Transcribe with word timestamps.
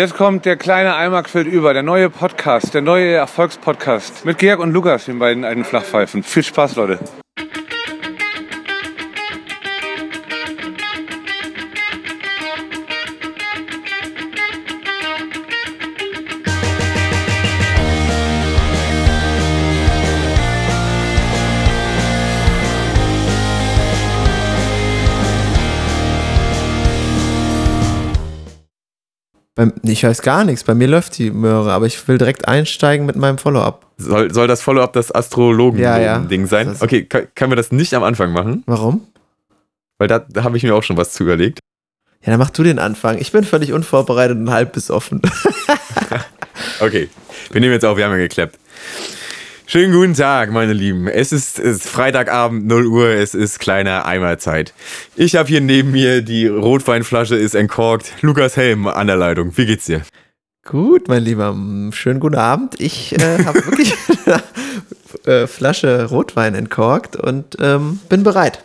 Jetzt 0.00 0.14
kommt 0.14 0.46
der 0.46 0.56
kleine 0.56 0.96
Eimer 0.96 1.22
quillt 1.22 1.46
über, 1.46 1.74
der 1.74 1.82
neue 1.82 2.08
Podcast, 2.08 2.72
der 2.72 2.80
neue 2.80 3.12
Erfolgspodcast 3.12 4.24
mit 4.24 4.38
Georg 4.38 4.58
und 4.58 4.72
Lukas, 4.72 5.04
den 5.04 5.18
beiden 5.18 5.44
alten 5.44 5.62
Flachpfeifen. 5.62 6.22
Viel 6.22 6.42
Spaß, 6.42 6.76
Leute. 6.76 6.98
Ich 29.82 30.04
weiß 30.04 30.22
gar 30.22 30.44
nichts. 30.44 30.64
Bei 30.64 30.74
mir 30.74 30.88
läuft 30.88 31.18
die 31.18 31.30
Möhre, 31.30 31.72
aber 31.72 31.86
ich 31.86 32.06
will 32.08 32.18
direkt 32.18 32.46
einsteigen 32.48 33.06
mit 33.06 33.16
meinem 33.16 33.38
Follow-up. 33.38 33.86
Soll, 33.98 34.32
soll 34.32 34.46
das 34.46 34.62
Follow-up 34.62 34.92
das 34.92 35.14
Astrologen-Ding 35.14 35.82
Ja, 35.84 35.98
ja. 35.98 36.46
sein? 36.46 36.76
Okay, 36.80 37.04
kann, 37.04 37.26
können 37.34 37.52
wir 37.52 37.56
das 37.56 37.72
nicht 37.72 37.94
am 37.94 38.02
Anfang 38.02 38.32
machen? 38.32 38.62
Warum? 38.66 39.06
Weil 39.98 40.08
da, 40.08 40.18
da 40.20 40.44
habe 40.44 40.56
ich 40.56 40.62
mir 40.62 40.74
auch 40.74 40.82
schon 40.82 40.96
was 40.96 41.12
zu 41.12 41.22
überlegt. 41.24 41.58
Ja, 42.22 42.30
dann 42.32 42.38
mach 42.38 42.50
du 42.50 42.62
den 42.62 42.78
Anfang. 42.78 43.18
Ich 43.18 43.32
bin 43.32 43.44
völlig 43.44 43.72
unvorbereitet 43.72 44.36
und 44.36 44.50
halb 44.50 44.72
bis 44.72 44.90
offen. 44.90 45.20
Okay, 46.80 47.08
wir 47.52 47.60
nehmen 47.60 47.72
jetzt 47.72 47.84
auf, 47.84 47.96
wir 47.96 48.04
haben 48.04 48.12
ja 48.12 48.18
geklappt. 48.18 48.58
Schönen 49.72 49.92
guten 49.92 50.14
Tag, 50.14 50.50
meine 50.50 50.72
Lieben. 50.72 51.06
Es 51.06 51.30
ist, 51.30 51.60
ist 51.60 51.88
Freitagabend, 51.88 52.66
0 52.66 52.86
Uhr, 52.88 53.06
es 53.10 53.36
ist 53.36 53.60
kleine 53.60 54.04
Eimerzeit. 54.04 54.74
Ich 55.14 55.36
habe 55.36 55.48
hier 55.48 55.60
neben 55.60 55.92
mir, 55.92 56.22
die 56.22 56.48
Rotweinflasche 56.48 57.36
ist 57.36 57.54
entkorkt. 57.54 58.14
Lukas 58.20 58.56
Helm 58.56 58.88
an 58.88 59.06
der 59.06 59.14
Leitung. 59.14 59.56
Wie 59.56 59.66
geht's 59.66 59.84
dir? 59.84 60.02
Gut, 60.64 61.06
mein 61.06 61.22
Lieber. 61.22 61.56
Schönen 61.92 62.18
guten 62.18 62.34
Abend. 62.34 62.80
Ich 62.80 63.12
äh, 63.12 63.44
habe 63.44 63.64
wirklich 63.64 63.94
eine 64.26 64.42
äh, 65.32 65.46
Flasche 65.46 66.06
Rotwein 66.06 66.56
entkorkt 66.56 67.14
und 67.14 67.56
ähm, 67.60 68.00
bin 68.08 68.24
bereit. 68.24 68.64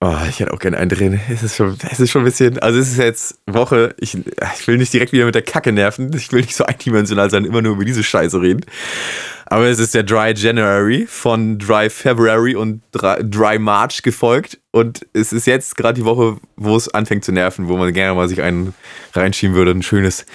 Oh, 0.00 0.14
ich 0.28 0.38
hätte 0.38 0.52
auch 0.52 0.60
gerne 0.60 0.76
einen 0.76 0.90
drin. 0.90 1.18
Es 1.28 1.42
ist 1.42 1.56
schon, 1.56 1.76
es 1.90 1.98
ist 1.98 2.10
schon 2.10 2.22
ein 2.22 2.26
bisschen, 2.26 2.58
also 2.60 2.78
es 2.78 2.92
ist 2.92 2.98
jetzt 2.98 3.40
Woche, 3.46 3.96
ich, 3.98 4.14
ich 4.14 4.68
will 4.68 4.76
nicht 4.76 4.92
direkt 4.92 5.10
wieder 5.10 5.24
mit 5.24 5.34
der 5.34 5.42
Kacke 5.42 5.72
nerven. 5.72 6.12
Ich 6.14 6.30
will 6.30 6.42
nicht 6.42 6.54
so 6.54 6.64
eindimensional 6.64 7.30
sein, 7.30 7.44
immer 7.44 7.62
nur 7.62 7.72
über 7.72 7.84
diese 7.84 8.04
Scheiße 8.04 8.40
reden. 8.40 8.60
Aber 9.50 9.64
es 9.64 9.78
ist 9.78 9.94
der 9.94 10.02
Dry 10.02 10.34
January 10.36 11.06
von 11.08 11.58
Dry 11.58 11.88
February 11.88 12.54
und 12.54 12.82
Dry, 12.92 13.58
March 13.58 14.02
gefolgt. 14.02 14.58
Und 14.72 15.06
es 15.14 15.32
ist 15.32 15.46
jetzt 15.46 15.74
gerade 15.76 15.94
die 15.94 16.04
Woche, 16.04 16.36
wo 16.56 16.76
es 16.76 16.92
anfängt 16.92 17.24
zu 17.24 17.32
nerven, 17.32 17.66
wo 17.66 17.78
man 17.78 17.90
gerne 17.94 18.14
mal 18.14 18.28
sich 18.28 18.42
einen 18.42 18.74
reinschieben 19.14 19.56
würde. 19.56 19.70
Ein 19.70 19.82
schönes, 19.82 20.26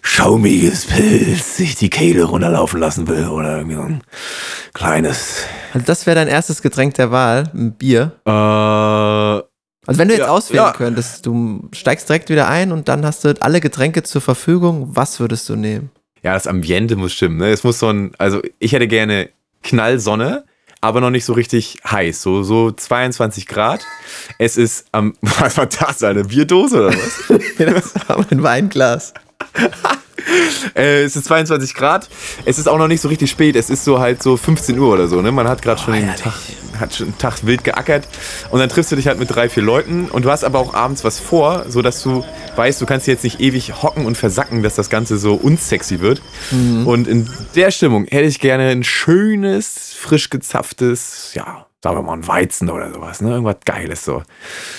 schaumiges 0.00 0.86
Pilz, 0.86 1.56
sich 1.58 1.74
die 1.74 1.90
Kehle 1.90 2.24
runterlaufen 2.24 2.80
lassen 2.80 3.06
will. 3.08 3.26
Oder 3.28 3.58
irgendwie 3.58 3.76
so 3.76 3.82
ein 3.82 4.02
kleines. 4.72 5.44
Also 5.74 5.84
das 5.86 6.06
wäre 6.06 6.14
dein 6.16 6.28
erstes 6.28 6.62
Getränk 6.62 6.94
der 6.94 7.10
Wahl, 7.10 7.50
ein 7.54 7.72
Bier. 7.72 8.12
Äh, 8.26 8.30
Also 8.30 9.98
wenn 9.98 10.08
du 10.08 10.14
jetzt 10.14 10.26
Ja, 10.26 10.28
auswählen 10.28 10.64
ja. 10.64 10.72
könntest, 10.72 11.26
du 11.26 11.68
steigst 11.72 12.08
direkt 12.08 12.30
wieder 12.30 12.48
ein 12.48 12.72
und 12.72 12.88
dann 12.88 13.04
hast 13.04 13.24
du 13.24 13.34
alle 13.40 13.60
Getränke 13.60 14.02
zur 14.02 14.22
Verfügung. 14.22 14.88
Was 14.96 15.20
würdest 15.20 15.48
du 15.50 15.56
nehmen? 15.56 15.90
Ja, 16.22 16.34
das 16.34 16.46
Ambiente 16.46 16.96
muss 16.96 17.12
stimmen. 17.12 17.38
Ne? 17.38 17.50
Es 17.50 17.64
muss 17.64 17.78
so 17.78 17.88
ein, 17.88 18.12
also 18.18 18.40
ich 18.58 18.72
hätte 18.72 18.86
gerne 18.86 19.30
Knallsonne, 19.62 20.44
aber 20.80 21.00
noch 21.00 21.10
nicht 21.10 21.24
so 21.24 21.32
richtig 21.32 21.78
heiß. 21.88 22.22
So, 22.22 22.42
so 22.42 22.70
22 22.70 23.46
Grad. 23.46 23.84
Es 24.38 24.56
ist 24.56 24.86
am, 24.92 25.14
was 25.20 25.56
war 25.56 25.66
das, 25.66 26.02
eine 26.02 26.24
Bierdose 26.24 26.86
oder 26.86 26.94
was? 26.94 27.40
das 27.58 28.08
war 28.08 28.24
mein 28.30 28.42
Weinglas. 28.42 29.14
äh, 30.76 31.02
es 31.02 31.16
ist 31.16 31.26
22 31.26 31.74
Grad. 31.74 32.08
Es 32.44 32.58
ist 32.58 32.68
auch 32.68 32.78
noch 32.78 32.88
nicht 32.88 33.00
so 33.00 33.08
richtig 33.08 33.30
spät. 33.30 33.56
Es 33.56 33.70
ist 33.70 33.84
so 33.84 33.98
halt 33.98 34.22
so 34.22 34.36
15 34.36 34.78
Uhr 34.78 34.92
oder 34.92 35.08
so. 35.08 35.20
Ne? 35.22 35.32
Man 35.32 35.48
hat 35.48 35.62
gerade 35.62 35.80
schon 35.80 35.94
den 35.94 36.14
Tag, 36.14 36.34
hat 36.82 36.94
schon 36.94 37.06
einen 37.06 37.18
Tag 37.18 37.46
wild 37.46 37.64
geackert. 37.64 38.06
Und 38.50 38.60
dann 38.60 38.68
triffst 38.68 38.92
du 38.92 38.96
dich 38.96 39.06
halt 39.06 39.18
mit 39.18 39.34
drei, 39.34 39.48
vier 39.48 39.62
Leuten. 39.62 40.08
Und 40.10 40.24
du 40.24 40.30
hast 40.30 40.44
aber 40.44 40.58
auch 40.58 40.74
abends 40.74 41.04
was 41.04 41.18
vor, 41.18 41.64
sodass 41.68 42.02
du 42.02 42.24
weißt, 42.56 42.80
du 42.80 42.86
kannst 42.86 43.06
jetzt 43.06 43.24
nicht 43.24 43.40
ewig 43.40 43.82
hocken 43.82 44.04
und 44.04 44.16
versacken, 44.16 44.62
dass 44.62 44.74
das 44.74 44.90
Ganze 44.90 45.16
so 45.16 45.34
unsexy 45.34 46.00
wird. 46.00 46.20
Und 46.86 47.08
in 47.08 47.28
der 47.54 47.70
Stimmung 47.70 48.06
hätte 48.06 48.26
ich 48.26 48.40
gerne 48.40 48.68
ein 48.68 48.84
schönes, 48.84 49.94
frisch 49.98 50.28
gezapftes, 50.28 51.32
ja, 51.34 51.66
sagen 51.82 51.96
wir 51.96 52.02
mal 52.02 52.14
ein 52.14 52.28
Weizen 52.28 52.70
oder 52.70 52.92
sowas, 52.92 53.20
ne? 53.20 53.30
Irgendwas 53.30 53.56
Geiles 53.64 54.04
so. 54.04 54.22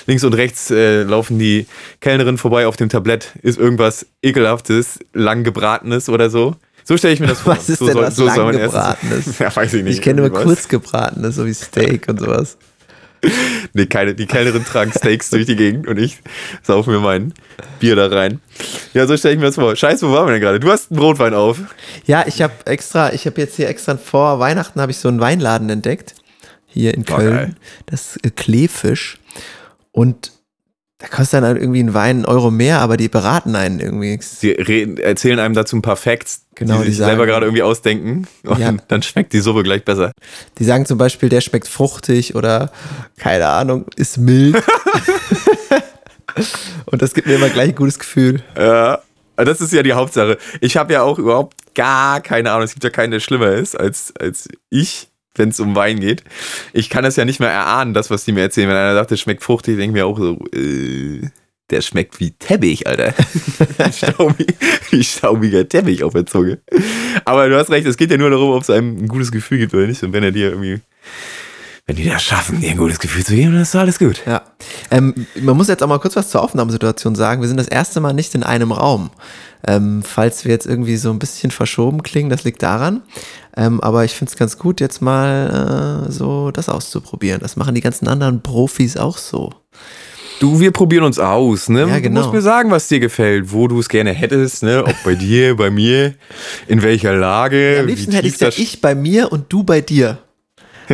Links 0.05 0.23
und 0.23 0.33
rechts 0.33 0.71
äh, 0.71 1.03
laufen 1.03 1.37
die 1.37 1.67
Kellnerinnen 1.99 2.37
vorbei 2.37 2.65
auf 2.67 2.77
dem 2.77 2.89
Tablett, 2.89 3.33
ist 3.41 3.59
irgendwas 3.59 4.05
ekelhaftes, 4.21 4.99
lang 5.13 5.43
gebratenes 5.43 6.07
oder 6.09 6.29
so. 6.29 6.55
So 6.85 6.97
stelle 6.97 7.13
ich 7.13 7.19
mir 7.19 7.27
das 7.27 7.39
vor. 7.41 7.55
Was 7.55 7.69
ist 7.69 7.79
so 7.79 7.85
denn 7.85 7.93
soll- 7.95 8.03
was 8.05 8.15
so 8.15 8.25
lang 8.25 8.51
gebratenes? 8.51 9.25
Ja, 9.39 9.55
weiß 9.55 9.73
ich 9.75 9.83
nicht. 9.83 9.95
Ich 9.95 10.01
kenne 10.01 10.15
nur 10.17 10.25
irgendwas. 10.25 10.43
kurz 10.45 10.67
gebratenes, 10.67 11.35
so 11.35 11.45
wie 11.45 11.53
Steak 11.53 12.07
und 12.09 12.19
sowas. 12.19 12.57
Nee, 13.71 13.85
keine, 13.85 14.13
die 14.15 14.25
Kellnerin 14.25 14.65
tragen 14.65 14.91
Steaks 14.91 15.29
durch 15.29 15.45
die 15.45 15.55
Gegend 15.55 15.87
und 15.87 15.97
ich 15.97 16.17
saufe 16.61 16.89
mir 16.91 16.99
mein 16.99 17.33
Bier 17.79 17.95
da 17.95 18.07
rein. 18.07 18.41
Ja, 18.93 19.07
so 19.07 19.15
stelle 19.15 19.35
ich 19.35 19.39
mir 19.39 19.45
das 19.45 19.55
vor. 19.55 19.73
Scheiße, 19.77 20.05
wo 20.09 20.11
waren 20.11 20.27
wir 20.27 20.33
denn 20.33 20.41
gerade? 20.41 20.59
Du 20.59 20.69
hast 20.69 20.91
einen 20.91 20.99
Rotwein 20.99 21.33
auf. 21.33 21.57
Ja, 22.05 22.25
ich 22.27 22.41
habe 22.41 22.51
extra, 22.65 23.13
ich 23.13 23.25
habe 23.25 23.39
jetzt 23.39 23.55
hier 23.55 23.69
extra 23.69 23.95
vor 23.95 24.39
Weihnachten 24.39 24.81
habe 24.81 24.91
ich 24.91 24.97
so 24.97 25.07
einen 25.07 25.21
Weinladen 25.21 25.69
entdeckt 25.69 26.15
hier 26.67 26.93
in 26.93 27.05
Oh, 27.09 27.15
Köln. 27.15 27.29
geil. 27.33 27.55
Das 27.85 28.17
ist 28.17 28.35
Kleefisch 28.35 29.19
und 29.93 30.32
da 31.03 31.09
kostet 31.09 31.33
dann 31.33 31.43
halt 31.43 31.57
irgendwie 31.59 31.83
ein 31.83 31.93
Wein 31.93 32.15
einen 32.17 32.25
Euro 32.25 32.49
mehr, 32.49 32.79
aber 32.79 32.95
die 32.95 33.09
beraten 33.09 33.57
einen 33.57 33.81
irgendwie. 33.81 34.17
Sie 34.21 34.51
reden, 34.51 34.97
erzählen 34.97 35.37
einem 35.37 35.53
dazu 35.53 35.75
ein 35.75 35.81
paar 35.81 35.97
Facts, 35.97 36.45
Genau, 36.55 36.77
die 36.77 36.83
die 36.85 36.89
sich 36.91 36.99
sagen- 36.99 37.09
selber 37.09 37.25
gerade 37.25 37.45
irgendwie 37.45 37.61
ausdenken. 37.61 38.25
Und 38.45 38.57
Ja. 38.59 38.71
dann 38.87 39.03
schmeckt 39.03 39.33
die 39.33 39.41
Suppe 39.41 39.63
gleich 39.63 39.83
besser. 39.83 40.13
Die 40.59 40.63
sagen 40.63 40.85
zum 40.85 40.97
Beispiel, 40.97 41.27
der 41.27 41.41
schmeckt 41.41 41.67
fruchtig 41.67 42.35
oder 42.35 42.71
keine 43.17 43.47
Ahnung, 43.49 43.85
ist 43.97 44.17
mild. 44.17 44.55
und 46.85 47.01
das 47.01 47.13
gibt 47.13 47.27
mir 47.27 47.35
immer 47.35 47.49
gleich 47.49 47.69
ein 47.69 47.75
gutes 47.75 47.99
Gefühl. 47.99 48.41
Ja, 48.57 48.99
das 49.35 49.59
ist 49.61 49.73
ja 49.73 49.83
die 49.83 49.93
Hauptsache. 49.93 50.37
Ich 50.61 50.77
habe 50.77 50.93
ja 50.93 51.01
auch 51.01 51.19
überhaupt 51.19 51.57
gar 51.75 52.21
keine 52.21 52.49
Ahnung. 52.51 52.63
Es 52.63 52.71
gibt 52.73 52.83
ja 52.85 52.89
keinen, 52.89 53.11
der 53.11 53.19
schlimmer 53.19 53.51
ist 53.51 53.77
als, 53.79 54.13
als 54.19 54.47
ich, 54.69 55.09
wenn 55.35 55.49
es 55.49 55.59
um 55.59 55.75
Wein 55.75 55.99
geht. 55.99 56.23
Ich 56.73 56.89
kann 56.89 57.03
das 57.03 57.15
ja 57.15 57.25
nicht 57.25 57.39
mehr 57.39 57.49
erahnen, 57.49 57.93
das, 57.93 58.09
was 58.09 58.25
die 58.25 58.31
mir 58.31 58.41
erzählen. 58.41 58.69
Wenn 58.69 58.77
einer 58.77 58.93
sagt, 58.93 59.11
der 59.11 59.17
schmeckt 59.17 59.43
fruchtig, 59.43 59.77
denke 59.77 59.97
ich 59.97 60.03
mir 60.03 60.05
auch 60.05 60.17
so, 60.17 60.37
äh, 60.53 61.21
der 61.69 61.81
schmeckt 61.81 62.19
wie 62.19 62.31
Teppich, 62.31 62.87
Alter. 62.87 63.13
Staubig, 63.91 64.53
wie 64.91 65.03
staubiger 65.03 65.67
Teppich 65.67 66.03
auf 66.03 66.13
der 66.13 66.25
Zunge. 66.25 66.59
Aber 67.25 67.49
du 67.49 67.57
hast 67.57 67.71
recht, 67.71 67.87
es 67.87 67.97
geht 67.97 68.11
ja 68.11 68.17
nur 68.17 68.29
darum, 68.29 68.51
ob 68.51 68.61
es 68.61 68.69
einem 68.69 68.97
ein 68.97 69.07
gutes 69.07 69.31
Gefühl 69.31 69.57
gibt 69.59 69.73
oder 69.73 69.87
nicht. 69.87 70.03
Und 70.03 70.13
wenn 70.13 70.23
er 70.23 70.31
dir 70.31 70.49
irgendwie, 70.49 70.81
wenn 71.85 71.97
die 71.97 72.05
das 72.05 72.23
schaffen, 72.23 72.61
dir 72.61 72.71
ein 72.71 72.77
gutes 72.77 72.99
Gefühl 72.99 73.25
zu 73.25 73.35
geben, 73.35 73.51
dann 73.51 73.61
ist 73.61 73.75
alles 73.75 73.99
gut. 73.99 74.21
Ja. 74.25 74.43
Ähm, 74.89 75.27
man 75.41 75.57
muss 75.57 75.67
jetzt 75.67 75.83
auch 75.83 75.87
mal 75.87 75.99
kurz 75.99 76.15
was 76.15 76.29
zur 76.29 76.41
Aufnahmesituation 76.41 77.13
sagen. 77.15 77.41
Wir 77.41 77.49
sind 77.49 77.57
das 77.57 77.67
erste 77.67 77.99
Mal 77.99 78.13
nicht 78.13 78.33
in 78.35 78.43
einem 78.43 78.71
Raum. 78.71 79.09
Ähm, 79.67 80.01
falls 80.01 80.45
wir 80.45 80.51
jetzt 80.51 80.65
irgendwie 80.65 80.95
so 80.95 81.09
ein 81.09 81.19
bisschen 81.19 81.51
verschoben 81.51 82.01
klingen, 82.01 82.29
das 82.29 82.45
liegt 82.45 82.63
daran. 82.63 83.01
Ähm, 83.57 83.81
aber 83.81 84.05
ich 84.05 84.13
finde 84.13 84.31
es 84.31 84.37
ganz 84.37 84.57
gut, 84.57 84.79
jetzt 84.79 85.01
mal 85.01 86.07
äh, 86.07 86.11
so 86.11 86.51
das 86.51 86.69
auszuprobieren. 86.69 87.41
Das 87.41 87.57
machen 87.57 87.75
die 87.75 87.81
ganzen 87.81 88.07
anderen 88.07 88.41
Profis 88.41 88.95
auch 88.95 89.17
so. 89.17 89.51
Du, 90.39 90.59
wir 90.59 90.71
probieren 90.71 91.03
uns 91.03 91.19
aus, 91.19 91.69
ne? 91.69 91.81
Ja, 91.87 91.99
genau. 91.99 92.21
Du 92.21 92.27
musst 92.27 92.33
mir 92.33 92.41
sagen, 92.41 92.71
was 92.71 92.87
dir 92.87 92.99
gefällt, 92.99 93.51
wo 93.51 93.67
du 93.67 93.79
es 93.79 93.89
gerne 93.89 94.11
hättest, 94.11 94.63
ne? 94.63 94.83
Ob 94.85 94.95
bei 95.03 95.15
dir, 95.15 95.55
bei 95.55 95.69
mir, 95.69 96.15
in 96.67 96.81
welcher 96.81 97.15
Lage. 97.15 97.77
Am 97.79 97.87
wie 97.87 97.91
liebsten 97.91 98.13
hätte 98.13 98.27
ich 98.27 98.39
ja 98.39 98.47
ich 98.47 98.81
bei 98.81 98.95
mir 98.95 99.31
und 99.31 99.51
du 99.51 99.63
bei 99.63 99.81
dir. 99.81 100.19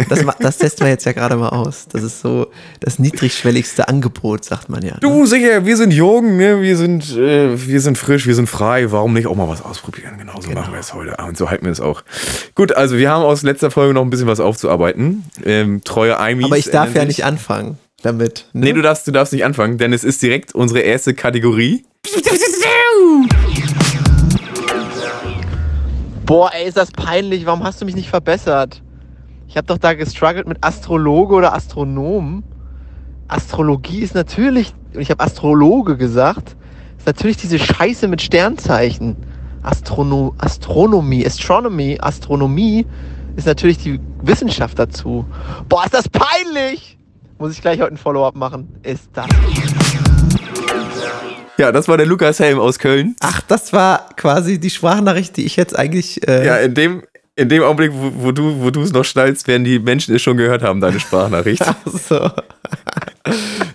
Das, 0.09 0.25
das 0.39 0.57
testen 0.57 0.85
wir 0.85 0.91
jetzt 0.91 1.05
ja 1.05 1.11
gerade 1.11 1.35
mal 1.35 1.49
aus. 1.49 1.87
Das 1.91 2.03
ist 2.03 2.21
so 2.21 2.47
das 2.79 2.99
niedrigschwelligste 2.99 3.87
Angebot, 3.87 4.45
sagt 4.45 4.69
man 4.69 4.83
ja. 4.83 4.93
ne? 4.93 4.99
Du, 5.01 5.25
sicher, 5.25 5.65
wir 5.65 5.77
sind 5.77 5.91
jung, 5.91 6.37
ne? 6.37 6.61
wir, 6.61 6.77
sind, 6.77 7.15
äh, 7.15 7.67
wir 7.67 7.81
sind 7.81 7.97
frisch, 7.97 8.27
wir 8.27 8.35
sind 8.35 8.47
frei. 8.47 8.91
Warum 8.91 9.13
nicht 9.13 9.27
auch 9.27 9.35
mal 9.35 9.47
was 9.47 9.61
ausprobieren? 9.61 10.17
Genau 10.17 10.39
so 10.39 10.51
machen 10.51 10.73
wir 10.73 10.79
es 10.79 10.93
heute. 10.93 11.15
Und 11.25 11.37
so 11.37 11.49
halten 11.49 11.65
wir 11.65 11.71
es 11.71 11.81
auch. 11.81 12.03
Gut, 12.55 12.75
also 12.75 12.97
wir 12.97 13.09
haben 13.09 13.23
aus 13.23 13.43
letzter 13.43 13.71
Folge 13.71 13.93
noch 13.93 14.01
ein 14.01 14.09
bisschen 14.09 14.27
was 14.27 14.39
aufzuarbeiten. 14.39 15.25
Ähm, 15.43 15.81
treue 15.83 16.19
Eimis. 16.19 16.45
Aber 16.45 16.57
ich 16.57 16.69
darf 16.69 16.87
ändern 16.87 17.03
ja 17.03 17.07
nicht 17.07 17.25
anfangen 17.25 17.77
damit. 18.01 18.45
Ne? 18.53 18.67
Nee, 18.67 18.73
du 18.73 18.81
darfst, 18.81 19.07
du 19.07 19.11
darfst 19.11 19.33
nicht 19.33 19.45
anfangen, 19.45 19.77
denn 19.77 19.93
es 19.93 20.03
ist 20.03 20.21
direkt 20.21 20.55
unsere 20.55 20.79
erste 20.81 21.13
Kategorie. 21.13 21.85
Boah, 26.25 26.51
ey, 26.53 26.67
ist 26.67 26.77
das 26.77 26.91
peinlich. 26.91 27.45
Warum 27.45 27.63
hast 27.63 27.81
du 27.81 27.85
mich 27.85 27.95
nicht 27.95 28.09
verbessert? 28.09 28.81
Ich 29.49 29.57
habe 29.57 29.65
doch 29.65 29.79
da 29.79 29.95
gestruggelt 29.95 30.47
mit 30.47 30.63
Astrologe 30.63 31.33
oder 31.33 31.55
Astronom. 31.55 32.43
Astrologie 33.27 34.01
ist 34.01 34.13
natürlich, 34.13 34.75
und 34.93 35.01
ich 35.01 35.09
habe 35.09 35.23
Astrologe 35.23 35.97
gesagt, 35.97 36.55
ist 36.99 37.07
natürlich 37.07 37.37
diese 37.37 37.57
Scheiße 37.57 38.07
mit 38.07 38.21
Sternzeichen. 38.21 39.15
Astrono 39.63 40.35
Astronomie, 40.37 41.25
Astronomy, 41.25 41.97
Astronomie 41.99 42.85
ist 43.37 43.47
natürlich 43.47 43.79
die 43.79 43.99
Wissenschaft 44.21 44.77
dazu. 44.77 45.25
Boah, 45.67 45.83
ist 45.83 45.95
das 45.95 46.07
peinlich! 46.07 46.99
Muss 47.39 47.53
ich 47.53 47.61
gleich 47.61 47.81
heute 47.81 47.93
ein 47.93 47.97
Follow-up 47.97 48.35
machen. 48.35 48.69
Ist 48.83 49.09
das. 49.13 49.25
Ja, 51.57 51.71
das 51.71 51.87
war 51.87 51.97
der 51.97 52.05
Lukas 52.05 52.39
Helm 52.39 52.59
aus 52.59 52.77
Köln. 52.77 53.15
Ach, 53.19 53.41
das 53.41 53.73
war 53.73 54.09
quasi 54.15 54.59
die 54.59 54.69
Sprachnachricht, 54.69 55.35
die 55.37 55.45
ich 55.45 55.55
jetzt 55.55 55.75
eigentlich. 55.75 56.27
Äh, 56.27 56.45
Ja, 56.45 56.57
in 56.57 56.75
dem, 56.75 57.01
in 57.35 57.49
dem 57.49 57.63
Augenblick, 57.63 57.91
wo, 57.93 58.11
wo 58.15 58.31
du 58.31 58.61
wo 58.61 58.69
du 58.69 58.81
es 58.81 58.91
noch 58.91 59.05
schnallst, 59.05 59.47
werden 59.47 59.63
die 59.63 59.79
Menschen 59.79 60.15
es 60.15 60.21
schon 60.21 60.37
gehört 60.37 60.61
haben, 60.61 60.81
deine 60.81 60.99
Sprachnachricht. 60.99 61.61
Ach 61.65 61.75
so. 61.85 62.31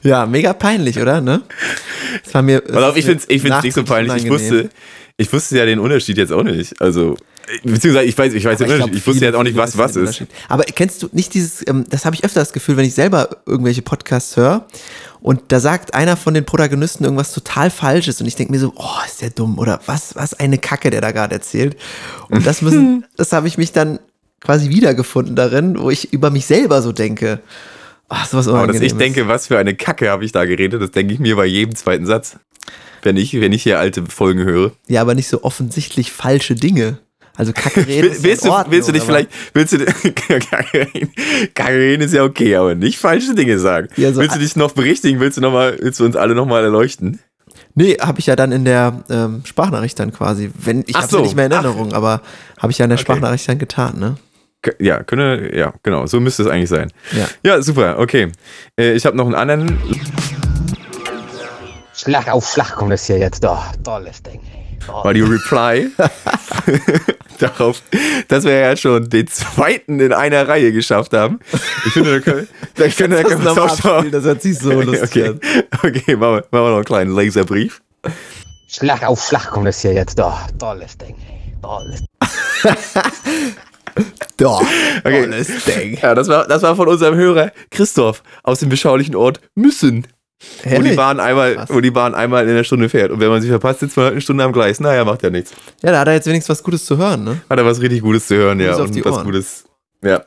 ja, 0.03 0.27
mega 0.27 0.53
peinlich, 0.53 0.99
oder? 1.01 1.21
Ne? 1.21 1.43
Das 2.25 2.35
war 2.35 2.43
mir. 2.43 2.63
Auf, 2.73 2.97
ich 2.97 3.05
finde 3.05 3.21
es 3.21 3.31
ich 3.31 3.43
find's 3.43 3.63
nicht 3.63 3.75
so 3.75 3.85
peinlich. 3.85 4.25
Ich 4.25 4.31
wusste, 4.31 4.71
ich 5.17 5.33
wusste 5.33 5.59
ja 5.59 5.65
den 5.65 5.79
Unterschied 5.79 6.19
jetzt 6.19 6.33
auch 6.33 6.43
nicht. 6.43 6.81
Also, 6.81 7.17
beziehungsweise 7.63 8.07
ich 8.07 8.17
weiß, 8.17 8.33
ich 8.35 8.45
weiß 8.45 8.59
den 8.59 8.71
Unterschied. 8.71 8.95
Ich 8.95 9.07
wusste 9.07 9.25
jetzt 9.25 9.35
auch 9.35 9.43
nicht, 9.43 9.57
was 9.57 9.77
was 9.79 9.97
ist. 9.97 10.25
Aber 10.49 10.65
kennst 10.65 11.03
du 11.03 11.09
nicht 11.13 11.35
dieses, 11.35 11.67
ähm, 11.67 11.85
das 11.89 12.05
habe 12.05 12.17
ich 12.17 12.25
öfter 12.25 12.41
das 12.41 12.53
Gefühl, 12.53 12.77
wenn 12.77 12.87
ich 12.87 12.95
selber 12.95 13.29
irgendwelche 13.47 13.83
Podcasts 13.83 14.37
höre 14.37 14.67
und 15.25 15.41
da 15.49 15.59
sagt 15.59 15.95
einer 15.95 16.19
von 16.19 16.35
den 16.35 16.45
Protagonisten 16.45 17.05
irgendwas 17.05 17.33
total 17.33 17.71
Falsches 17.71 18.21
und 18.21 18.27
ich 18.27 18.37
denke 18.37 18.53
mir 18.53 18.59
so, 18.59 18.75
oh, 18.77 19.07
ist 19.07 19.23
der 19.23 19.31
dumm 19.31 19.59
oder 19.59 19.81
was, 19.87 20.15
was 20.17 20.35
eine 20.35 20.59
Kacke, 20.59 20.91
der 20.91 21.01
da 21.01 21.13
gerade 21.13 21.35
erzählt. 21.35 21.77
Und 22.29 22.47
das 22.47 22.61
müssen, 22.61 23.07
das 23.17 23.33
habe 23.33 23.49
ich 23.49 23.57
mich 23.57 23.73
dann 23.73 24.01
quasi 24.43 24.69
wiedergefunden 24.69 25.35
darin, 25.35 25.79
wo 25.79 25.89
ich 25.89 26.13
über 26.13 26.29
mich 26.29 26.45
selber 26.45 26.83
so 26.83 26.93
denke. 26.93 27.41
Ach, 28.11 28.29
sowas 28.29 28.49
Aber 28.49 28.67
dass 28.67 28.81
ich 28.81 28.97
denke, 28.97 29.27
was 29.27 29.47
für 29.47 29.57
eine 29.57 29.75
Kacke 29.75 30.11
habe 30.11 30.27
ich 30.27 30.33
da 30.33 30.45
geredet, 30.45 30.83
das 30.83 30.91
denke 30.91 31.15
ich 31.15 31.21
mir 31.21 31.37
bei 31.37 31.47
jedem 31.47 31.75
zweiten 31.75 32.05
Satz. 32.05 32.37
Wenn 33.01 33.17
ich, 33.17 33.39
wenn 33.41 33.53
ich 33.53 33.63
hier 33.63 33.79
alte 33.79 34.05
Folgen 34.05 34.45
höre. 34.45 34.73
Ja, 34.89 35.01
aber 35.01 35.15
nicht 35.15 35.29
so 35.29 35.43
offensichtlich 35.43 36.13
falsche 36.13 36.55
Dinge. 36.55 36.99
Also 37.37 37.53
Kacke 37.53 37.85
reden. 37.87 38.11
ist 38.13 38.19
ja 38.19 38.25
willst, 38.25 38.43
in 38.45 38.49
du, 38.51 38.55
Ordnung, 38.55 38.73
willst 38.73 38.89
du 38.89 38.93
dich 38.93 39.03
aber- 39.03 39.13
vielleicht, 39.13 39.31
willst 39.55 39.73
du, 39.73 39.79
Kacke 40.15 40.87
reden, 40.95 41.13
Kacke 41.55 41.75
reden 41.75 42.03
ist 42.03 42.15
ja 42.15 42.23
okay, 42.25 42.55
aber 42.57 42.75
nicht 42.75 42.99
falsche 42.99 43.35
Dinge 43.35 43.59
sagen. 43.59 43.89
Ja, 43.97 44.13
so- 44.13 44.21
willst 44.21 44.37
du 44.37 44.41
dich 44.41 44.55
noch 44.57 44.73
berichtigen? 44.73 45.19
Willst 45.21 45.37
du 45.37 45.41
noch 45.41 45.53
mal, 45.53 45.77
willst 45.81 46.01
du 46.01 46.05
uns 46.05 46.17
alle 46.17 46.35
nochmal 46.35 46.63
erleuchten? 46.65 47.21
Nee, 47.77 47.97
habe 48.01 48.21
ich 48.21 48.27
ja 48.27 48.37
dann 48.37 48.53
in 48.53 48.65
der 48.65 49.03
ähm, 49.11 49.43
Sprachnachricht 49.45 49.99
dann 49.99 50.13
quasi. 50.13 50.51
Wenn, 50.57 50.85
ich 50.87 50.95
Ach 50.95 51.03
habe 51.03 51.11
so. 51.11 51.17
ja 51.19 51.23
nicht 51.25 51.35
mehr 51.35 51.47
in 51.47 51.53
Erinnerung, 51.53 51.93
aber 51.93 52.23
habe 52.59 52.71
ich 52.71 52.79
ja 52.79 52.85
in 52.85 52.91
der 52.91 52.99
Okay. 52.99 53.03
Sprachnachricht 53.05 53.49
dann 53.49 53.59
getan, 53.59 53.99
ne? 53.99 54.17
Ja, 54.79 55.03
könne, 55.03 55.55
ja, 55.55 55.75
genau, 55.83 56.07
so 56.07 56.21
müsste 56.21 56.43
es 56.45 56.49
eigentlich 56.49 56.71
sein. 56.71 56.91
Ja. 57.13 57.27
Ja, 57.43 57.61
super, 57.63 57.99
okay. 57.99 58.31
Äh, 58.81 58.93
ich 58.95 59.05
habe 59.07 59.17
noch 59.17 59.27
einen 59.27 59.35
anderen. 59.35 59.77
Schlag 61.95 62.29
auf 62.33 62.49
Schlag 62.49 62.75
kommt 62.77 62.93
das 62.93 63.07
hier 63.07 63.19
jetzt. 63.19 63.43
Doch, 63.45 63.65
tolles 63.83 64.23
Ding. 64.23 64.41
War 64.87 65.15
die 65.15 65.21
Reply 65.23 65.91
darauf, 67.39 67.83
dass 68.29 68.45
wir 68.45 68.53
ja 68.59 68.77
schon 68.77 69.09
den 69.09 69.27
zweiten 69.27 70.01
in 70.01 70.13
einer 70.13 70.47
Reihe 70.49 70.73
geschafft 70.73 71.13
haben. 71.13 71.41
Ich 71.87 71.93
finde, 71.93 72.21
da 72.21 72.21
können, 72.21 72.49
da 72.77 72.89
finde, 72.89 73.17
da 73.17 73.23
Das 73.23 73.31
können 73.33 73.45
wir 73.45 73.49
nochmal 73.55 73.67
es 73.67 73.73
auch 73.85 73.99
schon. 74.03 74.11
das 74.11 74.25
hört 74.25 74.43
sich 74.43 74.59
so 74.59 74.73
lustig 74.81 75.03
Okay, 75.11 75.29
an. 75.29 75.41
okay 75.83 76.17
machen, 76.17 76.35
wir, 76.35 76.37
machen 76.37 76.47
wir 76.51 76.61
noch 76.69 76.77
einen 76.77 76.85
kleinen 76.85 77.15
Laserbrief. 77.15 77.83
Schlag 78.69 79.03
auf 79.05 79.25
Schlag 79.27 79.51
kommt 79.51 79.67
das 79.67 79.81
hier 79.81 79.93
jetzt. 79.93 80.19
Doch, 80.19 80.39
tolles 80.59 80.97
Ding. 80.99 81.15
Tolles 81.63 82.03
Doch, 84.37 84.61
Okay. 85.05 85.23
tolles 85.23 85.65
Ding. 85.65 85.99
Ja, 86.03 86.15
das 86.15 86.29
war, 86.29 86.47
das 86.47 86.63
war 86.63 86.75
von 86.77 86.89
unserem 86.89 87.15
Hörer 87.15 87.53
Christoph 87.71 88.23
aus 88.43 88.61
dem 88.61 88.69
beschaulichen 88.69 89.15
Ort 89.15 89.41
Müssen. 89.55 90.07
Wo 90.65 90.83
die. 90.83 90.95
Bahn 90.95 91.21
einmal, 91.21 91.55
Krass. 91.55 91.71
wo 91.71 91.81
die 91.81 91.91
Bahn 91.91 92.15
einmal 92.15 92.49
in 92.49 92.55
der 92.55 92.65
Stunde 92.65 92.89
fährt. 92.89 93.11
Und 93.11 93.21
wenn 93.21 93.29
man 93.29 93.41
sich 93.41 93.51
verpasst, 93.51 93.81
sitzt 93.81 93.97
man 93.97 94.05
halt 94.05 94.13
eine 94.13 94.21
Stunde 94.21 94.45
am 94.45 94.53
Gleis. 94.53 94.81
Naja, 94.81 95.05
macht 95.05 95.23
ja 95.23 95.31
nichts. 95.31 95.53
Ja, 95.83 95.93
da 95.93 96.01
hat 96.01 96.09
er 96.09 96.15
jetzt 96.15 96.27
wenigstens 96.27 96.59
was 96.59 96.63
Gutes 96.63 96.85
zu 96.85 96.97
hören, 96.97 97.25
ne? 97.25 97.41
Hat 97.49 97.59
er 97.59 97.65
was 97.65 97.81
richtig 97.81 98.03
Gutes 98.03 98.27
zu 98.27 98.37
hören, 98.37 98.61
ja. 98.61 98.77
Gutes 98.77 98.81
auf 98.81 98.97
Und 98.97 99.05
was. 99.05 99.25
Gutes. 99.25 99.65
Ja. 100.03 100.25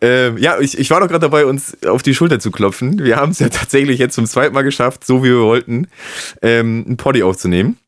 Ähm, 0.00 0.38
ja, 0.38 0.60
ich, 0.60 0.78
ich 0.78 0.90
war 0.90 1.00
doch 1.00 1.08
gerade 1.08 1.20
dabei, 1.20 1.44
uns 1.44 1.76
auf 1.84 2.02
die 2.02 2.14
Schulter 2.14 2.38
zu 2.38 2.52
klopfen. 2.52 3.02
Wir 3.02 3.16
haben 3.16 3.32
es 3.32 3.40
ja 3.40 3.48
tatsächlich 3.48 3.98
jetzt 3.98 4.14
zum 4.14 4.26
zweiten 4.26 4.54
Mal 4.54 4.62
geschafft, 4.62 5.04
so 5.04 5.24
wie 5.24 5.28
wir 5.30 5.40
wollten, 5.42 5.88
ähm, 6.40 6.84
einen 6.86 6.96
Poddy 6.96 7.22
aufzunehmen. 7.24 7.78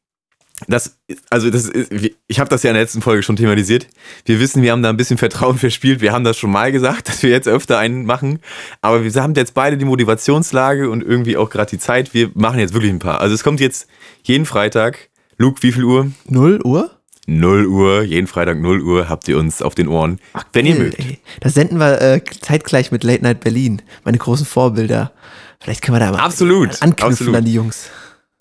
Das, 0.69 0.99
also 1.31 1.51
das 1.51 1.69
ist, 1.69 2.13
ich 2.27 2.41
habe 2.41 2.51
das 2.51 2.63
ja 2.63 2.71
in 2.71 2.75
der 2.75 2.83
letzten 2.83 3.03
Folge 3.03 3.23
schon 3.23 3.37
thematisiert. 3.37 3.87
Wir 4.25 4.41
wissen, 4.41 4.63
wir 4.63 4.73
haben 4.73 4.83
da 4.83 4.91
ein 4.91 4.97
bisschen 4.97 5.19
Vertrauen 5.19 5.59
verspielt. 5.59 6.01
Wir 6.01 6.13
haben 6.13 6.25
das 6.25 6.37
schon 6.39 6.51
mal 6.51 6.71
gesagt, 6.73 7.09
dass 7.09 7.23
wir 7.23 7.31
jetzt 7.31 7.49
öfter 7.49 7.79
einen 7.79 8.05
machen. 8.05 8.41
Aber 8.83 9.03
wir 9.03 9.23
haben 9.23 9.35
jetzt 9.35 9.55
beide 9.55 9.77
die 9.77 9.85
Motivationslage 9.85 10.91
und 10.91 11.03
irgendwie 11.03 11.37
auch 11.37 11.51
gerade 11.51 11.71
die 11.71 11.79
Zeit. 11.79 12.15
Wir 12.15 12.31
machen 12.35 12.59
jetzt 12.59 12.75
wirklich 12.75 12.93
ein 12.93 12.99
paar. 12.99 13.21
Also 13.21 13.35
es 13.35 13.43
kommt 13.43 13.61
jetzt 13.61 13.89
jeden 14.23 14.47
Freitag. 14.47 15.11
Luke, 15.39 15.63
wie 15.63 15.73
viel 15.73 15.85
Uhr? 15.85 16.11
0 16.29 16.61
Uhr? 16.65 16.91
0 17.27 17.67
Uhr, 17.67 18.03
jeden 18.03 18.27
Freitag 18.27 18.59
0 18.61 18.83
Uhr 18.83 19.09
habt 19.09 19.29
ihr 19.29 19.39
uns 19.39 19.63
auf 19.63 19.75
den 19.75 19.89
Ohren, 19.89 20.19
wenn 20.53 20.67
ihr 20.67 20.75
mögt. 20.75 20.99
ey. 20.99 21.21
Das 21.41 21.55
senden 21.55 21.79
wir 21.79 22.01
äh, 22.01 22.21
zeitgleich 22.41 22.91
mit 22.91 23.05
Late 23.05 23.23
Night 23.23 23.41
Berlin. 23.41 23.83
Meine 24.05 24.19
großen 24.19 24.45
Vorbilder. 24.45 25.13
Vielleicht 25.61 25.83
können 25.83 25.97
wir 25.97 26.01
da 26.01 26.11
mal 26.11 26.19
Absolut, 26.19 26.83
anknüpfen 26.83 27.13
absolut. 27.13 27.37
an 27.37 27.45
die 27.45 27.53
Jungs. 27.53 27.89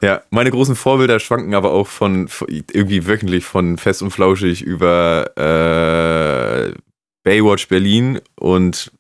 Ja, 0.02 0.22
meine 0.30 0.50
großen 0.50 0.76
Vorbilder 0.76 1.20
schwanken 1.20 1.54
aber 1.54 1.72
auch 1.72 1.88
von, 1.88 2.28
von 2.30 2.48
irgendwie 2.72 3.06
wöchentlich 3.06 3.44
von 3.44 3.78
Fest 3.78 4.02
und 4.02 4.12
Flauschig 4.12 4.62
über 4.62 5.32
äh, 5.38 6.74
Baywatch 7.24 7.68
Berlin 7.68 8.20
und 8.40 8.92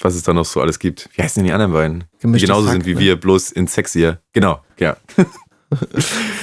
was 0.00 0.14
es 0.14 0.22
da 0.22 0.32
noch 0.32 0.44
so 0.44 0.60
alles 0.60 0.78
gibt. 0.78 1.08
Wie 1.14 1.22
heißen 1.22 1.40
denn 1.40 1.46
die 1.46 1.52
anderen 1.52 1.72
beiden? 1.72 2.00
Die 2.00 2.22
Gemischtes 2.22 2.48
genauso 2.48 2.66
Hack, 2.68 2.74
sind 2.74 2.86
wie 2.86 2.94
ne? 2.94 3.00
wir, 3.00 3.16
bloß 3.16 3.52
in 3.52 3.66
sexier. 3.66 4.20
Genau, 4.32 4.60
ja. 4.78 4.96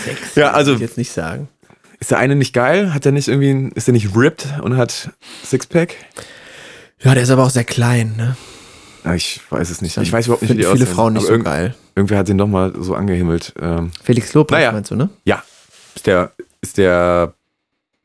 Sex. 0.06 0.36
Ja, 0.36 0.52
also- 0.52 0.74
ich 0.74 0.80
jetzt 0.80 0.98
nicht 0.98 1.12
sagen. 1.12 1.50
Ist 2.00 2.12
der 2.12 2.20
eine 2.20 2.36
nicht 2.36 2.54
geil? 2.54 2.94
Hat 2.94 3.06
der 3.06 3.14
nicht 3.14 3.30
irgendwie, 3.30 3.72
ist 3.74 3.88
der 3.88 3.94
nicht 3.94 4.16
ripped 4.16 4.46
und 4.62 4.76
hat 4.76 5.12
Sixpack? 5.46 5.96
Ja, 7.02 7.14
der 7.14 7.24
ist 7.24 7.30
aber 7.30 7.44
auch 7.44 7.50
sehr 7.50 7.64
klein, 7.64 8.16
ne? 8.18 8.36
Ich 9.16 9.40
weiß 9.50 9.70
es 9.70 9.82
nicht. 9.82 9.96
Ich 9.98 10.12
weiß 10.12 10.26
überhaupt 10.26 10.42
nicht, 10.42 10.52
wie 10.52 10.58
die 10.58 10.64
viele 10.64 10.74
aussehen. 10.74 10.88
Frauen 10.88 11.14
nicht 11.14 11.28
Aber 11.28 11.38
so 11.38 11.44
geil. 11.44 11.76
Irgendwer 11.96 12.18
hat 12.20 12.28
den 12.28 12.38
doch 12.38 12.48
mal 12.48 12.74
so 12.78 12.94
angehimmelt. 12.96 13.54
Ähm, 13.60 13.92
Felix 14.04 14.34
Lobrecht 14.34 14.60
Naja. 14.60 14.72
meinst 14.72 14.92
du, 14.92 14.96
ne? 14.96 15.10
Ja. 15.24 15.44
Ist 15.96 16.08
der, 16.08 16.32
ist 16.62 16.78
der 16.78 17.34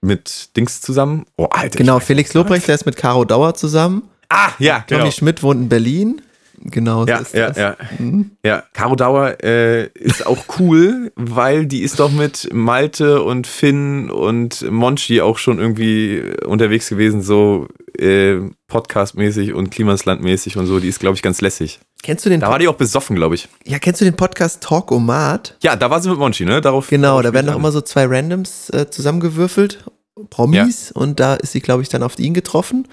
mit 0.01 0.57
Dings 0.57 0.81
zusammen? 0.81 1.27
Oh, 1.37 1.47
Alter. 1.51 1.77
Genau, 1.79 1.99
Felix 2.01 2.33
Lobrecht, 2.35 2.69
der 2.69 2.77
ist 2.77 2.87
mit 2.87 2.97
Caro 2.97 3.25
Dauer 3.25 3.55
zusammen. 3.55 4.03
Ah, 4.29 4.51
ja, 4.59 4.85
Tommy 4.87 5.01
genau. 5.03 5.11
Schmidt 5.11 5.43
wohnt 5.43 5.61
in 5.63 5.69
Berlin. 5.69 6.23
Genau, 6.63 7.03
so 7.05 7.09
Ja, 7.09 7.17
ist 7.19 7.35
ja, 7.35 7.49
das. 7.49 7.57
ja. 7.57 7.77
Mhm. 7.99 8.33
Ja, 8.45 8.63
Caro 8.75 8.95
Dauer 8.95 9.43
äh, 9.43 9.87
ist 9.95 10.27
auch 10.27 10.45
cool, 10.59 11.11
weil 11.17 11.67
die 11.67 11.81
ist 11.83 11.99
doch 12.01 12.13
mit 12.13 12.49
Malte 12.53 13.23
und 13.23 13.47
Finn 13.47 14.11
und 14.11 14.71
Monchi 14.71 15.21
auch 15.23 15.39
schon 15.39 15.59
irgendwie 15.59 16.23
unterwegs 16.45 16.89
gewesen, 16.91 17.23
so 17.23 17.67
äh, 17.99 18.39
Podcast-mäßig 18.69 19.53
und 19.55 19.71
Klimasland-mäßig 19.75 20.57
und 20.57 20.67
so. 20.67 20.81
Die 20.81 20.89
ist, 20.89 21.01
glaube 21.01 21.17
ich, 21.17 21.23
ganz 21.23 21.41
lässig. 21.41 21.81
Kennst 22.03 22.25
du 22.25 22.31
den 22.31 22.41
Da 22.41 22.49
war 22.49 22.59
die 22.59 22.69
auch 22.69 22.75
besoffen, 22.77 23.17
glaube 23.17 23.35
ich. 23.35 23.49
Ja, 23.67 23.79
kennst 23.79 24.01
du 24.01 24.05
den 24.05 24.17
Podcast 24.17 24.63
Talk 24.63 24.91
Omat? 24.93 25.57
Ja, 25.63 25.77
da 25.77 25.91
war 25.91 26.01
sie 26.01 26.09
mit 26.09 26.19
Monchi, 26.19 26.45
ne? 26.45 26.61
Darauf. 26.61 26.89
Genau, 26.89 27.21
da 27.23 27.33
werden 27.33 27.47
doch 27.47 27.57
immer 27.57 27.73
so 27.73 27.81
zwei 27.81 28.07
Randoms 28.07 28.71
äh, 28.71 28.89
zusammengewürfelt, 28.91 29.85
Promis, 30.31 30.93
und 30.93 31.19
da 31.21 31.35
ist 31.35 31.53
sie, 31.53 31.61
glaube 31.61 31.83
ich, 31.83 31.89
dann 31.89 32.03
auf 32.03 32.19
ihn 32.19 32.35
getroffen. 32.35 32.87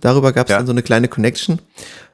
Darüber 0.00 0.32
gab 0.32 0.46
es 0.46 0.50
Ja. 0.52 0.58
dann 0.58 0.66
so 0.66 0.72
eine 0.72 0.82
kleine 0.82 1.08
Connection. 1.08 1.60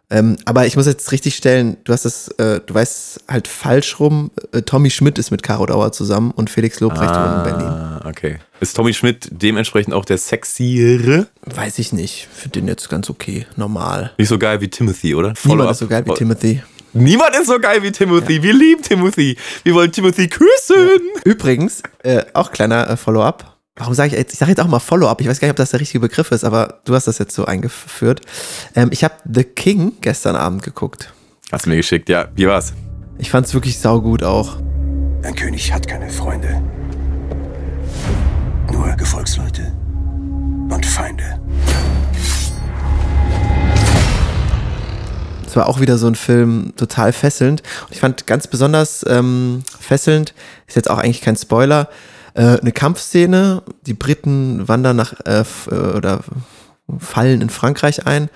Ähm, 0.09 0.37
aber 0.45 0.67
ich 0.67 0.77
muss 0.77 0.87
jetzt 0.87 1.11
richtig 1.11 1.35
stellen, 1.35 1.79
du 1.83 1.93
hast 1.93 2.05
das, 2.05 2.29
äh, 2.39 2.61
du 2.65 2.75
weißt 2.75 3.25
halt 3.29 3.49
falsch 3.49 3.99
rum. 3.99 4.31
Äh, 4.53 4.63
Tommy 4.63 4.91
Schmidt 4.91 5.19
ist 5.19 5.33
mit 5.33 5.43
Caro 5.43 5.67
Dauer 5.67 5.91
zusammen 5.91 6.31
und 6.31 6.49
Felix 6.49 6.79
Lobrecht 6.79 7.13
wohnt 7.13 7.39
in 7.39 7.43
Berlin. 7.43 7.69
Ah, 7.69 8.03
okay. 8.07 8.39
Ist 8.61 8.77
Tommy 8.77 8.95
Schmidt 8.95 9.29
dementsprechend 9.33 9.95
auch 9.95 10.05
der 10.05 10.19
sexiere? 10.19 11.27
Weiß 11.45 11.81
ich 11.81 11.93
nicht. 11.93 12.29
Finde 12.33 12.61
den 12.61 12.69
jetzt 12.69 12.89
ganz 12.89 13.11
okay, 13.11 13.47
normal. 13.57 14.13
Nicht 14.17 14.29
so 14.29 14.39
geil 14.39 14.61
wie 14.61 14.69
Timothy, 14.69 15.15
oder? 15.17 15.29
Niemand 15.29 15.39
Follow-up. 15.39 15.71
ist 15.73 15.79
so 15.79 15.87
geil 15.89 16.05
wie 16.07 16.15
Timothy. 16.15 16.63
Niemand 16.93 17.35
ist 17.35 17.49
so 17.49 17.59
geil 17.59 17.83
wie 17.83 17.91
Timothy. 17.91 18.43
Wir 18.43 18.55
lieben 18.55 18.83
Timothy. 18.83 19.37
Wir 19.65 19.75
wollen 19.75 19.91
Timothy 19.91 20.29
küssen. 20.29 21.01
Übrigens, 21.25 21.83
äh, 22.05 22.23
auch 22.33 22.53
kleiner 22.53 22.89
äh, 22.89 22.97
Follow-up. 22.97 23.56
Warum 23.79 23.93
sage 23.93 24.09
ich 24.09 24.15
jetzt, 24.15 24.33
ich 24.33 24.39
sage 24.39 24.53
jetzt 24.53 24.61
auch 24.61 24.69
mal 24.69 24.79
Follow-up, 24.79 25.21
ich 25.21 25.29
weiß 25.29 25.39
gar 25.39 25.49
nicht, 25.49 25.53
ob 25.53 25.59
das 25.59 25.71
der 25.71 25.81
richtige 25.81 26.01
Begriff 26.01 26.31
ist, 26.31 26.45
aber 26.45 26.81
du 26.87 26.95
hast 26.95 27.09
das 27.09 27.19
jetzt 27.19 27.35
so 27.35 27.45
eingeführt. 27.45 28.23
Ähm, 28.75 28.89
ich 28.91 29.05
habe 29.05 29.15
The 29.31 29.45
King 29.45 29.93
gestern 30.01 30.35
Abend 30.35 30.63
geguckt. 30.63 31.13
Hast 31.53 31.67
du 31.67 31.71
mir 31.71 31.77
geschickt, 31.77 32.09
ja. 32.09 32.29
Wie 32.35 32.47
war's? 32.47 32.73
Ich 33.19 33.31
fand 33.31 33.47
es 33.47 33.53
wirklich 33.53 33.79
saugut 33.79 34.23
auch. 34.23 34.57
Ein 35.23 35.35
König 35.35 35.71
hat 35.75 35.87
keine 35.87 36.09
Freunde. 36.09 36.63
Nur 38.73 38.97
Gefolgsleute 38.97 39.71
und 40.71 40.87
Feinde. 40.87 41.39
Es 45.47 45.55
war 45.55 45.69
auch 45.69 45.81
wieder 45.81 45.99
so 45.99 46.07
ein 46.07 46.15
Film 46.15 46.73
total 46.77 47.13
fesselnd. 47.13 47.63
Und 47.83 47.93
ich 47.93 48.01
fand 48.01 48.27
ganz 48.27 48.47
besonders 48.47 49.05
ähm, 49.07 49.65
fesselnd, 49.79 50.33
ist 50.67 50.77
jetzt 50.77 50.89
auch 50.89 50.99
eigentlich 50.99 51.21
kein 51.21 51.37
Spoiler, 51.37 51.91
äh, 52.37 52.61
eine 52.61 52.73
Kampfszene. 52.73 53.63
Die 53.87 53.95
Briten 53.95 54.69
wandern 54.69 54.97
nach 54.97 55.15
äh, 55.25 55.41
äh, 55.71 55.75
oder 55.75 56.21
fallen 56.99 57.41
in 57.41 57.51
Frankreich 57.51 58.07
ein. 58.07 58.29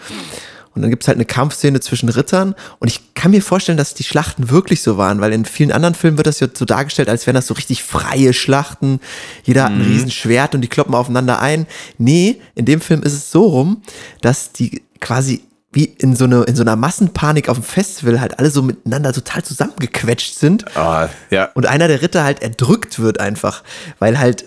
Und 0.75 0.83
dann 0.83 0.90
gibt's 0.90 1.09
halt 1.09 1.16
eine 1.16 1.25
Kampfszene 1.25 1.80
zwischen 1.80 2.09
Rittern. 2.09 2.54
Und 2.78 2.88
ich 2.88 3.14
kann 3.14 3.33
mir 3.33 3.42
vorstellen, 3.42 3.76
dass 3.76 3.95
die 3.95 4.04
Schlachten 4.04 4.50
wirklich 4.50 4.83
so 4.83 4.97
waren, 4.97 5.21
weil 5.21 5.33
in 5.33 5.45
vielen 5.45 5.73
anderen 5.73 5.95
Filmen 5.95 6.16
wird 6.16 6.28
das 6.28 6.40
ja 6.40 6.47
so 6.52 6.64
dargestellt, 6.64 7.09
als 7.09 7.26
wären 7.26 7.35
das 7.35 7.49
so 7.49 7.54
richtig 7.54 7.83
freie 7.83 8.33
Schlachten. 8.33 9.00
Jeder 9.42 9.64
hat 9.64 9.73
ein 9.73 9.83
Riesenschwert 9.83 10.54
und 10.54 10.61
die 10.61 10.69
kloppen 10.69 10.95
aufeinander 10.95 11.40
ein. 11.40 11.66
Nee, 11.99 12.40
in 12.54 12.66
dem 12.66 12.80
Film 12.80 13.02
ist 13.02 13.14
es 13.14 13.30
so 13.30 13.47
rum, 13.47 13.83
dass 14.21 14.52
die 14.52 14.83
quasi 15.00 15.42
wie 15.73 15.85
in 15.85 16.17
so, 16.17 16.25
eine, 16.25 16.43
in 16.45 16.57
so 16.57 16.62
einer 16.62 16.77
Massenpanik 16.77 17.49
auf 17.49 17.57
dem 17.57 17.62
Festival 17.62 18.21
halt 18.21 18.39
alle 18.39 18.50
so 18.50 18.62
miteinander 18.62 19.12
total 19.12 19.45
zusammengequetscht 19.45 20.35
sind 20.37 20.65
Ah, 20.77 21.09
ja. 21.31 21.50
und 21.55 21.67
einer 21.67 21.87
der 21.87 22.03
Ritter 22.03 22.25
halt 22.25 22.43
erdrückt 22.43 22.99
wird 22.99 23.21
einfach, 23.21 23.62
weil 23.99 24.19
halt 24.19 24.47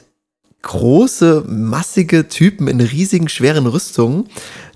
große, 0.63 1.44
massige 1.48 2.27
Typen 2.27 2.68
in 2.68 2.80
riesigen, 2.82 3.30
schweren 3.30 3.68
Rüstungen 3.68 4.30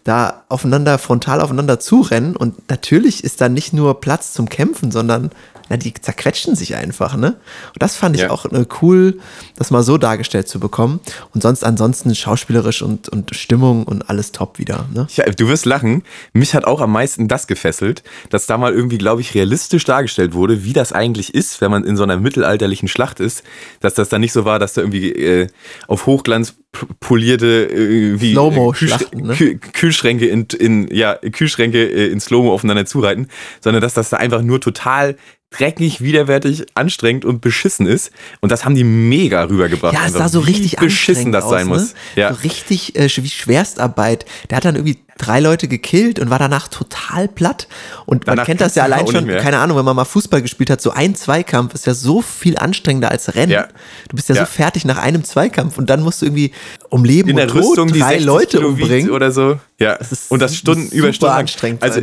da 0.04 0.46
aufeinander, 0.48 0.98
frontal 1.00 1.42
aufeinander 1.42 1.80
zurennen 1.80 2.36
und 2.36 2.70
natürlich 2.70 3.24
ist 3.24 3.42
da 3.42 3.50
nicht 3.50 3.74
nur 3.74 4.00
Platz 4.00 4.32
zum 4.34 4.48
Kämpfen, 4.48 4.92
sondern 4.92 5.32
na, 5.70 5.78
die 5.78 5.94
zerquetschen 5.94 6.56
sich 6.56 6.76
einfach, 6.76 7.16
ne? 7.16 7.36
Und 7.74 7.82
das 7.82 7.96
fand 7.96 8.16
ich 8.16 8.24
Ja. 8.24 8.30
auch 8.32 8.46
äh, 8.46 8.66
cool, 8.82 9.20
das 9.56 9.72
mal 9.72 9.84
so 9.84 9.98
dargestellt 9.98 10.48
zu 10.48 10.60
bekommen. 10.60 11.00
Und 11.34 11.42
sonst 11.44 11.64
ansonsten 11.64 12.14
schauspielerisch 12.16 12.82
und, 12.82 13.10
und 13.10 13.36
Stimmung 13.36 13.84
und 13.84 14.10
alles 14.10 14.32
top 14.32 14.60
wieder, 14.60 14.88
ne? 14.94 15.08
Ja, 15.16 15.26
du 15.26 15.48
wirst 15.48 15.66
lachen. 15.66 16.04
Mich 16.34 16.54
hat 16.54 16.66
auch 16.66 16.82
am 16.82 16.92
meisten 16.92 17.28
das 17.28 17.48
gefesselt, 17.48 18.04
dass 18.30 18.46
da 18.46 18.58
mal 18.58 18.74
irgendwie, 18.74 18.98
glaube 18.98 19.22
ich, 19.22 19.34
realistisch 19.36 19.84
dargestellt 19.86 20.34
wurde, 20.34 20.64
wie 20.64 20.74
das 20.74 20.94
eigentlich 20.94 21.34
ist, 21.34 21.62
wenn 21.62 21.72
man 21.72 21.84
in 21.84 21.98
so 21.98 22.04
einer 22.04 22.18
mittelalterlichen 22.18 22.88
Schlacht 22.88 23.20
ist. 23.20 23.44
Dass 23.80 23.94
das 23.94 24.10
dann 24.10 24.22
nicht 24.22 24.34
so 24.34 24.46
war, 24.46 24.60
dass 24.60 24.74
da 24.74 24.82
irgendwie 24.82 25.12
äh, 25.12 25.48
auf 25.88 26.06
Hochglanz 26.06 26.56
polierte 27.00 27.66
äh, 27.70 28.22
wie 28.22 28.34
Slow-Mo-Schlachten, 28.34 29.22
ne? 29.28 29.34
Kühl- 29.34 29.58
Kühlschränke 29.58 30.28
in, 30.28 30.46
in 30.60 30.88
ja 30.94 31.16
Kühlschränke 31.16 31.84
äh, 31.84 32.08
in 32.12 32.20
Slow-Mo 32.20 32.54
aufeinander 32.54 32.86
zureiten, 32.86 33.28
sondern 33.62 33.82
dass 33.82 33.94
das 33.94 34.10
da 34.10 34.18
einfach 34.18 34.42
nur 34.42 34.62
total 34.62 35.16
dreckig, 35.50 36.02
widerwärtig, 36.02 36.66
anstrengend 36.76 37.24
und 37.26 37.42
beschissen 37.42 37.86
ist. 37.88 38.12
Und 38.42 38.52
das 38.52 38.66
haben 38.66 38.76
die 38.76 38.84
mega 38.84 39.44
rübergebracht. 39.44 39.94
Ja, 39.94 40.02
es 40.02 40.08
einfach, 40.08 40.20
sah 40.20 40.30
so 40.30 40.46
wie 40.46 40.52
richtig 40.52 40.76
beschissen 40.78 41.32
das 41.32 41.46
aus, 41.46 41.52
sein 41.52 41.68
ne? 41.68 41.74
muss. 41.74 41.94
Ja. 42.16 42.34
So 42.34 42.42
richtig 42.42 42.96
äh, 42.96 43.10
wie 43.16 43.30
Schwerstarbeit. 43.30 44.26
Der 44.50 44.58
hat 44.58 44.66
dann 44.66 44.76
irgendwie 44.76 45.00
drei 45.18 45.40
Leute 45.40 45.68
gekillt 45.68 46.20
und 46.20 46.30
war 46.30 46.40
danach 46.40 46.68
total 46.68 47.28
platt. 47.28 47.68
Und 48.06 48.28
man 48.28 48.36
Danach 48.36 48.46
kennt 48.46 48.62
das 48.62 48.76
ja 48.76 48.84
allein 48.84 49.08
schon, 49.08 49.28
keine 49.28 49.58
Ahnung, 49.60 49.78
wenn 49.78 49.86
man 49.86 49.96
mal 49.96 50.06
Fußball 50.06 50.42
gespielt 50.42 50.70
hat, 50.70 50.82
so 50.82 50.92
ein 50.92 51.16
Zweikampf 51.16 51.74
ist 51.74 51.88
ja 51.88 51.94
so 51.94 52.22
viel 52.22 52.58
anstrengender 52.58 53.10
als 53.10 53.34
Rennen. 53.36 53.52
Ja. 53.52 53.68
Du 54.10 54.16
bist 54.16 54.30
ja, 54.30 54.36
Ja. 54.36 54.46
so 54.46 54.52
fertig 54.52 54.86
nach 54.86 54.98
einem 54.98 55.24
Zweikampf 55.24 55.78
und 55.78 55.90
dann 55.90 56.02
musst 56.02 56.22
du 56.22 56.28
irgendwie 56.28 56.52
um 56.90 57.04
Leben 57.04 57.30
in 57.30 57.40
und 57.40 57.48
Tod 57.48 57.64
Rüstung 57.64 57.88
drei 57.90 58.10
60 58.20 58.26
Leute 58.26 58.58
Kilo 58.58 58.70
umbringen. 58.70 59.10
oder 59.10 59.32
so. 59.32 59.60
Ja, 59.80 59.94
ist 59.94 60.32
und 60.32 60.42
das 60.42 60.56
Stunden 60.56 60.90
über 60.92 61.14
Stunden. 61.14 61.36
anstrengend 61.36 61.84
Also 61.84 62.02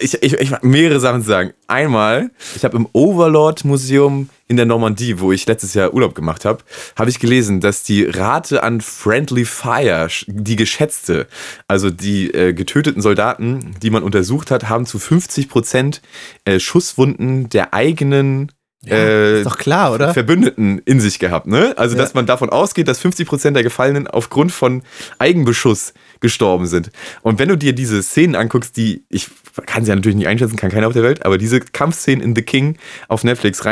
ich, 0.00 0.22
ich, 0.22 0.32
ich 0.34 0.62
mehrere 0.62 1.00
Sachen 1.00 1.22
zu 1.22 1.28
sagen. 1.28 1.52
Einmal, 1.66 2.30
ich 2.56 2.64
habe 2.64 2.79
im 2.80 2.88
Overlord 2.92 3.64
Museum 3.64 4.30
in 4.48 4.56
der 4.56 4.64
Normandie, 4.64 5.20
wo 5.20 5.32
ich 5.32 5.46
letztes 5.46 5.74
Jahr 5.74 5.92
Urlaub 5.92 6.14
gemacht 6.14 6.44
habe, 6.44 6.64
habe 6.96 7.10
ich 7.10 7.20
gelesen, 7.20 7.60
dass 7.60 7.82
die 7.82 8.04
Rate 8.04 8.62
an 8.62 8.80
Friendly 8.80 9.44
Fire, 9.44 10.08
die 10.26 10.56
geschätzte, 10.56 11.28
also 11.68 11.90
die 11.90 12.32
äh, 12.32 12.54
getöteten 12.54 13.02
Soldaten, 13.02 13.76
die 13.82 13.90
man 13.90 14.02
untersucht 14.02 14.50
hat, 14.50 14.68
haben 14.68 14.86
zu 14.86 14.98
50 14.98 15.48
Prozent 15.48 16.00
äh, 16.44 16.58
Schusswunden 16.58 17.50
der 17.50 17.74
eigenen 17.74 18.50
äh, 18.86 19.38
ist 19.40 19.46
doch 19.46 19.58
klar, 19.58 19.92
oder? 19.92 20.14
Verbündeten 20.14 20.80
in 20.84 21.00
sich 21.00 21.18
gehabt. 21.18 21.46
Ne? 21.46 21.74
Also, 21.76 21.96
Ja. 21.96 22.02
dass 22.02 22.14
man 22.14 22.26
davon 22.26 22.48
ausgeht, 22.50 22.88
dass 22.88 22.98
50 23.00 23.26
Prozent 23.28 23.54
der 23.56 23.62
Gefallenen 23.62 24.06
aufgrund 24.06 24.52
von 24.52 24.82
Eigenbeschuss 25.18 25.92
gestorben 26.20 26.66
sind. 26.66 26.90
Und 27.22 27.38
wenn 27.38 27.48
du 27.48 27.56
dir 27.56 27.72
diese 27.74 28.02
Szenen 28.02 28.34
anguckst, 28.36 28.76
die, 28.76 29.04
ich 29.08 29.28
kann 29.66 29.84
sie 29.84 29.90
ja 29.90 29.96
natürlich 29.96 30.16
nicht 30.16 30.28
einschätzen, 30.28 30.56
kann 30.56 30.70
keiner 30.70 30.86
auf 30.86 30.92
der 30.94 31.02
Welt, 31.02 31.24
aber 31.26 31.36
diese 31.38 31.60
Kampfszenen 31.60 32.22
in 32.22 32.34
The 32.34 32.42
King 32.42 32.76
auf 33.08 33.24
Netflix 33.24 33.64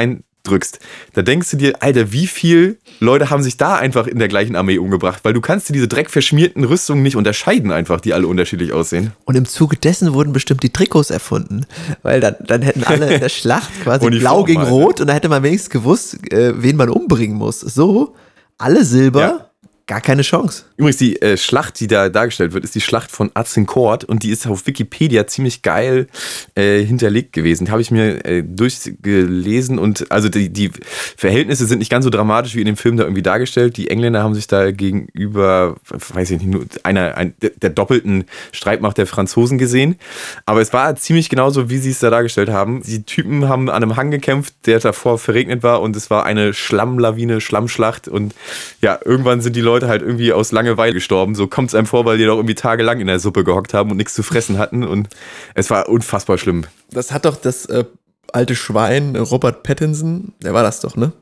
reindrückst, 0.49 0.79
da 1.15 1.23
denkst 1.23 1.51
du 1.51 1.57
dir, 1.57 1.75
Alter, 1.81 2.13
wie 2.13 2.27
viel 2.27 2.79
Leute 3.01 3.31
haben 3.31 3.43
sich 3.43 3.57
da 3.57 3.77
einfach 3.77 4.07
in 4.07 4.19
der 4.19 4.29
gleichen 4.29 4.57
Armee 4.57 4.79
umgebracht? 4.79 5.21
Weil 5.25 5.33
du 5.33 5.41
kannst 5.41 5.69
dir 5.69 5.73
diese 5.73 5.89
dreckverschmierten 5.89 6.65
Rüstungen 6.65 7.03
nicht 7.03 7.17
unterscheiden 7.17 7.71
einfach, 7.71 8.01
die 8.01 8.15
alle 8.15 8.27
unterschiedlich 8.27 8.73
aussehen. 8.73 9.13
Und 9.25 9.37
im 9.37 9.47
Zuge 9.47 9.77
dessen 9.77 10.13
wurden 10.15 10.33
bestimmt 10.33 10.63
die 10.63 10.71
Trikots 10.71 11.11
erfunden. 11.11 11.67
Weil 12.03 12.21
dann, 12.21 12.37
dann 12.41 12.63
hätten 12.63 12.85
alle 12.85 13.13
in 13.15 13.21
der 13.21 13.29
Schlacht 13.29 13.71
quasi 13.83 14.09
blau 14.11 14.45
gegen 14.45 14.63
ne? 14.63 14.69
rot 14.69 15.01
und 15.01 15.07
da 15.07 15.13
hätte 15.13 15.29
man 15.29 15.43
wenigstens 15.43 15.71
gewusst, 15.71 16.33
äh, 16.33 16.61
wen 16.63 16.77
man 16.77 16.89
umbringen 16.89 17.37
muss. 17.37 17.61
So, 17.61 18.15
alle 18.57 18.85
Silber, 18.85 19.21
Ja. 19.21 19.48
Gar 19.89 20.03
keine 20.03 20.23
Chance. 20.23 20.65
Übrigens, 20.77 20.99
die 20.99 21.21
äh, 21.21 21.37
Schlacht, 21.39 21.81
die 21.81 21.87
da 21.87 22.11
dargestellt 22.11 22.53
wird, 22.53 22.63
ist 22.63 22.75
die 22.75 22.81
Schlacht 22.81 23.11
von 23.11 23.31
Azincourt 23.33 24.05
und 24.05 24.23
die 24.23 24.31
ist 24.31 24.47
auf 24.47 24.67
Wikipedia 24.67 25.27
ziemlich 25.27 25.63
geil 25.63 26.09
äh, 26.55 26.85
hinterlegt 26.85 27.33
gewesen. 27.33 27.65
Die 27.65 27.71
habe 27.71 27.81
ich 27.81 27.91
mir 27.91 28.25
äh, 28.25 28.45
durchgelesen 28.45 29.79
und 29.79 30.13
also 30.13 30.29
die, 30.29 30.51
die 30.51 30.71
Verhältnisse 31.17 31.67
sind 31.67 31.79
nicht 31.79 31.91
ganz 31.91 32.05
so 32.05 32.11
dramatisch 32.11 32.55
wie 32.55 32.61
in 32.61 32.67
dem 32.67 32.77
Film 32.77 32.99
da 32.99 33.05
irgendwie 33.05 33.23
dargestellt. 33.23 33.79
Die 33.79 33.89
Engländer 33.91 34.23
haben 34.23 34.35
sich 34.35 34.47
da 34.47 34.71
gegenüber, 34.71 35.77
weiß 35.89 36.31
ich 36.33 36.39
nicht, 36.43 36.51
nur 36.51 36.67
einer, 36.83 37.17
ein, 37.17 37.35
der, 37.41 37.71
doppelten 37.71 38.25
Streitmacht 38.53 38.99
der 38.99 39.07
Franzosen 39.07 39.57
gesehen. 39.57 39.97
Aber 40.45 40.61
es 40.61 40.73
war 40.75 40.95
ziemlich 40.97 41.31
genauso, 41.31 41.71
wie 41.71 41.79
sie 41.79 41.91
es 41.91 41.99
da 41.99 42.11
dargestellt 42.11 42.51
haben. 42.51 42.83
Die 42.83 43.05
Typen 43.05 43.49
haben 43.49 43.71
an 43.71 43.83
einem 43.83 43.97
Hang 43.97 44.11
gekämpft, 44.11 44.55
der 44.67 44.81
davor 44.81 45.19
verregnet 45.19 45.63
war 45.63 45.81
und 45.81 45.97
es 45.97 46.11
war 46.11 46.27
eine 46.27 46.53
Schlammlawine, 46.53 47.41
Schlammschlacht 47.41 48.07
und 48.07 48.35
ja, 48.83 48.99
irgendwann 49.03 49.41
sind 49.41 49.57
die 49.57 49.63
Leute 49.63 49.78
halt 49.87 50.03
irgendwie 50.03 50.33
aus 50.33 50.53
Langeweile 50.53 50.95
gestorben. 50.95 51.35
So 51.35 51.47
kommt 51.47 51.69
es 51.69 51.75
einem 51.75 51.87
vor, 51.87 52.05
weil 52.05 52.19
die 52.19 52.25
doch 52.25 52.37
irgendwie 52.37 52.55
tagelang 52.55 53.01
in 53.01 53.07
der 53.07 53.21
Suppe 53.21 53.45
gehockt 53.45 53.75
haben 53.75 53.91
und 53.91 53.97
nichts 53.97 54.15
zu 54.15 54.23
fressen 54.23 54.59
hatten 54.59 54.85
und 54.85 55.09
es 55.55 55.71
war 55.71 55.89
unfassbar 55.89 56.39
schlimm. 56.39 56.65
Das 56.91 57.13
hat 57.13 57.25
doch 57.25 57.37
das 57.37 57.67
äh, 57.67 57.85
alte 58.33 58.55
Schwein 58.55 59.15
äh, 59.15 59.19
Robert 59.19 59.63
Pattinson, 59.63 60.33
der 60.43 60.55
war 60.55 60.63
das 60.63 60.81
doch, 60.81 60.97
ne? 60.97 61.13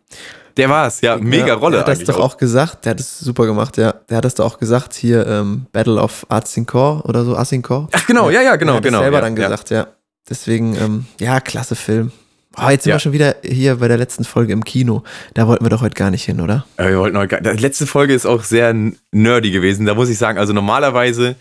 Der 0.56 0.70
war's, 0.70 1.02
ja, 1.02 1.18
mega 1.18 1.48
ja, 1.48 1.54
Rolle 1.54 1.76
Der 1.76 1.80
hat 1.86 1.88
das 1.88 2.04
doch 2.04 2.18
auch 2.18 2.38
gesagt, 2.38 2.86
der 2.86 2.92
hat 2.92 3.00
es 3.00 3.18
super 3.18 3.44
gemacht, 3.44 3.76
ja. 3.76 3.92
Der 4.08 4.18
hat 4.18 4.24
das 4.24 4.36
doch 4.36 4.46
auch 4.46 4.58
gesagt, 4.58 4.94
hier 4.94 5.26
ähm, 5.26 5.66
Battle 5.72 6.00
of 6.00 6.24
Azincourt 6.30 7.04
oder 7.04 7.24
so, 7.24 7.36
Azincourt. 7.36 7.90
Ach 7.92 8.06
genau, 8.06 8.30
ja, 8.30 8.40
ja, 8.40 8.56
genau, 8.56 8.72
er 8.72 8.76
hat 8.76 8.84
das 8.84 8.90
genau. 8.90 9.02
selber 9.02 9.18
ja, 9.18 9.20
dann 9.22 9.36
ja. 9.36 9.48
gesagt, 9.48 9.70
ja. 9.70 9.88
Deswegen, 10.28 10.74
ähm, 10.76 11.06
ja, 11.20 11.40
klasse 11.40 11.76
Film. 11.76 12.10
Oh, 12.58 12.70
jetzt 12.70 12.84
sind 12.84 12.90
Ja. 12.90 12.96
wir 12.96 13.00
schon 13.00 13.12
wieder 13.12 13.36
hier 13.44 13.76
bei 13.76 13.88
der 13.88 13.98
letzten 13.98 14.24
Folge 14.24 14.52
im 14.52 14.64
Kino. 14.64 15.02
Da 15.34 15.46
wollten 15.46 15.64
wir 15.64 15.68
doch 15.68 15.82
heute 15.82 15.94
gar 15.94 16.10
nicht 16.10 16.24
hin, 16.24 16.40
oder? 16.40 16.64
Ja, 16.78 16.88
wir 16.88 16.98
wollten 16.98 17.18
heute 17.18 17.40
gar- 17.40 17.54
Die 17.54 17.62
letzte 17.62 17.86
Folge 17.86 18.14
ist 18.14 18.24
auch 18.24 18.44
sehr 18.44 18.74
nerdy 19.12 19.50
gewesen. 19.50 19.84
Da 19.84 19.94
muss 19.94 20.08
ich 20.08 20.16
sagen, 20.16 20.38
also 20.38 20.52
normalerweise 20.54 21.36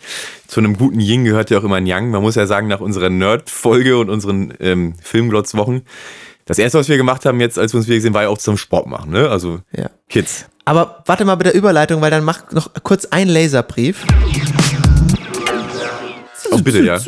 zu 0.47 0.59
einem 0.59 0.75
guten 0.77 0.99
Yin 0.99 1.23
gehört 1.23 1.49
ja 1.51 1.59
auch 1.59 1.63
immer 1.63 1.77
ein 1.77 1.85
Yang. 1.85 2.09
Man 2.09 2.21
muss 2.21 2.35
ja 2.35 2.45
sagen, 2.47 2.67
nach 2.67 2.81
unserer 2.81 3.09
Nerd-Folge 3.09 3.97
und 3.97 4.09
unseren 4.09 4.53
ähm, 4.59 4.95
Filmglotz-Wochen, 5.01 5.83
das 6.45 6.59
erste, 6.59 6.77
was 6.79 6.89
wir 6.89 6.97
gemacht 6.97 7.25
haben 7.25 7.39
jetzt, 7.39 7.57
als 7.57 7.73
wir 7.73 7.77
uns 7.77 7.87
wieder 7.87 7.95
gesehen, 7.95 8.13
war 8.13 8.23
ja 8.23 8.29
auch 8.29 8.37
zum 8.37 8.57
Sport 8.57 8.87
machen. 8.87 9.11
Ne? 9.11 9.29
Also 9.29 9.59
Ja. 9.75 9.89
Kids. 10.09 10.45
Aber 10.65 11.01
warte 11.05 11.23
mal 11.25 11.35
bei 11.35 11.43
der 11.43 11.55
Überleitung, 11.55 12.01
weil 12.01 12.11
dann 12.11 12.23
mach 12.23 12.51
noch 12.51 12.71
kurz 12.83 13.05
einen 13.05 13.29
Laserbrief. 13.29 14.03
Oh, 16.51 16.57
bitte, 16.59 16.81
ja. 16.83 16.99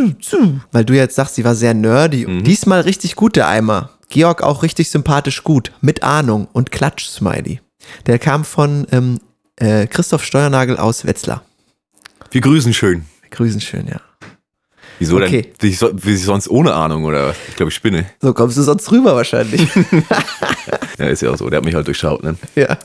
Weil 0.72 0.84
du 0.86 0.94
jetzt 0.94 1.16
sagst, 1.16 1.36
sie 1.36 1.46
war 1.46 1.56
sehr 1.56 1.74
nerdy. 1.74 2.26
Mhm. 2.28 2.44
Diesmal 2.44 2.82
richtig 2.82 3.16
gut, 3.16 3.36
der 3.36 3.48
Eimer. 3.48 3.92
Georg 4.10 4.42
auch 4.42 4.64
richtig 4.64 4.90
sympathisch 4.90 5.44
gut. 5.44 5.72
Mit 5.82 6.04
Ahnung 6.04 6.48
und 6.54 6.72
Klatsch-Smiley. 6.72 7.60
Der 8.06 8.20
kam 8.20 8.44
von 8.46 8.88
ähm, 8.92 9.20
äh, 9.58 9.88
Christoph 9.88 10.24
Steuernagel 10.24 10.78
aus 10.78 11.06
Wetzlar. 11.06 11.44
Wir 12.32 12.42
grüßen 12.42 12.74
schön. 12.74 13.06
Grüßen 13.32 13.62
schön, 13.62 13.88
ja. 13.88 14.02
Wieso 15.00 15.18
Okay. 15.18 15.44
denn? 15.44 15.52
Wie, 15.60 15.74
so, 15.74 15.92
wie 15.94 16.16
sonst 16.16 16.50
ohne 16.50 16.74
Ahnung 16.74 17.06
oder 17.06 17.28
was? 17.28 17.36
Ich 17.50 17.56
glaube, 17.56 17.70
ich 17.70 17.76
spinne. 17.76 18.06
So 18.22 18.34
kommst 18.34 18.58
du 18.58 18.64
sonst 18.64 18.92
rüber 18.92 19.16
wahrscheinlich. 19.16 19.68
Ja, 21.00 21.06
ist 21.06 21.22
ja 21.22 21.30
auch 21.30 21.38
so. 21.38 21.48
Der 21.48 21.58
hat 21.58 21.66
mich 21.66 21.76
halt 21.76 21.86
durchschaut. 21.86 22.24
Ne? 22.24 22.36
ja. 22.56 22.76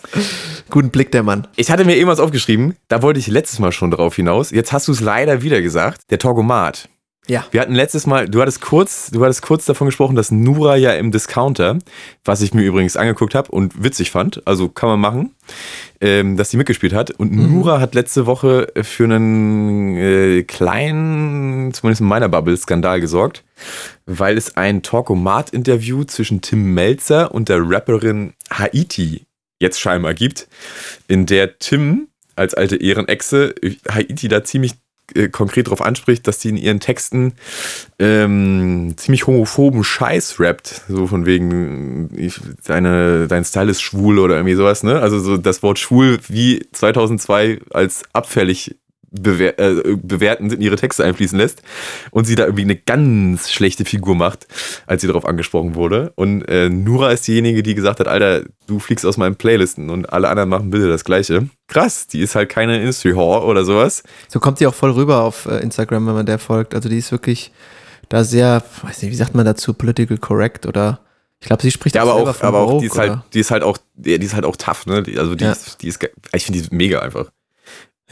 Guten 0.69 0.91
Blick, 0.91 1.11
der 1.13 1.23
Mann. 1.23 1.49
Ich 1.57 1.71
hatte 1.71 1.87
mir 1.87 1.97
eben 1.97 2.11
was 2.11 2.21
aufgeschrieben. 2.21 2.77
Da 2.89 3.01
wollte 3.01 3.19
ich 3.19 3.27
letztes 3.27 3.59
Mal 3.59 3.73
schon 3.73 3.91
drauf 3.91 4.17
hinaus. 4.17 4.51
Jetzt 4.51 4.71
hast 4.71 4.87
du 4.89 4.93
es 4.93 5.01
leider 5.01 5.41
wieder 5.41 5.63
gesagt. 5.63 6.03
Der 6.11 6.19
Torgomat. 6.19 6.91
Ja. 7.29 7.47
Wir 7.53 7.61
hatten 7.61 7.75
letztes 7.75 8.07
Mal, 8.07 8.29
du 8.29 8.41
hattest 8.41 8.61
kurz, 8.61 9.11
du 9.13 9.23
hattest 9.23 9.43
kurz 9.43 9.65
davon 9.65 9.87
gesprochen, 9.87 10.17
dass 10.17 10.33
Nura 10.33 10.75
ja 10.75 10.93
im 10.95 11.13
Discounter, 11.13 11.79
was 12.25 12.43
ich 12.43 12.53
mir 12.53 12.63
übrigens 12.63 12.97
angeguckt 12.97 13.37
habe 13.37 13.53
und 13.53 13.85
witzig 13.85 14.11
fand, 14.11 14.45
also 14.45 14.69
kann 14.69 14.89
man 14.89 15.01
machen, 15.01 15.35
ähm, 16.01 16.37
dass 16.37 16.51
sie 16.51 16.57
mitgespielt 16.57 16.93
hat. 16.93 17.13
Und 17.13 17.31
Nura 17.33 17.79
hat 17.79 17.95
letzte 17.95 18.27
Woche 18.27 18.73
für 18.83 19.05
einen 19.05 19.97
äh, 19.97 20.43
kleinen, 20.43 21.73
zumindest 21.73 22.01
in 22.01 22.09
meiner 22.09 22.29
Bubble, 22.29 22.57
Skandal 22.57 23.01
gesorgt, 23.01 23.45
weil 24.05 24.37
es 24.37 24.57
ein 24.57 24.83
Talkomat-Interview 24.83 26.03
zwischen 26.03 26.41
Tim 26.41 26.75
Melzer 26.75 27.33
und 27.33 27.49
der 27.49 27.61
Rapperin 27.63 28.33
Haiti 28.51 29.27
jetzt 29.61 29.81
scheinbar 29.81 30.15
gibt, 30.15 30.49
in 31.07 31.27
der 31.27 31.61
Tim 31.61 32.09
als 32.35 32.55
alte 32.55 32.77
Ehrenechse 32.77 33.55
Haiti 33.89 34.27
da 34.27 34.43
ziemlich 34.43 34.82
äh, 35.15 35.29
konkret 35.29 35.67
darauf 35.67 35.83
anspricht, 35.83 36.27
dass 36.27 36.41
sie 36.41 36.51
in 36.51 36.57
ihren 36.57 36.81
Texten 36.81 37.35
ähm, 37.99 38.95
ziemlich 38.97 39.27
homophoben 39.27 39.85
Scheiß 39.85 40.41
rappt. 40.41 40.83
So 40.89 41.07
von 41.07 41.27
wegen, 41.27 42.11
ich, 42.17 42.41
deine, 42.65 43.27
dein 43.29 43.45
Style 43.45 43.71
ist 43.71 43.83
schwul 43.83 44.19
oder 44.19 44.37
irgendwie 44.37 44.55
sowas, 44.55 44.83
ne? 44.83 45.01
Also 45.01 45.19
so 45.19 45.37
das 45.37 45.63
Wort 45.63 45.79
schwul 45.79 46.19
wie 46.29 46.67
2002 46.73 47.61
als 47.71 48.03
abfällig 48.13 48.77
bewer 49.13 49.59
äh, 49.59 49.97
bewertend 50.03 50.53
in 50.55 50.61
ihre 50.61 50.77
Texte 50.77 51.05
einfließen 51.05 51.39
lässt 51.39 51.63
und 52.11 52.25
sie 52.27 52.35
da 52.35 52.45
irgendwie 52.45 52.63
eine 52.63 52.77
ganz 52.77 53.51
schlechte 53.51 53.85
Figur 53.85 54.15
macht, 54.15 54.47
als 54.87 55.03
sie 55.03 55.07
darauf 55.07 55.27
angesprochen 55.27 55.75
wurde. 55.75 56.13
Und 56.17 56.43
äh, 56.49 56.69
Nura 56.69 57.11
ist 57.13 57.27
diejenige, 57.29 57.63
die 57.63 57.75
gesagt 57.75 58.01
hat, 58.01 58.09
Alter, 58.09 58.45
du 58.67 58.79
fliegst 58.79 59.05
aus 59.05 59.17
meinen 59.19 59.37
Playlisten 59.37 59.91
und 59.91 60.13
alle 60.13 60.29
anderen 60.29 60.49
machen 60.49 60.71
bitte 60.71 60.89
das 60.89 61.05
Gleiche. 61.05 61.49
Krass, 61.69 62.07
die 62.07 62.21
ist 62.21 62.35
halt 62.35 62.49
keine 62.49 62.81
Industry 62.81 63.15
Whore 63.15 63.45
oder 63.45 63.65
sowas. 63.65 64.03
So 64.29 64.41
kommt 64.41 64.59
sie 64.59 64.67
auch 64.67 64.75
voll 64.75 64.93
rüber 64.93 65.23
auf 65.23 65.47
äh, 65.47 65.59
Instagram, 65.59 66.07
wenn 66.07 66.15
man 66.15 66.27
der 66.27 66.39
folgt. 66.39 66.75
Also 66.75 66.89
die 66.89 66.99
ist 66.99 67.13
wirklich 67.13 67.53
da 68.09 68.25
sehr, 68.25 68.63
weiß 68.83 69.03
nicht, 69.03 69.13
wie 69.13 69.17
sagt 69.17 69.35
man 69.35 69.45
dazu, 69.47 69.75
political 69.75 70.19
correct 70.19 70.67
oder 70.67 71.01
ich 71.41 71.49
glaube, 71.49 71.63
sie 71.63 71.71
spricht 71.73 71.97
Ja, 71.97 72.03
aber 72.03 72.15
auch, 72.15 72.41
aber 72.43 72.61
auch 72.61 72.79
die 72.79 72.87
ist 72.87 72.97
halt, 72.97 73.11
oder? 73.11 73.25
die 73.35 73.41
ist 73.41 73.51
halt 73.51 73.63
auch, 73.65 73.77
die 73.97 74.13
ist 74.15 74.35
halt 74.35 74.45
auch 74.45 74.55
tough, 74.57 74.87
ne? 74.87 75.03
Also 75.19 75.35
die 75.35 75.45
Ja. 75.45 75.51
ist, 75.53 75.83
die 75.83 75.89
ist, 75.89 75.99
ich 76.33 76.45
finde 76.45 76.63
die 76.63 76.75
mega 76.75 77.01
einfach. 77.01 77.31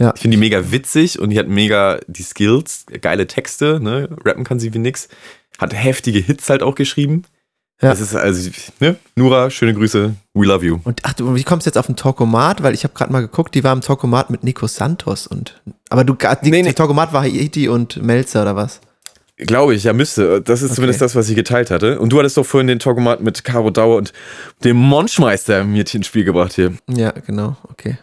Ja. 0.00 0.12
Ich 0.16 0.22
finde 0.22 0.36
die 0.36 0.40
mega 0.40 0.72
witzig 0.72 1.18
und 1.20 1.30
die 1.30 1.38
hat 1.38 1.46
mega 1.46 2.00
die 2.06 2.22
Skills, 2.22 2.86
geile 3.02 3.26
Texte, 3.26 3.78
ne? 3.80 4.08
Rappen 4.24 4.44
kann 4.44 4.58
sie 4.58 4.72
wie 4.74 4.78
nix. 4.78 5.08
Hat 5.58 5.74
heftige 5.74 6.18
Hits 6.18 6.48
halt 6.48 6.62
auch 6.62 6.74
geschrieben. 6.74 7.24
Ja. 7.82 7.90
Das 7.90 8.00
ist 8.00 8.14
also, 8.14 8.50
ne? 8.80 8.96
Nura, 9.14 9.50
schöne 9.50 9.74
Grüße, 9.74 10.14
we 10.34 10.46
love 10.46 10.64
you. 10.64 10.78
Und 10.84 11.00
ach 11.04 11.12
du, 11.12 11.34
wie 11.34 11.44
kommst 11.44 11.66
du 11.66 11.68
jetzt 11.68 11.76
auf 11.76 11.86
den 11.86 11.96
Talkomat? 11.96 12.62
Weil 12.62 12.74
ich 12.74 12.84
habe 12.84 12.94
gerade 12.94 13.12
mal 13.12 13.20
geguckt, 13.20 13.54
die 13.54 13.62
war 13.62 13.72
im 13.74 13.82
Talkomat 13.82 14.30
mit 14.30 14.42
Nico 14.42 14.66
Santos 14.66 15.26
und 15.26 15.60
aber 15.90 16.04
du 16.04 16.14
die, 16.14 16.50
Nee, 16.50 16.62
nee. 16.62 16.72
Talkomat 16.72 17.12
war 17.12 17.22
Haiti 17.22 17.68
und 17.68 18.02
Melzer 18.02 18.42
oder 18.42 18.56
was? 18.56 18.80
Glaube 19.36 19.74
ich, 19.74 19.84
ja, 19.84 19.92
müsste. 19.94 20.42
Das 20.42 20.60
ist 20.60 20.66
Okay. 20.70 20.74
zumindest 20.76 21.00
das, 21.00 21.14
was 21.14 21.28
ich 21.30 21.34
geteilt 21.36 21.70
hatte. 21.70 21.98
Und 22.00 22.10
du 22.12 22.18
hattest 22.18 22.36
doch 22.36 22.44
vorhin 22.44 22.66
den 22.66 22.78
Talkomat 22.78 23.22
mit 23.22 23.44
Caro 23.44 23.70
Dauer 23.70 23.96
und 23.96 24.12
dem 24.64 24.76
Monschmeister 24.76 25.64
mit 25.64 25.94
ins 25.94 26.06
Spiel 26.06 26.24
gebracht 26.24 26.52
hier. 26.54 26.74
Ja, 26.88 27.10
genau, 27.12 27.56
okay. 27.70 27.96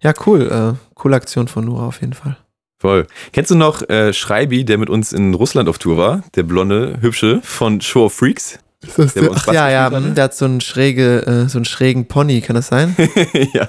Ja, 0.00 0.12
cool, 0.26 0.50
äh, 0.50 0.94
coole 0.94 1.16
Aktion 1.16 1.48
von 1.48 1.64
Nora 1.64 1.86
auf 1.86 2.00
jeden 2.00 2.12
Fall. 2.12 2.36
Voll. 2.78 3.06
Kennst 3.32 3.50
du 3.50 3.54
noch 3.54 3.88
äh, 3.88 4.12
Schreibi, 4.12 4.64
der 4.64 4.78
mit 4.78 4.90
uns 4.90 5.12
in 5.12 5.32
Russland 5.32 5.68
auf 5.68 5.78
Tour 5.78 5.96
war? 5.96 6.22
Der 6.34 6.42
blonde, 6.42 6.98
hübsche 7.00 7.40
von 7.42 7.80
Show 7.80 8.06
of 8.06 8.14
Freaks? 8.14 8.58
Der 8.96 9.22
bei 9.22 9.28
uns 9.28 9.42
Ach 9.48 9.52
ja, 9.52 9.70
ja, 9.70 9.90
hm, 9.90 10.14
der 10.14 10.24
hat 10.24 10.34
so 10.34 10.44
einen 10.44 10.60
schräge, 10.60 11.26
äh, 11.26 11.48
so 11.48 11.58
einen 11.58 11.64
schrägen 11.64 12.06
Pony, 12.06 12.40
kann 12.40 12.56
das 12.56 12.68
sein? 12.68 12.94
ja, 13.52 13.68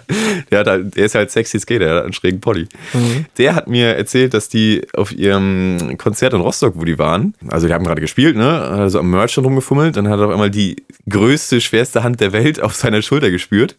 der, 0.51 0.59
hat 0.59 0.67
halt, 0.67 0.95
der 0.95 1.05
ist 1.05 1.15
halt 1.15 1.31
sexy 1.31 1.59
Skater, 1.59 1.85
der 1.85 1.95
hat 1.95 2.03
einen 2.03 2.13
schrägen 2.13 2.39
Body. 2.39 2.67
Mhm. 2.93 3.25
Der 3.37 3.55
hat 3.55 3.67
mir 3.67 3.95
erzählt, 3.95 4.33
dass 4.33 4.49
die 4.49 4.85
auf 4.93 5.11
ihrem 5.11 5.97
Konzert 5.97 6.33
in 6.33 6.41
Rostock, 6.41 6.73
wo 6.75 6.83
die 6.85 6.97
waren, 6.99 7.33
also 7.49 7.67
die 7.67 7.73
haben 7.73 7.85
gerade 7.85 8.01
gespielt, 8.01 8.35
ne, 8.35 8.45
hat 8.45 8.79
er 8.79 8.89
so 8.89 8.99
am 8.99 9.09
Merch 9.09 9.31
schon 9.31 9.45
rumgefummelt, 9.45 9.95
dann 9.97 10.07
hat 10.09 10.19
er 10.19 10.25
auf 10.27 10.31
einmal 10.31 10.51
die 10.51 10.77
größte, 11.09 11.61
schwerste 11.61 12.03
Hand 12.03 12.19
der 12.21 12.33
Welt 12.33 12.61
auf 12.61 12.75
seiner 12.75 13.01
Schulter 13.01 13.31
gespürt 13.31 13.75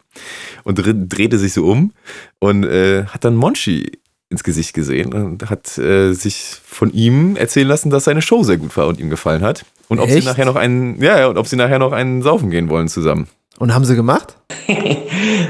und 0.65 0.79
dr- 0.79 0.95
drehte 0.95 1.39
sich 1.39 1.53
so 1.53 1.67
um 1.67 1.93
und 2.39 2.65
äh, 2.65 3.05
hat 3.07 3.25
dann 3.25 3.37
Monchi 3.37 3.93
ins 4.29 4.43
Gesicht 4.43 4.75
gesehen 4.75 5.13
und 5.13 5.51
hat 5.51 5.79
äh, 5.79 6.13
sich 6.13 6.57
von 6.65 6.93
ihm 6.93 7.37
erzählen 7.37 7.69
lassen, 7.69 7.91
dass 7.91 8.05
seine 8.05 8.23
Show 8.23 8.43
sehr 8.43 8.57
gut 8.57 8.77
war 8.77 8.89
und 8.89 8.99
ihm 8.99 9.11
gefallen 9.11 9.43
hat. 9.43 9.65
Und 9.89 10.01
ob 10.01 10.11
sie 10.11 10.17
Echt? 10.19 10.27
nachher 10.27 10.45
noch 10.45 10.57
einen, 10.57 11.01
ja, 11.01 11.29
und 11.29 11.39
ob 11.39 11.47
sie 11.47 11.57
nachher 11.57 11.79
noch 11.79 11.93
einen 11.93 12.23
saufen 12.23 12.51
gehen 12.51 12.69
wollen 12.69 12.89
zusammen. 12.89 13.29
Und 13.59 13.75
haben 13.75 13.85
sie 13.85 13.97
gemacht? 13.97 14.37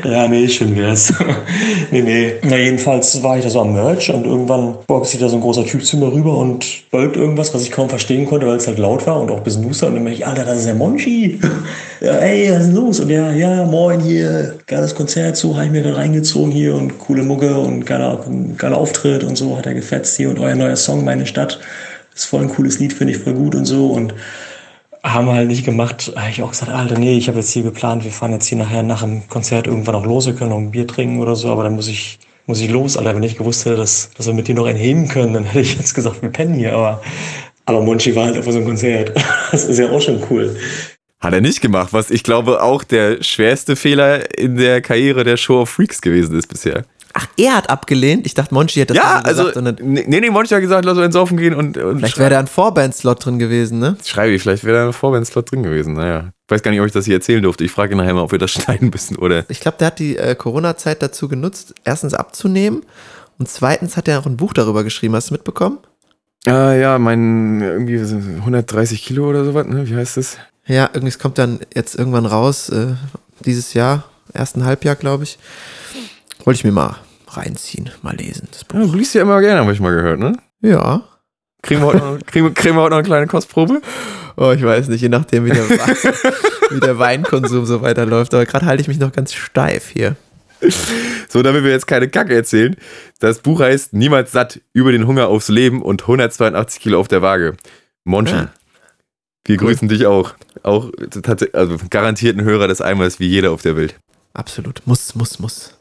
Ja, 0.04 0.28
nee, 0.28 0.48
schön 0.48 0.76
wär's. 0.76 1.12
nee, 1.90 2.02
nee. 2.02 2.34
Na, 2.42 2.56
jedenfalls 2.56 3.22
war 3.22 3.38
ich 3.38 3.44
da 3.44 3.50
so 3.50 3.60
am 3.60 3.72
Merch 3.72 4.10
und 4.10 4.24
irgendwann 4.24 4.76
beugt 4.86 5.06
sich 5.06 5.20
da 5.20 5.28
so 5.28 5.36
ein 5.36 5.40
großer 5.40 5.64
Typ 5.64 5.84
zu 5.84 5.96
mir 5.96 6.12
rüber 6.12 6.36
und 6.38 6.90
beugt 6.90 7.16
irgendwas, 7.16 7.52
was 7.54 7.62
ich 7.62 7.70
kaum 7.70 7.88
verstehen 7.88 8.26
konnte, 8.26 8.46
weil 8.46 8.56
es 8.56 8.66
halt 8.66 8.78
laut 8.78 9.06
war 9.06 9.20
und 9.20 9.30
auch 9.30 9.38
ein 9.38 9.42
bisschen 9.42 9.66
duster. 9.66 9.88
Und 9.88 9.94
dann 9.94 10.04
merke 10.04 10.18
ich, 10.18 10.26
Alter, 10.26 10.44
das 10.44 10.58
ist 10.58 10.66
der 10.66 10.74
Monchi. 10.74 11.40
ja, 12.00 12.12
ey, 12.18 12.52
was 12.52 12.66
ist 12.66 12.74
los? 12.74 13.00
Und 13.00 13.10
ja, 13.10 13.32
ja, 13.32 13.64
moin 13.64 14.00
hier, 14.00 14.54
geiles 14.66 14.94
Konzert, 14.94 15.36
so, 15.36 15.56
habe 15.56 15.66
ich 15.66 15.72
mir 15.72 15.82
da 15.82 15.94
reingezogen 15.94 16.52
hier 16.52 16.74
und 16.74 16.98
coole 16.98 17.22
Mucke 17.22 17.58
und 17.58 17.84
geiler, 17.84 18.24
geiler 18.56 18.78
Auftritt 18.78 19.24
und 19.24 19.36
so, 19.36 19.56
hat 19.56 19.66
er 19.66 19.74
gefetzt 19.74 20.16
hier 20.16 20.30
und 20.30 20.38
euer 20.38 20.54
neuer 20.54 20.76
Song, 20.76 21.04
Meine 21.04 21.26
Stadt. 21.26 21.58
Ist 22.14 22.26
voll 22.26 22.42
ein 22.42 22.48
cooles 22.48 22.78
Lied, 22.78 22.92
finde 22.92 23.12
ich 23.12 23.18
voll 23.18 23.34
gut 23.34 23.54
und 23.54 23.66
so. 23.66 23.88
Und 23.88 24.14
haben 25.12 25.26
wir 25.26 25.34
halt 25.34 25.48
nicht 25.48 25.64
gemacht. 25.64 26.12
Habe 26.16 26.30
ich 26.30 26.42
auch 26.42 26.50
gesagt, 26.50 26.70
Alter, 26.70 26.98
nee, 26.98 27.16
ich 27.16 27.28
habe 27.28 27.38
jetzt 27.38 27.50
hier 27.50 27.62
geplant, 27.62 28.04
wir 28.04 28.10
fahren 28.10 28.32
jetzt 28.32 28.46
hier 28.46 28.58
nachher 28.58 28.82
nach 28.82 29.02
dem 29.02 29.28
Konzert 29.28 29.66
irgendwann 29.66 29.94
auch 29.94 30.04
los, 30.04 30.26
wir 30.26 30.34
können 30.34 30.50
noch 30.50 30.58
ein 30.58 30.70
Bier 30.70 30.86
trinken 30.86 31.20
oder 31.20 31.36
so, 31.36 31.50
aber 31.50 31.64
dann 31.64 31.74
muss 31.74 31.88
ich, 31.88 32.18
muss 32.46 32.60
ich 32.60 32.70
los, 32.70 32.96
Alter. 32.96 33.14
Wenn 33.14 33.22
ich 33.22 33.36
gewusst 33.36 33.64
hätte, 33.64 33.76
dass, 33.76 34.10
dass 34.16 34.26
wir 34.26 34.34
mit 34.34 34.48
dir 34.48 34.54
noch 34.54 34.66
einen 34.66 34.78
heben 34.78 35.08
können, 35.08 35.34
dann 35.34 35.44
hätte 35.44 35.60
ich 35.60 35.76
jetzt 35.76 35.94
gesagt, 35.94 36.22
wir 36.22 36.30
pennen 36.30 36.54
hier, 36.54 36.74
aber, 36.74 37.02
aber 37.64 37.80
Monchi 37.80 38.14
war 38.14 38.26
halt 38.26 38.38
auf 38.38 38.44
so 38.44 38.50
einem 38.50 38.66
Konzert. 38.66 39.12
Das 39.52 39.64
ist 39.64 39.78
ja 39.78 39.88
auch 39.90 40.00
schon 40.00 40.20
cool. 40.28 40.56
Hat 41.20 41.32
er 41.32 41.40
nicht 41.40 41.60
gemacht, 41.60 41.92
was 41.92 42.10
ich 42.10 42.24
glaube 42.24 42.62
auch 42.62 42.84
der 42.84 43.22
schwerste 43.22 43.76
Fehler 43.76 44.36
in 44.38 44.56
der 44.56 44.80
Karriere 44.80 45.24
der 45.24 45.36
Show 45.36 45.62
of 45.62 45.70
Freaks 45.70 46.00
gewesen 46.00 46.36
ist 46.36 46.48
bisher. 46.48 46.84
Ach, 47.18 47.26
er 47.38 47.56
hat 47.56 47.70
abgelehnt. 47.70 48.26
Ich 48.26 48.34
dachte, 48.34 48.52
Monchi 48.52 48.78
hätte 48.78 48.92
das 48.92 49.02
ja, 49.02 49.22
so 49.24 49.44
gesagt. 49.44 49.56
also, 49.56 49.82
nee, 49.82 50.04
nee, 50.06 50.28
Monchi 50.28 50.54
hat 50.54 50.60
gesagt, 50.60 50.84
lass 50.84 50.98
uns 50.98 51.14
saufen 51.14 51.38
gehen 51.38 51.54
und, 51.54 51.78
und 51.78 52.00
vielleicht 52.00 52.18
wäre 52.18 52.28
da 52.28 52.38
ein 52.38 52.46
Vorband-Slot 52.46 53.24
drin 53.24 53.38
gewesen, 53.38 53.78
ne? 53.78 53.96
schreibe 54.04 54.34
ich, 54.34 54.42
vielleicht 54.42 54.64
wäre 54.64 54.76
da 54.76 54.86
ein 54.88 54.92
Vorwärtslot 54.92 55.50
drin 55.50 55.62
gewesen. 55.62 55.94
Naja, 55.94 56.32
ich 56.46 56.50
weiß 56.50 56.62
gar 56.62 56.72
nicht, 56.72 56.80
ob 56.80 56.86
ich 56.86 56.92
das 56.92 57.06
hier 57.06 57.14
erzählen 57.14 57.42
durfte. 57.42 57.64
Ich 57.64 57.72
frage 57.72 57.96
nachher 57.96 58.12
mal, 58.12 58.20
ob 58.20 58.32
wir 58.32 58.38
das 58.38 58.50
schneiden 58.52 58.90
müssen 58.90 59.16
oder. 59.16 59.46
Ich 59.48 59.60
glaube, 59.60 59.78
der 59.78 59.86
hat 59.86 59.98
die 59.98 60.18
äh, 60.18 60.34
Corona-Zeit 60.34 61.02
dazu 61.02 61.26
genutzt, 61.26 61.74
erstens 61.84 62.12
abzunehmen 62.12 62.82
und 63.38 63.48
zweitens 63.48 63.96
hat 63.96 64.08
er 64.08 64.18
auch 64.18 64.26
ein 64.26 64.36
Buch 64.36 64.52
darüber 64.52 64.84
geschrieben. 64.84 65.14
Hast 65.14 65.30
du 65.30 65.34
mitbekommen? 65.34 65.78
Ah 66.44 66.74
ja, 66.74 66.98
mein 66.98 67.62
irgendwie 67.62 67.96
so 67.96 68.16
130 68.16 69.02
Kilo 69.02 69.26
oder 69.30 69.46
sowas, 69.46 69.66
ne? 69.66 69.88
Wie 69.88 69.96
heißt 69.96 70.18
das? 70.18 70.36
Ja, 70.66 70.90
irgendwie 70.92 71.08
es 71.08 71.18
kommt 71.18 71.38
dann 71.38 71.60
jetzt 71.74 71.94
irgendwann 71.94 72.26
raus, 72.26 72.68
äh, 72.68 72.88
dieses 73.40 73.72
Jahr, 73.72 74.04
ersten 74.34 74.66
Halbjahr, 74.66 74.96
glaube 74.96 75.24
ich. 75.24 75.38
Wollte 76.44 76.58
ich 76.58 76.64
mir 76.64 76.72
mal 76.72 76.96
reinziehen, 77.36 77.90
mal 78.02 78.14
lesen. 78.16 78.48
Ja, 78.72 78.80
du 78.80 78.94
liest 78.94 79.14
ja 79.14 79.22
immer 79.22 79.40
gerne, 79.40 79.60
habe 79.60 79.72
ich 79.72 79.80
mal 79.80 79.94
gehört, 79.94 80.18
ne? 80.20 80.32
Ja. 80.62 81.02
Kriegen 81.62 81.80
wir 81.80 81.86
heute 81.86 81.98
noch, 81.98 82.18
kriegen, 82.26 82.54
kriegen 82.54 82.76
wir 82.76 82.82
heute 82.82 82.90
noch 82.90 82.98
eine 82.98 83.06
kleine 83.06 83.26
Kostprobe? 83.26 83.80
Oh, 84.36 84.52
ich 84.52 84.62
weiß 84.62 84.88
nicht, 84.88 85.00
je 85.00 85.08
nachdem, 85.08 85.44
wie 85.46 85.50
der, 85.50 85.68
wie 86.70 86.80
der 86.80 86.98
Weinkonsum 86.98 87.64
so 87.66 87.80
weiterläuft. 87.82 88.34
Aber 88.34 88.44
gerade 88.46 88.66
halte 88.66 88.82
ich 88.82 88.88
mich 88.88 88.98
noch 88.98 89.12
ganz 89.12 89.32
steif 89.32 89.88
hier. 89.88 90.16
So, 91.28 91.42
damit 91.42 91.64
wir 91.64 91.70
jetzt 91.70 91.86
keine 91.86 92.08
Kacke 92.08 92.34
erzählen. 92.34 92.76
Das 93.18 93.40
Buch 93.40 93.60
heißt 93.60 93.92
Niemals 93.92 94.32
satt 94.32 94.60
über 94.72 94.92
den 94.92 95.06
Hunger 95.06 95.28
aufs 95.28 95.48
Leben 95.48 95.82
und 95.82 96.02
182 96.02 96.80
Kilo 96.80 96.98
auf 97.00 97.08
der 97.08 97.22
Waage. 97.22 97.56
Monchi, 98.04 98.34
Ja. 98.34 98.48
wir 99.44 99.56
grüßen 99.56 99.88
dich 99.88 100.06
auch. 100.06 100.34
Auch 100.62 100.90
tats- 101.22 101.52
also 101.54 101.76
garantiert 101.90 102.38
ein 102.38 102.44
Hörer 102.44 102.68
des 102.68 102.80
Eimers 102.80 103.18
wie 103.20 103.26
jeder 103.28 103.50
auf 103.52 103.62
der 103.62 103.76
Welt. 103.76 103.96
Absolut. 104.34 104.82
Muss, 104.86 105.14
muss, 105.14 105.38
muss. 105.38 105.75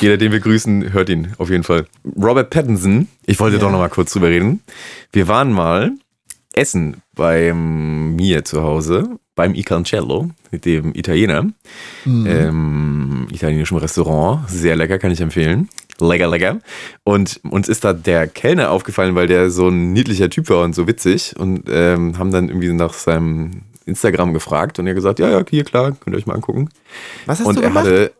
Jeder, 0.00 0.16
den 0.16 0.32
wir 0.32 0.40
grüßen, 0.40 0.92
hört 0.92 1.08
ihn 1.08 1.32
auf 1.38 1.50
jeden 1.50 1.64
Fall. 1.64 1.86
Robert 2.16 2.50
Pattinson, 2.50 3.08
ich 3.26 3.38
wollte 3.40 3.56
Ja. 3.56 3.62
doch 3.62 3.70
noch 3.70 3.78
mal 3.78 3.88
kurz 3.88 4.12
drüber 4.12 4.28
reden. 4.28 4.60
Wir 5.12 5.28
waren 5.28 5.52
mal 5.52 5.92
essen 6.52 7.02
bei 7.14 7.52
mir 7.52 8.44
zu 8.44 8.62
Hause, 8.62 9.18
beim 9.34 9.54
I 9.54 9.62
Cancello, 9.62 10.30
mit 10.50 10.64
dem 10.64 10.94
Italiener. 10.94 11.44
Mhm. 12.04 12.26
Ähm, 12.26 13.26
italienischem 13.32 13.76
Restaurant. 13.78 14.48
Sehr 14.50 14.74
lecker, 14.76 14.98
kann 14.98 15.10
ich 15.12 15.20
empfehlen. 15.20 15.68
Lecker, 16.00 16.28
lecker. 16.28 16.58
Und 17.04 17.40
uns 17.50 17.68
ist 17.68 17.84
da 17.84 17.92
der 17.92 18.26
Kellner 18.28 18.70
aufgefallen, 18.70 19.14
weil 19.14 19.26
der 19.26 19.50
so 19.50 19.68
ein 19.68 19.92
niedlicher 19.92 20.30
Typ 20.30 20.48
war 20.48 20.64
und 20.64 20.74
so 20.74 20.86
witzig. 20.86 21.34
Und 21.38 21.64
ähm, 21.68 22.18
haben 22.18 22.30
dann 22.30 22.48
irgendwie 22.48 22.72
nach 22.72 22.92
seinem 22.94 23.62
Instagram 23.84 24.32
gefragt 24.32 24.78
und 24.78 24.86
er 24.86 24.94
gesagt, 24.94 25.18
ja, 25.18 25.28
ja, 25.30 25.42
hier, 25.48 25.64
klar, 25.64 25.92
könnt 25.92 26.14
ihr 26.14 26.18
euch 26.18 26.26
mal 26.26 26.34
angucken. 26.34 26.68
Was 27.26 27.40
hast 27.40 27.46
und 27.46 27.56
du 27.56 27.62
er 27.62 27.68
gemacht? 27.68 27.86
hatte, 27.86 28.12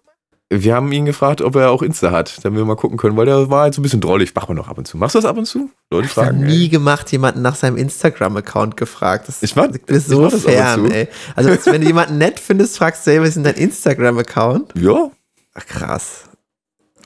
wir 0.50 0.74
haben 0.74 0.90
ihn 0.92 1.04
gefragt, 1.04 1.42
ob 1.42 1.56
er 1.56 1.70
auch 1.70 1.82
Insta 1.82 2.10
hat, 2.10 2.42
damit 2.42 2.58
wir 2.58 2.64
mal 2.64 2.74
gucken 2.76 2.96
können, 2.96 3.16
weil 3.18 3.26
der 3.26 3.50
war 3.50 3.62
halt 3.62 3.74
so 3.74 3.80
ein 3.80 3.82
bisschen 3.82 4.00
drollig. 4.00 4.34
Machen 4.34 4.48
wir 4.50 4.54
noch 4.54 4.68
ab 4.68 4.78
und 4.78 4.86
zu. 4.88 4.96
Machst 4.96 5.14
du 5.14 5.18
das 5.18 5.26
ab 5.26 5.36
und 5.36 5.44
zu? 5.44 5.70
Leute 5.90 6.06
ich 6.06 6.16
habe 6.16 6.32
nie 6.34 6.62
ey. 6.64 6.68
gemacht, 6.68 7.12
jemanden 7.12 7.42
nach 7.42 7.54
seinem 7.54 7.76
Instagram-Account 7.76 8.76
gefragt. 8.76 9.28
Das 9.28 9.42
Ich 9.42 9.54
mach- 9.56 9.68
mir 9.68 9.78
ich 9.88 10.04
so 10.04 10.22
mach 10.22 10.30
das 10.30 10.42
fern, 10.44 10.90
ey. 10.90 11.08
Also, 11.36 11.50
als 11.50 11.66
wenn 11.66 11.82
du 11.82 11.86
jemanden 11.86 12.16
nett 12.18 12.40
findest, 12.40 12.78
fragst 12.78 13.06
du, 13.06 13.10
hey, 13.10 13.20
was 13.20 13.28
ist 13.28 13.34
denn 13.34 13.44
dein 13.44 13.56
Instagram-Account? 13.56 14.72
Ja. 14.80 15.10
Ach, 15.54 15.66
krass. 15.66 16.24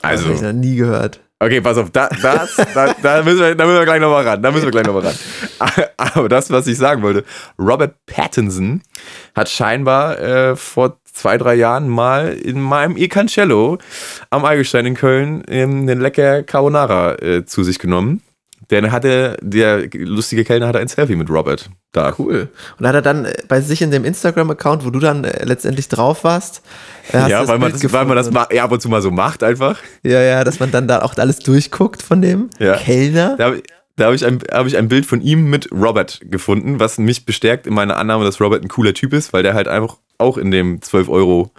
Das 0.01 0.03
Also, 0.03 0.25
habe 0.25 0.35
ich 0.35 0.41
noch 0.41 0.53
nie 0.53 0.75
gehört. 0.75 1.19
Okay, 1.43 1.61
pass 1.61 1.77
auf, 1.77 1.91
da, 1.91 2.09
das, 2.21 2.55
da, 2.73 2.93
da, 3.01 3.23
müssen 3.23 3.39
wir, 3.39 3.55
da 3.55 3.65
müssen 3.65 3.79
wir 3.79 3.85
gleich 3.85 4.01
nochmal 4.01 4.27
ran. 4.27 4.41
Da 4.41 4.51
müssen 4.51 4.65
wir 4.65 4.71
gleich 4.71 4.85
nochmal 4.85 5.03
ran. 5.07 5.15
Aber 5.97 6.29
das, 6.29 6.49
was 6.51 6.67
ich 6.67 6.77
sagen 6.77 7.01
wollte, 7.01 7.23
Robert 7.59 7.95
Pattinson 8.05 8.81
hat 9.35 9.49
scheinbar 9.49 10.19
äh, 10.19 10.55
vor 10.55 10.97
zwei, 11.03 11.37
drei 11.37 11.55
Jahren 11.55 11.87
mal 11.87 12.33
in 12.33 12.59
meinem 12.59 12.97
E 12.97 13.07
Cancello 13.07 13.77
am 14.29 14.45
Eigelstein 14.45 14.85
in 14.85 14.95
Köln 14.95 15.43
ähm, 15.47 15.87
den 15.87 16.01
lecker 16.01 16.43
Carbonara 16.43 17.15
äh, 17.21 17.45
zu 17.45 17.63
sich 17.63 17.79
genommen. 17.79 18.21
Denn 18.71 18.91
hatte, 18.91 19.37
der 19.41 19.87
lustige 19.93 20.43
Kellner 20.43 20.67
hatte 20.67 20.79
ein 20.79 20.87
Selfie 20.87 21.15
mit 21.15 21.29
Robert 21.29 21.69
da. 21.91 22.13
Cool. 22.17 22.49
Und 22.79 22.87
hat 22.87 22.95
er 22.95 23.01
dann 23.01 23.25
äh, 23.25 23.33
bei 23.47 23.61
sich 23.61 23.81
in 23.81 23.91
dem 23.91 24.05
Instagram-Account, 24.05 24.85
wo 24.85 24.89
du 24.89 24.99
dann 24.99 25.23
äh, 25.23 25.43
letztendlich 25.45 25.89
drauf 25.89 26.23
warst, 26.23 26.61
äh, 27.11 27.29
Ja, 27.29 27.47
weil 27.47 27.59
man, 27.59 27.71
das, 27.71 27.91
weil 27.93 28.05
man 28.05 28.15
das 28.15 28.27
gefunden? 28.27 28.47
ma 28.49 28.55
ja, 28.55 28.63
ab 28.63 28.71
und 28.71 28.81
zu 28.81 28.89
mal 28.89 29.01
so 29.01 29.11
macht 29.11 29.43
einfach. 29.43 29.79
Ja, 30.03 30.21
ja, 30.21 30.43
dass 30.43 30.59
man 30.59 30.71
dann 30.71 30.87
da 30.87 31.01
auch 31.01 31.15
alles 31.17 31.39
durchguckt 31.39 32.01
von 32.01 32.21
dem 32.21 32.49
Ja. 32.59 32.75
Kellner. 32.77 33.35
Da, 33.37 33.47
hab- 33.51 33.55
da 33.95 34.05
habe 34.05 34.15
ich, 34.15 34.25
ein, 34.25 34.39
hab 34.51 34.65
ich 34.65 34.75
ein 34.75 34.87
Bild 34.87 35.05
von 35.05 35.21
ihm 35.21 35.51
mit 35.51 35.69
Robert 35.71 36.19
gefunden, 36.23 36.79
was 36.79 36.97
mich 36.97 37.25
bestärkt 37.25 37.67
in 37.67 37.75
meiner 37.75 37.97
Annahme, 37.97 38.25
dass 38.25 38.41
Robert 38.41 38.63
ein 38.63 38.67
cooler 38.69 38.95
Typ 38.95 39.13
ist, 39.13 39.33
weil 39.33 39.43
der 39.43 39.53
halt 39.53 39.67
einfach 39.67 39.97
auch 40.17 40.37
in 40.39 40.49
dem 40.49 40.81
12 40.81 41.09
Euro 41.09 41.51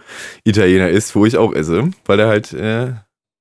Italiener 0.43 0.89
ist, 0.89 1.15
wo 1.15 1.25
ich 1.25 1.37
auch 1.37 1.53
esse, 1.53 1.91
weil 2.05 2.17
der 2.17 2.27
halt 2.27 2.51
äh, 2.51 2.93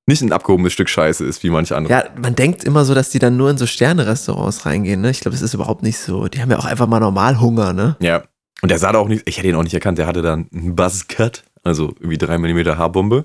nicht 0.06 0.22
ein 0.22 0.32
abgehobenes 0.32 0.72
Stück 0.72 0.88
Scheiße 0.88 1.24
ist, 1.24 1.42
wie 1.42 1.50
manche 1.50 1.76
andere. 1.76 1.92
Ja, 1.92 2.04
man 2.20 2.34
denkt 2.34 2.64
immer 2.64 2.84
so, 2.84 2.94
dass 2.94 3.10
die 3.10 3.18
dann 3.18 3.36
nur 3.36 3.50
in 3.50 3.58
so 3.58 3.66
Sterne-Restaurants 3.66 4.66
reingehen, 4.66 5.00
ne? 5.00 5.10
Ich 5.10 5.20
glaube, 5.20 5.34
das 5.34 5.42
ist 5.42 5.54
überhaupt 5.54 5.82
nicht 5.82 5.98
so. 5.98 6.28
Die 6.28 6.40
haben 6.42 6.50
ja 6.50 6.58
auch 6.58 6.66
einfach 6.66 6.86
mal 6.86 7.00
normal 7.00 7.40
Hunger, 7.40 7.72
ne? 7.72 7.96
Ja. 8.00 8.22
Und 8.62 8.70
der 8.70 8.78
sah 8.78 8.92
da 8.92 8.98
auch 8.98 9.08
nicht, 9.08 9.22
ich 9.28 9.38
hätte 9.38 9.48
ihn 9.48 9.54
auch 9.56 9.62
nicht 9.62 9.74
erkannt, 9.74 9.98
der 9.98 10.06
hatte 10.06 10.22
dann 10.22 10.48
einen 10.54 10.74
Buzzcut, 10.76 11.42
also 11.62 11.94
irgendwie 11.98 12.18
3 12.18 12.38
mm 12.38 12.76
Haarbombe 12.78 13.22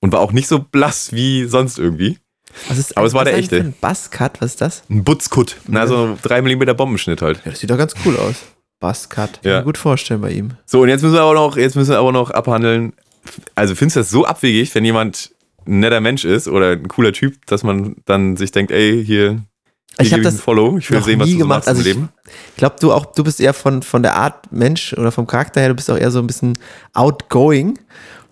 und 0.00 0.12
war 0.12 0.20
auch 0.20 0.32
nicht 0.32 0.46
so 0.48 0.58
blass 0.60 1.12
wie 1.12 1.44
sonst 1.46 1.78
irgendwie. 1.78 2.18
Was 2.68 2.78
ist, 2.78 2.96
Aber 2.96 3.06
es 3.06 3.14
war 3.14 3.24
der 3.24 3.36
echte. 3.36 3.56
Ein 3.58 3.74
Buzzcut, 3.80 4.40
was 4.40 4.52
ist 4.52 4.60
das? 4.60 4.82
Ein 4.88 5.04
Butzkut, 5.04 5.56
na 5.68 5.86
so 5.86 6.16
3 6.22 6.42
mm 6.42 6.76
Bombenschnitt 6.76 7.22
halt. 7.22 7.38
Ja, 7.44 7.50
das 7.52 7.60
sieht 7.60 7.70
doch 7.70 7.78
ganz 7.78 7.94
cool 8.04 8.16
aus. 8.16 8.36
Buzzcut. 8.80 9.32
Kann 9.34 9.40
ich 9.42 9.48
Ja. 9.50 9.58
mir 9.58 9.64
gut 9.64 9.78
vorstellen 9.78 10.20
bei 10.20 10.30
ihm. 10.30 10.52
So, 10.64 10.82
und 10.82 10.88
jetzt 10.88 11.02
müssen 11.02 11.14
wir 11.14 11.22
aber 11.22 11.34
noch, 11.34 11.56
jetzt 11.56 11.74
müssen 11.76 11.90
wir 11.90 11.98
aber 11.98 12.12
noch 12.12 12.30
abhandeln. 12.30 12.92
Also 13.54 13.74
findest 13.74 13.96
du 13.96 14.00
das 14.00 14.10
so 14.10 14.24
abwegig, 14.26 14.74
wenn 14.74 14.84
jemand 14.84 15.32
ein 15.68 15.80
netter 15.80 16.00
Mensch 16.00 16.24
ist 16.24 16.48
oder 16.48 16.70
ein 16.72 16.88
cooler 16.88 17.12
Typ, 17.12 17.46
dass 17.46 17.62
man 17.62 17.96
dann 18.06 18.36
sich 18.36 18.50
denkt, 18.52 18.72
ey, 18.72 19.04
hier, 19.04 19.42
Ich 19.98 20.06
ich 20.06 20.12
habe 20.12 20.22
ich 20.22 20.26
ein 20.28 20.32
das 20.34 20.40
Follow, 20.40 20.78
ich 20.78 20.90
will 20.90 21.02
sehen, 21.02 21.20
was 21.20 21.26
du 21.28 21.32
so 21.34 21.38
gemacht. 21.38 21.66
machst 21.66 21.68
im 21.68 21.76
Also 21.76 21.80
ich 21.88 21.94
Leben. 21.94 22.08
glaube, 22.56 22.76
du 22.80 22.92
auch, 22.92 23.06
du 23.12 23.22
bist 23.24 23.40
eher 23.40 23.52
von, 23.54 23.82
von 23.82 24.02
der 24.02 24.16
Art 24.16 24.50
Mensch 24.52 24.94
oder 24.94 25.12
vom 25.12 25.26
Charakter 25.26 25.60
her, 25.60 25.68
du 25.70 25.74
bist 25.74 25.90
auch 25.90 25.96
eher 25.98 26.10
so 26.10 26.18
ein 26.20 26.26
bisschen 26.26 26.56
outgoing. 26.94 27.78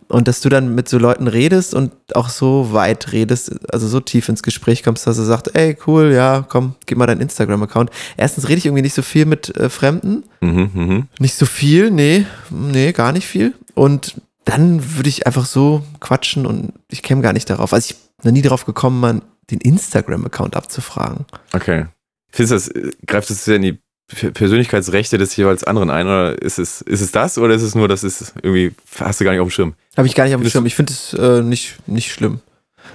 Und 0.09 0.29
dass 0.29 0.41
du 0.41 0.49
dann 0.49 0.73
mit 0.77 0.89
so 0.89 0.99
Leuten 0.99 1.27
redest 1.27 1.75
und 1.75 1.91
auch 2.15 2.29
so 2.29 2.73
weit 2.73 3.11
redest, 3.11 3.53
also 3.73 3.89
so 3.89 3.99
tief 3.99 4.29
ins 4.29 4.45
Gespräch 4.45 4.85
kommst, 4.85 5.05
dass 5.05 5.17
du 5.17 5.25
sagst, 5.25 5.57
ey, 5.57 5.77
cool, 5.89 6.13
ja, 6.15 6.47
komm, 6.49 6.77
gib 6.87 6.97
mal 6.97 7.07
deinen 7.07 7.23
Instagram-Account. 7.23 7.91
Erstens 8.17 8.47
rede 8.49 8.59
ich 8.59 8.67
irgendwie 8.67 8.83
nicht 8.83 8.95
so 8.95 9.03
viel 9.03 9.27
mit 9.27 9.57
äh, 9.57 9.69
Fremden. 9.69 10.23
Mhm, 10.41 10.71
mhm. 10.73 11.09
Nicht 11.19 11.35
so 11.35 11.45
viel, 11.45 11.91
nee, 11.91 12.25
nee, 12.51 12.93
gar 12.93 13.11
nicht 13.11 13.27
viel. 13.27 13.55
Und 13.75 14.15
dann 14.47 14.97
würde 14.97 15.09
ich 15.09 15.27
einfach 15.27 15.45
so 15.45 15.83
quatschen 16.01 16.47
und 16.47 16.73
ich 16.89 17.03
käme 17.03 17.21
gar 17.21 17.35
nicht 17.35 17.51
darauf. 17.51 17.73
Also 17.73 17.91
ich 17.91 17.97
bin 18.23 18.31
noch 18.31 18.33
nie 18.33 18.43
darauf 18.43 18.65
gekommen, 18.65 19.01
mal 19.01 19.23
den 19.51 19.61
Instagram-Account 19.61 20.57
abzufragen. 20.57 21.27
Okay. 21.53 21.87
Findest 22.31 22.69
du 22.69 22.81
das, 22.81 22.97
greift 23.07 23.29
das 23.29 23.45
sehr 23.45 23.57
in 23.57 23.63
die 23.63 23.79
Persönlichkeitsrechte 24.09 25.19
des 25.19 25.35
jeweils 25.35 25.65
anderen 25.65 25.91
ein 25.91 26.07
oder 26.07 26.41
ist 26.41 26.61
es, 26.61 26.81
ist 26.81 27.01
es 27.01 27.11
das 27.11 27.39
oder 27.39 27.55
ist 27.55 27.63
es 27.63 27.75
nur, 27.75 27.89
dass 27.89 28.05
es 28.05 28.35
irgendwie, 28.41 28.73
hast 29.01 29.21
du 29.21 29.25
gar 29.25 29.33
nicht 29.33 29.41
auf 29.41 29.49
dem 29.49 29.51
Schirm? 29.53 29.75
Habe 29.97 30.07
ich 30.07 30.15
gar 30.15 30.25
nicht 30.25 30.35
auf 30.37 30.41
dem 30.41 30.49
Schirm. 30.49 30.67
Ich 30.67 30.77
finde 30.77 30.93
es 30.93 31.13
äh, 31.15 31.43
nicht, 31.43 31.77
nicht 31.89 32.13
schlimm. 32.13 32.41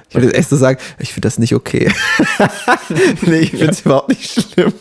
Ich 0.09 0.15
würde 0.15 0.27
jetzt 0.27 0.35
echt 0.37 0.49
so 0.49 0.57
sagen, 0.57 0.77
ich 0.99 1.13
finde 1.13 1.25
das 1.27 1.39
nicht 1.39 1.55
okay. 1.55 1.89
nee, 3.21 3.39
ich 3.39 3.51
finde 3.51 3.67
es 3.71 3.81
überhaupt 3.81 4.09
nicht 4.09 4.29
schlimm. 4.53 4.73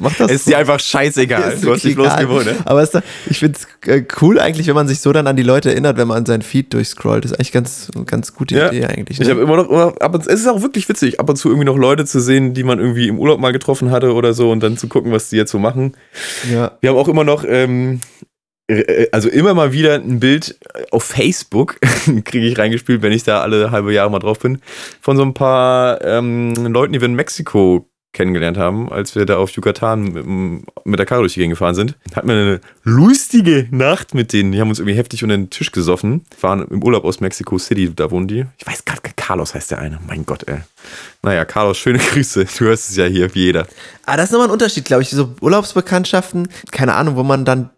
Mach 0.00 0.12
das 0.16 0.30
ist 0.30 0.48
dir 0.48 0.58
einfach 0.58 0.80
scheißegal. 0.80 1.52
Ist 1.52 1.64
Du 1.64 1.72
hast 1.72 1.84
dich 1.84 1.94
bloß 1.94 2.16
gewohnt, 2.16 2.46
ne? 2.46 2.56
Aber 2.64 2.84
doch- 2.84 3.02
ich 3.30 3.38
finde 3.38 3.58
es 3.60 3.88
äh, 3.88 4.04
cool 4.20 4.40
eigentlich, 4.40 4.66
wenn 4.66 4.74
man 4.74 4.88
sich 4.88 5.00
so 5.00 5.12
dann 5.12 5.26
an 5.26 5.36
die 5.36 5.42
Leute 5.42 5.70
erinnert, 5.70 5.96
wenn 5.98 6.08
man 6.08 6.18
an 6.18 6.26
seinen 6.26 6.42
Feed 6.42 6.72
durchscrollt. 6.74 7.24
Das 7.24 7.30
ist 7.32 7.38
eigentlich 7.38 7.52
ganz, 7.52 7.88
ganz 8.06 8.34
gute 8.34 8.56
Ja. 8.56 8.68
Idee 8.72 8.86
eigentlich. 8.86 9.20
Ich 9.20 9.26
Ne? 9.26 9.32
habe 9.34 9.42
immer 9.42 9.56
noch, 9.56 9.68
immer, 9.70 9.94
ab 10.00 10.14
und, 10.14 10.26
es 10.26 10.40
ist 10.40 10.48
auch 10.48 10.62
wirklich 10.62 10.88
witzig, 10.88 11.20
ab 11.20 11.28
und 11.28 11.36
zu 11.36 11.48
irgendwie 11.48 11.66
noch 11.66 11.76
Leute 11.78 12.04
zu 12.04 12.20
sehen, 12.20 12.54
die 12.54 12.64
man 12.64 12.78
irgendwie 12.80 13.08
im 13.08 13.18
Urlaub 13.18 13.38
mal 13.40 13.52
getroffen 13.52 13.90
hatte 13.90 14.12
oder 14.14 14.34
so 14.34 14.50
und 14.50 14.60
dann 14.62 14.76
zu 14.76 14.88
gucken, 14.88 15.12
was 15.12 15.28
die 15.28 15.36
jetzt 15.36 15.52
so 15.52 15.58
machen. 15.58 15.92
ja. 16.50 16.72
Wir 16.80 16.90
haben 16.90 16.96
auch 16.96 17.08
immer 17.08 17.24
noch, 17.24 17.44
ähm, 17.46 18.00
äh, 18.20 18.24
also 19.12 19.28
immer 19.28 19.54
mal 19.54 19.72
wieder 19.72 19.94
ein 19.94 20.20
Bild 20.20 20.58
auf 20.90 21.04
Facebook, 21.04 21.78
kriege 22.24 22.46
ich 22.46 22.58
reingespielt, 22.58 23.02
wenn 23.02 23.12
ich 23.12 23.24
da 23.24 23.40
alle 23.40 23.70
halbe 23.70 23.92
Jahre 23.92 24.10
mal 24.10 24.18
drauf 24.18 24.38
bin, 24.38 24.60
von 25.00 25.16
so 25.16 25.22
ein 25.22 25.34
paar 25.34 26.02
ähm, 26.04 26.54
Leuten, 26.54 26.92
die 26.92 27.00
wir 27.00 27.08
in 27.08 27.14
Mexiko 27.14 27.88
kennengelernt 28.12 28.58
haben, 28.58 28.92
als 28.92 29.14
wir 29.14 29.24
da 29.24 29.38
auf 29.38 29.50
Yucatan 29.50 30.12
mit, 30.12 30.26
mit 30.84 30.98
der 30.98 31.06
Karre 31.06 31.22
durch 31.22 31.34
die 31.34 31.40
Gegend 31.40 31.52
gefahren 31.52 31.74
sind. 31.74 31.96
Hatten 32.14 32.28
wir 32.28 32.34
eine 32.34 32.60
lustige 32.82 33.68
Nacht 33.70 34.14
mit 34.14 34.32
denen. 34.32 34.52
Die 34.52 34.60
haben 34.60 34.68
uns 34.68 34.78
irgendwie 34.78 34.96
heftig 34.96 35.22
unter 35.22 35.36
den 35.36 35.50
Tisch 35.50 35.72
gesoffen. 35.72 36.24
Waren 36.40 36.66
im 36.68 36.82
Urlaub 36.82 37.04
aus 37.04 37.20
Mexico 37.20 37.58
City, 37.58 37.92
da 37.94 38.10
wohnen 38.10 38.28
die. 38.28 38.44
Ich 38.58 38.66
weiß 38.66 38.84
gerade, 38.84 39.00
Carlos 39.16 39.54
heißt 39.54 39.70
der 39.70 39.78
eine. 39.78 39.98
Mein 40.06 40.26
Gott, 40.26 40.46
ey. 40.46 40.58
Naja, 41.22 41.44
Carlos, 41.44 41.78
schöne 41.78 41.98
Grüße. 42.12 42.44
Du 42.44 42.64
hörst 42.66 42.90
es 42.90 42.96
ja 42.96 43.06
hier, 43.06 43.34
wie 43.34 43.44
jeder. 43.44 43.66
Aber 44.04 44.18
das 44.18 44.26
ist 44.26 44.32
nochmal 44.32 44.48
ein 44.48 44.52
Unterschied, 44.52 44.84
glaube 44.84 45.02
ich. 45.02 45.10
So 45.10 45.34
Urlaubsbekanntschaften, 45.40 46.48
keine 46.70 46.94
Ahnung, 46.94 47.16
wo 47.16 47.22
man 47.22 47.44
dann, 47.44 47.70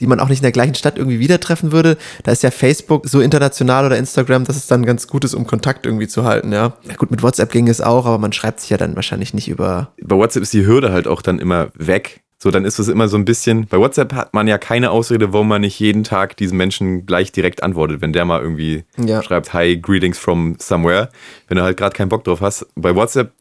die 0.00 0.06
man 0.06 0.20
auch 0.20 0.28
nicht 0.28 0.38
in 0.40 0.42
der 0.44 0.52
gleichen 0.52 0.74
Stadt 0.74 0.98
irgendwie 0.98 1.18
wieder 1.18 1.40
treffen 1.40 1.72
würde. 1.72 1.96
Da 2.22 2.32
ist 2.32 2.42
ja 2.42 2.50
Facebook 2.50 3.06
so 3.08 3.20
international 3.20 3.86
oder 3.86 3.96
Instagram, 3.96 4.44
dass 4.44 4.56
es 4.56 4.66
dann 4.66 4.84
ganz 4.84 5.06
gut 5.06 5.24
ist, 5.24 5.34
um 5.34 5.46
Kontakt 5.46 5.86
irgendwie 5.86 6.08
zu 6.08 6.24
halten, 6.24 6.52
ja. 6.52 6.74
ja 6.88 6.94
gut, 6.96 7.10
mit 7.10 7.22
WhatsApp 7.22 7.50
ging 7.52 7.68
es 7.68 7.80
auch, 7.80 8.06
aber 8.06 8.18
man 8.18 8.32
schreibt 8.32 8.60
sich 8.60 8.70
ja 8.70 8.76
dann 8.76 8.96
wahrscheinlich 8.96 9.32
nicht 9.34 9.48
über. 9.48 9.92
bei 10.02 10.16
WhatsApp 10.16 10.42
ist 10.42 10.52
die 10.52 10.66
Hürde 10.66 10.92
halt 10.92 11.06
auch 11.06 11.22
dann 11.22 11.38
immer 11.38 11.68
weg. 11.74 12.20
So, 12.38 12.50
dann 12.50 12.66
ist 12.66 12.78
es 12.78 12.88
immer 12.88 13.08
so 13.08 13.16
ein 13.16 13.24
bisschen. 13.24 13.66
Bei 13.66 13.78
WhatsApp 13.78 14.12
hat 14.12 14.34
man 14.34 14.46
ja 14.46 14.58
keine 14.58 14.90
Ausrede, 14.90 15.32
warum 15.32 15.48
man 15.48 15.62
nicht 15.62 15.80
jeden 15.80 16.04
Tag 16.04 16.36
diesem 16.36 16.58
Menschen 16.58 17.06
gleich 17.06 17.32
direkt 17.32 17.62
antwortet, 17.62 18.02
wenn 18.02 18.12
der 18.12 18.26
mal 18.26 18.42
irgendwie 18.42 18.84
Ja. 18.98 19.22
schreibt, 19.22 19.54
Hi, 19.54 19.78
greetings 19.80 20.18
from 20.18 20.54
somewhere. 20.60 21.08
Wenn 21.48 21.56
du 21.56 21.62
halt 21.64 21.78
gerade 21.78 21.96
keinen 21.96 22.10
Bock 22.10 22.24
drauf 22.24 22.42
hast. 22.42 22.66
Bei 22.76 22.94
WhatsApp 22.94 23.32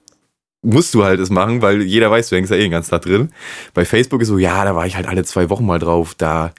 musst 0.66 0.94
du 0.94 1.04
halt 1.04 1.20
es 1.20 1.30
machen, 1.30 1.62
weil 1.62 1.82
jeder 1.84 2.12
weiß, 2.12 2.30
du 2.30 2.36
hängst 2.36 2.52
ja 2.52 2.58
eh 2.58 2.62
den 2.62 2.72
ganzen 2.72 2.90
Tag 2.92 3.04
drin. 3.04 3.30
Bei 3.74 3.86
Facebook 3.86 4.22
ist 4.22 4.28
so, 4.28 4.38
ja, 4.38 4.66
da 4.66 4.76
war 4.76 4.86
ich 4.86 4.96
halt 4.96 5.08
alle 5.08 5.24
zwei 5.24 5.50
Wochen 5.50 5.66
mal 5.66 5.80
drauf. 5.80 6.16
Da 6.18 6.52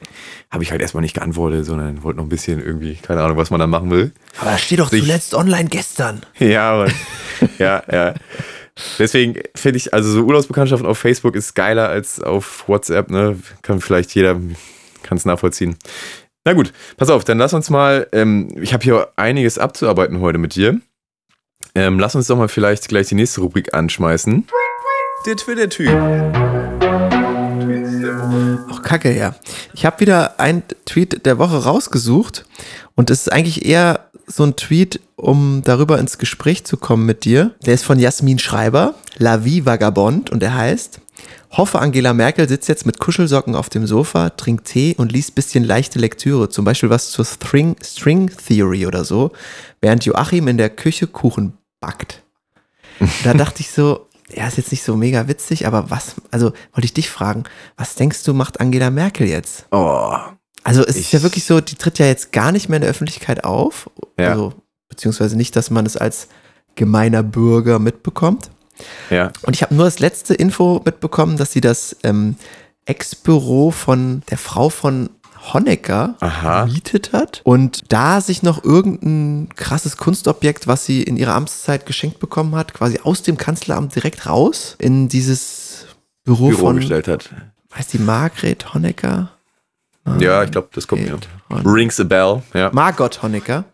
habe 0.50 0.62
ich 0.62 0.70
halt 0.70 0.80
erstmal 0.80 1.02
nicht 1.02 1.14
geantwortet, 1.14 1.66
sondern 1.66 2.02
wollte 2.02 2.18
noch 2.18 2.24
ein 2.26 2.30
bisschen 2.30 2.64
irgendwie, 2.64 2.94
keine 2.94 3.22
Ahnung, 3.22 3.36
was 3.36 3.50
man 3.50 3.60
da 3.60 3.66
machen 3.66 3.90
will. 3.90 4.12
Aber 4.40 4.50
da 4.52 4.58
steht 4.58 4.78
doch 4.78 4.88
Sich- 4.90 5.02
zuletzt 5.02 5.34
online 5.34 5.68
gestern. 5.68 6.22
Ja, 6.38 6.76
Mann. 6.76 6.92
ja, 7.58 7.82
ja. 7.90 8.14
Deswegen 8.98 9.40
finde 9.54 9.78
ich, 9.78 9.94
also 9.94 10.10
so 10.10 10.22
Urlaubsbekanntschaften 10.24 10.86
auf 10.86 10.98
Facebook 10.98 11.34
ist 11.34 11.54
geiler 11.54 11.88
als 11.88 12.20
auf 12.20 12.68
WhatsApp, 12.68 13.10
ne? 13.10 13.38
Kann 13.62 13.80
vielleicht 13.80 14.14
jeder, 14.14 14.34
kann 15.02 15.16
es 15.16 15.24
nachvollziehen. 15.24 15.76
Na 16.44 16.52
gut, 16.52 16.72
pass 16.96 17.10
auf, 17.10 17.24
dann 17.24 17.38
lass 17.38 17.54
uns 17.54 17.70
mal, 17.70 18.06
ähm, 18.12 18.48
ich 18.60 18.72
habe 18.74 18.84
hier 18.84 19.08
einiges 19.16 19.58
abzuarbeiten 19.58 20.20
heute 20.20 20.38
mit 20.38 20.54
dir. 20.54 20.78
Ähm, 21.76 21.98
lass 21.98 22.14
uns 22.14 22.26
doch 22.26 22.38
mal 22.38 22.48
vielleicht 22.48 22.88
gleich 22.88 23.08
die 23.08 23.14
nächste 23.14 23.42
Rubrik 23.42 23.74
anschmeißen. 23.74 24.46
Der 25.26 25.36
Twitter-Typ. 25.36 25.90
Auch 28.70 28.82
kacke, 28.82 29.14
ja. 29.14 29.34
Ich 29.74 29.84
habe 29.84 30.00
wieder 30.00 30.40
einen 30.40 30.62
Tweet 30.86 31.26
der 31.26 31.36
Woche 31.36 31.64
rausgesucht 31.64 32.46
und 32.94 33.10
es 33.10 33.26
ist 33.26 33.32
eigentlich 33.32 33.66
eher 33.66 34.08
so 34.26 34.44
ein 34.44 34.56
Tweet, 34.56 35.00
um 35.16 35.60
darüber 35.64 35.98
ins 35.98 36.16
Gespräch 36.16 36.64
zu 36.64 36.78
kommen 36.78 37.04
mit 37.04 37.26
dir. 37.26 37.54
Der 37.66 37.74
ist 37.74 37.84
von 37.84 37.98
Jasmin 37.98 38.38
Schreiber, 38.38 38.94
La 39.18 39.44
Vie 39.44 39.66
Vagabond 39.66 40.30
und 40.30 40.40
der 40.40 40.54
heißt 40.54 41.02
Hoffe, 41.50 41.78
Angela 41.78 42.14
Merkel 42.14 42.48
sitzt 42.48 42.70
jetzt 42.70 42.86
mit 42.86 42.98
Kuschelsocken 42.98 43.54
auf 43.54 43.68
dem 43.68 43.86
Sofa, 43.86 44.30
trinkt 44.30 44.66
Tee 44.66 44.94
und 44.96 45.12
liest 45.12 45.34
bisschen 45.34 45.62
leichte 45.62 45.98
Lektüre, 45.98 46.48
zum 46.48 46.64
Beispiel 46.64 46.88
was 46.88 47.10
zur 47.10 47.26
String, 47.26 47.76
String 47.84 48.30
Theory 48.46 48.86
oder 48.86 49.04
so, 49.04 49.32
während 49.82 50.06
Joachim 50.06 50.48
in 50.48 50.56
der 50.56 50.70
Küche 50.70 51.06
Kuchen 51.06 51.52
backt. 51.80 52.22
Da 53.24 53.34
dachte 53.34 53.60
ich 53.60 53.70
so, 53.70 54.06
ja, 54.34 54.46
ist 54.46 54.56
jetzt 54.56 54.70
nicht 54.70 54.82
so 54.82 54.96
mega 54.96 55.28
witzig, 55.28 55.66
aber 55.66 55.90
was, 55.90 56.16
also 56.30 56.52
wollte 56.72 56.84
ich 56.84 56.94
dich 56.94 57.10
fragen, 57.10 57.44
was 57.76 57.94
denkst 57.94 58.24
du, 58.24 58.34
macht 58.34 58.60
Angela 58.60 58.90
Merkel 58.90 59.28
jetzt? 59.28 59.66
Oh. 59.70 60.16
Also 60.64 60.84
es 60.84 60.96
ist 60.96 61.12
ja 61.12 61.22
wirklich 61.22 61.44
so, 61.44 61.60
die 61.60 61.76
tritt 61.76 61.98
ja 61.98 62.06
jetzt 62.06 62.32
gar 62.32 62.50
nicht 62.50 62.68
mehr 62.68 62.78
in 62.78 62.82
der 62.82 62.90
Öffentlichkeit 62.90 63.44
auf. 63.44 63.88
Ja. 64.18 64.30
Also, 64.30 64.52
beziehungsweise 64.88 65.36
nicht, 65.36 65.54
dass 65.54 65.70
man 65.70 65.86
es 65.86 65.96
als 65.96 66.28
gemeiner 66.74 67.22
Bürger 67.22 67.78
mitbekommt. 67.78 68.50
Ja. 69.10 69.32
Und 69.42 69.54
ich 69.54 69.62
habe 69.62 69.74
nur 69.74 69.84
das 69.84 70.00
letzte 70.00 70.34
Info 70.34 70.82
mitbekommen, 70.84 71.36
dass 71.36 71.52
sie 71.52 71.60
das 71.60 71.96
ähm, 72.02 72.36
Ex-Büro 72.84 73.70
von 73.70 74.22
der 74.30 74.38
Frau 74.38 74.68
von 74.68 75.10
Honecker 75.54 76.14
Aha. 76.20 76.64
gemietet 76.64 77.12
hat 77.12 77.40
und 77.44 77.82
da 77.92 78.20
sich 78.20 78.42
noch 78.42 78.62
irgendein 78.64 79.48
krasses 79.54 79.96
Kunstobjekt, 79.96 80.66
was 80.66 80.84
sie 80.84 81.02
in 81.02 81.16
ihrer 81.16 81.34
Amtszeit 81.34 81.86
geschenkt 81.86 82.18
bekommen 82.18 82.54
hat, 82.54 82.74
quasi 82.74 83.00
aus 83.02 83.22
dem 83.22 83.36
Kanzleramt 83.36 83.94
direkt 83.94 84.26
raus 84.26 84.76
in 84.78 85.08
dieses 85.08 85.86
Büro, 86.24 86.48
Büro 86.48 86.60
von, 86.66 86.76
gestellt 86.76 87.08
hat. 87.08 87.30
heißt 87.74 87.92
die 87.92 87.98
Margret 87.98 88.74
Honecker? 88.74 89.30
Ja, 90.20 90.44
ich 90.44 90.52
glaube, 90.52 90.68
das 90.72 90.86
kommt 90.86 91.02
mir. 91.02 91.18
Honecker. 91.50 91.70
Rings 91.72 91.98
a 91.98 92.04
bell. 92.04 92.42
Ja. 92.54 92.70
Margot 92.72 93.22
Honecker. 93.22 93.64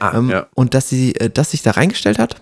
Ah, 0.00 0.16
Ähm, 0.16 0.28
ja. 0.30 0.46
Und 0.54 0.74
dass 0.74 0.88
sie 0.88 1.14
äh, 1.16 1.30
das 1.30 1.52
sich 1.52 1.62
da 1.62 1.70
reingestellt 1.72 2.18
hat 2.18 2.40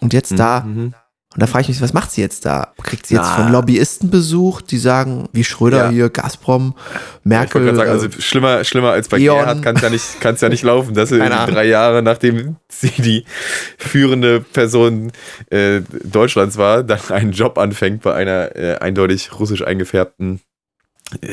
und 0.00 0.12
jetzt 0.12 0.38
da, 0.38 0.60
Mhm. 0.60 0.94
Und 1.34 1.40
da 1.42 1.46
frage 1.46 1.62
ich 1.62 1.68
mich, 1.68 1.80
was 1.80 1.92
macht 1.94 2.10
sie 2.10 2.20
jetzt 2.20 2.44
da? 2.44 2.72
Kriegt 2.82 3.06
sie 3.06 3.14
jetzt 3.14 3.24
Na. 3.24 3.36
von 3.44 3.52
Lobbyisten 3.52 4.10
Besuch, 4.10 4.60
die 4.60 4.78
sagen, 4.78 5.28
wie 5.32 5.44
Schröder 5.44 5.84
Ja. 5.84 5.90
hier, 5.90 6.10
Gazprom, 6.10 6.74
Ich 6.76 7.24
Merkel. 7.24 7.64
gerade 7.64 7.76
sagen, 7.76 7.88
äh, 7.90 7.92
also 7.92 8.08
schlimmer, 8.18 8.64
schlimmer 8.64 8.90
als 8.90 9.08
bei 9.08 9.18
Eon. 9.18 9.38
Gerhard 9.38 9.62
kann 9.62 9.76
es 9.76 9.82
ja, 9.82 9.90
nicht- 9.90 10.20
kann's 10.20 10.40
ja 10.42 10.48
nicht 10.48 10.62
laufen, 10.62 10.94
dass 10.94 11.08
sie 11.08 11.18
drei 11.18 11.64
Jahre, 11.66 12.02
nachdem 12.02 12.56
sie 12.68 12.90
die 12.98 13.24
führende 13.78 14.40
Person 14.40 15.12
äh, 15.50 15.80
Deutschlands 16.04 16.56
war, 16.58 16.82
dann 16.82 17.00
einen 17.08 17.32
Job 17.32 17.58
anfängt 17.58 18.02
bei 18.02 18.14
einer 18.14 18.54
äh, 18.56 18.76
eindeutig 18.78 19.30
russisch 19.38 19.62
eingefärbten, 19.64 20.40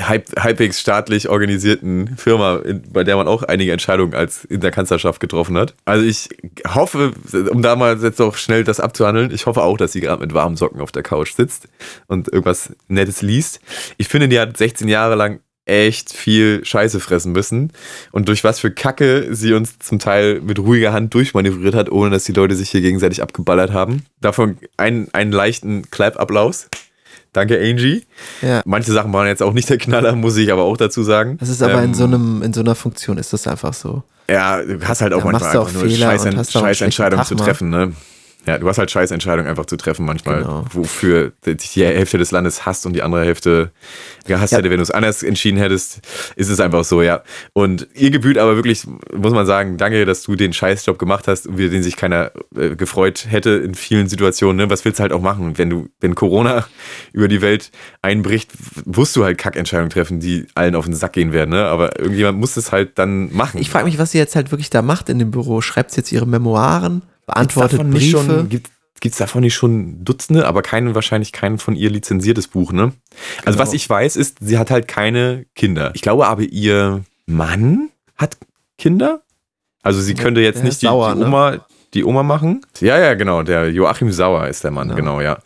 halb, 0.02 0.28
halbwegs 0.40 0.80
staatlich 0.80 1.30
organisierten 1.30 2.16
Firma, 2.18 2.58
in, 2.58 2.84
bei 2.92 3.04
der 3.04 3.16
man 3.16 3.28
auch 3.28 3.44
einige 3.44 3.72
Entscheidungen 3.72 4.14
als 4.14 4.46
in 4.46 4.62
der 4.62 4.72
Kanzlerschaft 4.72 5.20
getroffen 5.20 5.58
hat. 5.58 5.74
Also 5.86 6.06
ich 6.06 6.30
hoffe, 6.68 7.14
um 7.50 7.62
da 7.62 7.76
mal 7.76 7.98
jetzt 8.02 8.22
auch 8.22 8.36
schnell 8.36 8.64
das 8.64 8.80
abzuhandeln, 8.80 9.32
ich 9.32 9.46
hoffe 9.46 9.64
auch, 9.64 9.78
dass 9.78 9.92
sie 9.92 10.02
gerade 10.02 10.22
mit 10.22 10.34
warmen 10.34 10.58
Socken 10.58 10.82
auf 10.82 10.92
der 10.92 11.04
Couch 11.04 11.34
sitzt 11.34 11.68
und 12.08 12.28
irgendwas 12.28 12.74
Nettes 12.88 13.22
liest. 13.22 13.60
Ich 13.98 14.08
finde, 14.08 14.28
die 14.28 14.40
hat 14.40 14.58
16 14.58 14.88
Jahre 14.88 15.16
lang 15.16 15.40
echt 15.70 16.12
viel 16.12 16.66
Scheiße 16.66 17.00
fressen 17.00 17.32
müssen. 17.32 17.72
Und 18.12 18.28
durch 18.28 18.44
was 18.44 18.60
für 18.60 18.72
Kacke 18.72 19.28
sie 19.32 19.54
uns 19.54 19.78
zum 19.80 20.00
Teil 20.00 20.42
mit 20.42 20.60
ruhiger 20.60 20.92
Hand 20.92 21.14
durchmanövriert 21.14 21.76
hat, 21.76 21.92
ohne 21.92 22.10
dass 22.10 22.24
die 22.24 22.34
Leute 22.34 22.56
sich 22.56 22.72
hier 22.72 22.82
gegenseitig 22.82 23.22
abgeballert 23.22 23.72
haben. 23.72 24.04
Davon 24.20 24.58
einen, 24.78 25.14
einen 25.14 25.32
leichten 25.32 25.90
Clap-Applaus. 25.92 26.70
Danke, 27.34 27.60
Angie. 27.60 28.06
Ja. 28.42 28.62
Manche 28.66 28.92
Sachen 28.92 29.14
waren 29.14 29.28
jetzt 29.28 29.44
auch 29.44 29.54
nicht 29.54 29.70
der 29.70 29.78
Knaller, 29.78 30.16
muss 30.16 30.36
ich 30.38 30.52
aber 30.52 30.64
auch 30.64 30.78
dazu 30.78 31.04
sagen. 31.04 31.38
Das 31.40 31.50
ist 31.50 31.62
aber 31.62 31.80
in 31.84 31.90
Ähm, 31.90 31.94
so 31.94 32.04
einem, 32.06 32.42
in 32.42 32.54
so 32.54 32.62
einer 32.62 32.76
Funktion 32.76 33.18
ist 33.18 33.34
das 33.34 33.48
einfach 33.48 33.74
so. 33.74 34.04
Ja, 34.30 34.62
du 34.62 34.80
hast 34.88 35.02
halt 35.02 35.14
auch 35.14 35.24
Da 35.24 35.32
manchmal 35.32 35.58
auch 35.58 35.68
einfach 35.68 35.74
nur 35.82 35.90
Fehler 35.90 36.18
Scheiß, 36.20 36.52
Scheißentscheidungen 36.52 37.26
zu 37.26 37.36
Tag 37.36 37.46
treffen, 37.46 37.70
ne? 37.70 37.94
Ja, 38.50 38.58
du 38.58 38.68
hast 38.68 38.80
halt 38.80 38.90
Scheißentscheidungen 38.90 39.48
einfach 39.48 39.66
zu 39.68 39.78
treffen 39.78 40.06
manchmal, 40.06 40.40
Genau. 40.42 40.66
wofür 40.74 41.32
dich 41.46 41.74
die 41.74 41.86
Hälfte 41.86 42.18
des 42.18 42.32
Landes 42.32 42.66
hasst 42.66 42.86
und 42.88 42.94
die 42.94 43.04
andere 43.04 43.24
Hälfte 43.24 43.72
gehasst 44.26 44.52
Ja. 44.54 44.58
hätte, 44.58 44.70
wenn 44.72 44.78
du 44.78 44.84
es 44.84 44.90
anders 44.92 45.22
entschieden 45.22 45.58
hättest, 45.60 46.00
ist 46.36 46.50
es 46.50 46.60
einfach 46.60 46.84
so, 46.84 47.02
ja. 47.04 47.22
Und 47.54 47.88
ihr 47.94 48.10
gebührt 48.12 48.38
aber 48.40 48.56
wirklich, 48.56 48.88
muss 49.16 49.34
man 49.34 49.46
sagen, 49.46 49.78
danke, 49.78 50.06
dass 50.06 50.24
du 50.24 50.36
den 50.36 50.52
Scheißjob 50.52 50.98
gemacht 50.98 51.28
hast, 51.28 51.46
über 51.46 51.68
den 51.70 51.84
sich 51.84 51.96
keiner 51.96 52.32
äh, 52.56 52.76
gefreut 52.76 53.28
hätte 53.30 53.52
in 53.52 53.76
vielen 53.76 54.08
Situationen. 54.10 54.58
Ne? 54.58 54.70
Was 54.72 54.84
willst 54.84 55.00
du 55.00 55.04
halt 55.04 55.14
auch 55.14 55.22
machen? 55.22 55.58
Wenn 55.60 55.70
du, 55.70 55.90
wenn 56.00 56.16
Corona 56.16 56.66
über 57.14 57.28
die 57.28 57.42
Welt 57.42 57.70
einbricht, 58.02 58.52
musst 58.86 59.16
du 59.16 59.24
halt 59.24 59.38
Kackentscheidungen 59.38 59.92
treffen, 59.92 60.20
die 60.20 60.48
allen 60.56 60.74
auf 60.76 60.86
den 60.86 60.96
Sack 60.96 61.14
gehen 61.14 61.34
werden, 61.34 61.52
ne? 61.52 61.66
Aber 61.66 62.00
irgendjemand 62.00 62.40
muss 62.40 62.58
es 62.58 62.72
halt 62.72 62.98
dann 62.98 63.32
machen. 63.34 63.60
Ich 63.60 63.70
frage 63.70 63.86
mich, 63.86 64.00
was 64.00 64.12
sie 64.12 64.18
jetzt 64.18 64.36
halt 64.36 64.52
wirklich 64.52 64.70
da 64.72 64.82
macht 64.82 65.10
in 65.10 65.20
dem 65.20 65.30
Büro. 65.32 65.62
Schreibt 65.62 65.92
sie 65.92 65.98
jetzt 65.98 66.12
ihre 66.12 66.26
Memoiren? 66.26 67.04
Beantwortet 67.34 67.84
nicht 67.86 68.12
Briefe? 68.14 68.26
schon, 68.26 68.50
gibt 68.50 68.70
es 69.14 69.18
davon 69.18 69.42
nicht 69.42 69.54
schon 69.56 70.04
Dutzende, 70.04 70.46
aber 70.48 70.62
keinen, 70.62 70.94
wahrscheinlich 70.96 71.32
kein 71.32 71.58
von 71.58 71.76
ihr 71.76 71.90
lizenziertes 71.90 72.48
Buch, 72.48 72.72
ne? 72.74 72.92
Also 73.46 73.58
Genau. 73.58 73.60
was 73.60 73.74
ich 73.74 73.90
weiß, 73.90 74.16
ist, 74.16 74.38
sie 74.42 74.58
hat 74.58 74.72
halt 74.72 74.88
keine 74.88 75.46
Kinder. 75.56 75.92
Ich 75.94 76.02
glaube 76.02 76.28
aber, 76.28 76.42
ihr 76.42 77.04
Mann 77.26 77.90
hat 78.18 78.38
Kinder. 78.78 79.22
Also 79.84 80.02
sie 80.02 80.14
könnte 80.16 80.42
jetzt 80.42 80.58
der 80.58 80.66
nicht 80.66 80.82
die, 80.82 80.88
Sauer, 80.88 81.14
die 81.14 81.20
ne? 81.20 81.26
Oma, 81.28 81.66
die 81.94 82.04
Oma 82.04 82.24
machen. 82.24 82.62
Ja, 82.82 82.98
ja, 83.00 83.14
genau. 83.14 83.44
Der 83.44 83.72
Joachim 83.72 84.12
Sauer 84.12 84.48
ist 84.48 84.64
der 84.64 84.72
Mann, 84.72 84.90
Genau. 84.90 85.18
genau, 85.18 85.22
ja. 85.22 85.40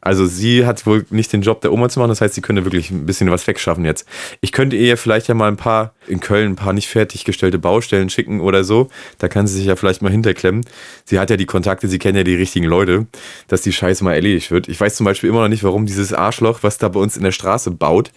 Also 0.00 0.26
sie 0.26 0.66
hat 0.66 0.84
wohl 0.86 1.06
nicht 1.10 1.32
den 1.32 1.42
Job 1.42 1.60
der 1.60 1.72
Oma 1.72 1.88
zu 1.88 1.98
machen, 1.98 2.08
das 2.08 2.20
heißt, 2.20 2.34
sie 2.34 2.40
könnte 2.40 2.64
wirklich 2.64 2.90
ein 2.90 3.06
bisschen 3.06 3.30
was 3.30 3.46
wegschaffen 3.46 3.84
jetzt. 3.84 4.06
Ich 4.40 4.52
könnte 4.52 4.76
ihr 4.76 4.96
vielleicht 4.96 5.28
ja 5.28 5.34
mal 5.34 5.48
ein 5.48 5.56
paar, 5.56 5.94
in 6.06 6.20
Köln 6.20 6.52
ein 6.52 6.56
paar 6.56 6.72
nicht 6.72 6.88
fertiggestellte 6.88 7.58
Baustellen 7.58 8.10
schicken 8.10 8.40
oder 8.40 8.64
so. 8.64 8.88
Da 9.18 9.28
kann 9.28 9.46
sie 9.46 9.56
sich 9.56 9.66
ja 9.66 9.76
vielleicht 9.76 10.02
mal 10.02 10.10
hinterklemmen. 10.10 10.64
Sie 11.04 11.18
hat 11.18 11.30
ja 11.30 11.36
die 11.36 11.46
Kontakte, 11.46 11.88
sie 11.88 11.98
kennt 11.98 12.16
ja 12.16 12.24
die 12.24 12.34
richtigen 12.34 12.66
Leute, 12.66 13.06
dass 13.48 13.62
die 13.62 13.72
Scheiße 13.72 14.04
mal 14.04 14.14
erledigt 14.14 14.50
wird. 14.50 14.68
Ich 14.68 14.80
weiß 14.80 14.96
zum 14.96 15.04
Beispiel 15.04 15.30
immer 15.30 15.42
noch 15.42 15.48
nicht, 15.48 15.64
warum 15.64 15.86
dieses 15.86 16.12
Arschloch, 16.12 16.60
was 16.62 16.78
da 16.78 16.88
bei 16.88 17.00
uns 17.00 17.16
in 17.16 17.22
der 17.22 17.32
Straße 17.32 17.70
baut, 17.70 18.10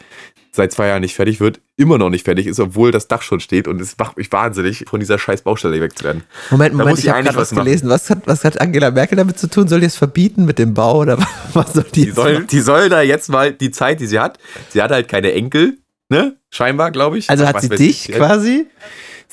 seit 0.55 0.71
zwei 0.71 0.87
Jahren 0.87 1.01
nicht 1.01 1.15
fertig 1.15 1.39
wird, 1.39 1.59
immer 1.77 1.97
noch 1.97 2.09
nicht 2.09 2.25
fertig 2.25 2.47
ist, 2.47 2.59
obwohl 2.59 2.91
das 2.91 3.07
Dach 3.07 3.21
schon 3.21 3.39
steht 3.39 3.67
und 3.67 3.79
es 3.81 3.97
macht 3.97 4.17
mich 4.17 4.31
wahnsinnig, 4.31 4.85
von 4.87 4.99
dieser 4.99 5.19
scheiß 5.19 5.41
Baustelle 5.41 5.79
weg 5.81 5.97
zu 5.97 6.03
werden. 6.05 6.23
Moment, 6.49 6.73
Moment, 6.73 6.89
muss 6.91 6.99
ich 6.99 7.05
sie 7.05 7.11
habe 7.11 7.23
gerade 7.23 7.37
was 7.37 7.49
gelesen. 7.51 7.89
Was 7.89 8.09
hat, 8.09 8.19
was 8.25 8.43
hat 8.43 8.59
Angela 8.61 8.91
Merkel 8.91 9.17
damit 9.17 9.37
zu 9.37 9.49
tun? 9.49 9.67
Soll 9.67 9.81
die 9.81 9.85
es 9.85 9.95
verbieten 9.95 10.45
mit 10.45 10.57
dem 10.59 10.73
Bau 10.73 10.99
oder 10.99 11.17
was 11.53 11.73
soll 11.73 11.83
die, 11.83 12.01
Die 12.01 12.05
jetzt 12.07 12.15
soll, 12.15 12.33
machen? 12.33 12.47
die 12.47 12.59
soll 12.61 12.89
da 12.89 13.01
jetzt 13.01 13.29
mal 13.29 13.53
die 13.53 13.71
Zeit, 13.71 13.99
die 13.99 14.07
sie 14.07 14.19
hat, 14.19 14.39
sie 14.69 14.81
hat 14.81 14.91
halt 14.91 15.07
keine 15.07 15.33
Enkel, 15.33 15.77
ne? 16.09 16.37
Scheinbar, 16.49 16.91
glaube 16.91 17.17
ich. 17.17 17.29
Also 17.29 17.43
Ach, 17.43 17.53
hat 17.53 17.61
sie 17.61 17.69
dich 17.69 18.09
ich. 18.09 18.15
quasi 18.15 18.67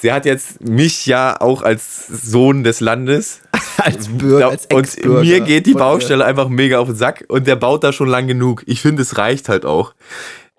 Sie 0.02 0.12
hat 0.12 0.24
jetzt 0.24 0.60
mich 0.60 1.06
ja 1.06 1.40
auch 1.40 1.62
als 1.62 2.08
Sohn 2.08 2.64
des 2.64 2.80
Landes. 2.80 3.40
als 3.76 4.08
Bürger, 4.08 4.48
als 4.48 4.66
und 4.66 5.22
mir 5.22 5.40
geht 5.40 5.66
die. 5.66 5.74
Baustelle 5.74 6.24
einfach 6.24 6.48
mega 6.48 6.80
auf 6.80 6.88
den 6.88 6.96
Sack 6.96 7.24
und 7.28 7.46
der 7.46 7.54
baut 7.54 7.84
da 7.84 7.92
schon 7.92 8.08
lang 8.08 8.26
genug. 8.26 8.64
Ich 8.66 8.80
finde, 8.80 9.02
es 9.02 9.16
reicht 9.16 9.48
halt 9.48 9.64
auch. 9.64 9.94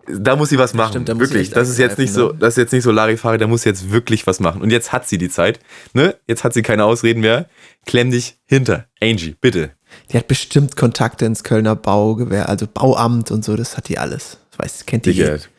Da 0.08 0.36
muss 0.36 0.50
sie 0.50 0.58
was 0.58 0.74
machen. 0.74 0.92
stimmt, 0.92 1.10
da 1.10 1.14
muss 1.14 1.30
sie 1.30 1.36
wirklich. 1.36 1.52
Das 1.52 1.70
ist 1.70 1.78
jetzt 1.78 1.98
nicht 1.98 2.12
so, 2.12 2.30
ne? 2.30 2.36
das 2.40 2.54
ist 2.54 2.58
jetzt 2.58 2.74
nicht 2.74 2.84
so 2.84 2.92
Larifari, 2.92 3.38
da 3.38 3.48
muss 3.48 3.62
sie 3.62 3.70
jetzt 3.70 3.92
wirklich 3.92 4.28
was 4.28 4.40
machen. 4.40 4.62
Und 4.62 4.70
jetzt 4.72 4.92
hat 4.92 5.08
sie 5.08 5.18
die 5.18 5.30
Zeit. 5.30 5.60
Ne? 5.94 6.16
Jetzt 6.28 6.44
hat 6.44 6.54
sie 6.54 6.62
keine 6.62 6.84
Ausreden 6.86 7.22
mehr. 7.22 7.48
Klemm 7.86 8.12
dich 8.12 8.38
hinter. 8.46 8.86
Angie, 9.02 9.36
bitte. 9.40 9.72
Die 10.12 10.18
hat 10.18 10.28
bestimmt 10.28 10.76
Kontakte 10.76 11.26
ins 11.26 11.44
Kölner 11.44 11.76
Baugewehr, 11.76 12.50
also 12.50 12.68
Bauamt 12.72 13.32
und 13.32 13.46
so, 13.46 13.56
das 13.56 13.78
hat 13.78 13.88
die 13.90 13.98
alles. 13.98 14.40
Das 14.52 14.60
weiß, 14.60 14.86
kennt 14.86 15.06
die. 15.06 15.14
Sicherheit. 15.14 15.50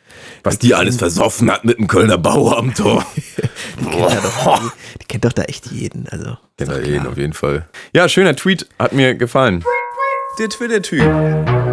Was 0.43 0.59
die 0.59 0.73
alles 0.75 0.97
versoffen 0.97 1.51
hat 1.51 1.65
mit 1.65 1.77
dem 1.77 1.87
Kölner 1.87 2.17
Bauamt. 2.17 2.79
Oh. 2.81 3.01
Die 3.79 3.85
kennt, 3.85 4.09
ja 4.13 4.21
doch, 4.21 4.59
die, 4.59 4.69
die 5.01 5.05
kennt 5.05 5.25
doch 5.25 5.33
da 5.33 5.41
echt 5.43 5.65
jeden. 5.67 6.07
Also, 6.07 6.37
Kennt 6.57 6.71
er 6.71 6.85
jeden 6.85 7.05
auf 7.07 7.17
jeden 7.17 7.33
Fall. 7.33 7.67
Ja, 7.93 8.07
schöner 8.07 8.35
Tweet. 8.35 8.67
Hat 8.79 8.93
mir 8.93 9.15
gefallen. 9.15 9.65
Der 10.39 10.47
Twitter-Typ. 10.49 11.64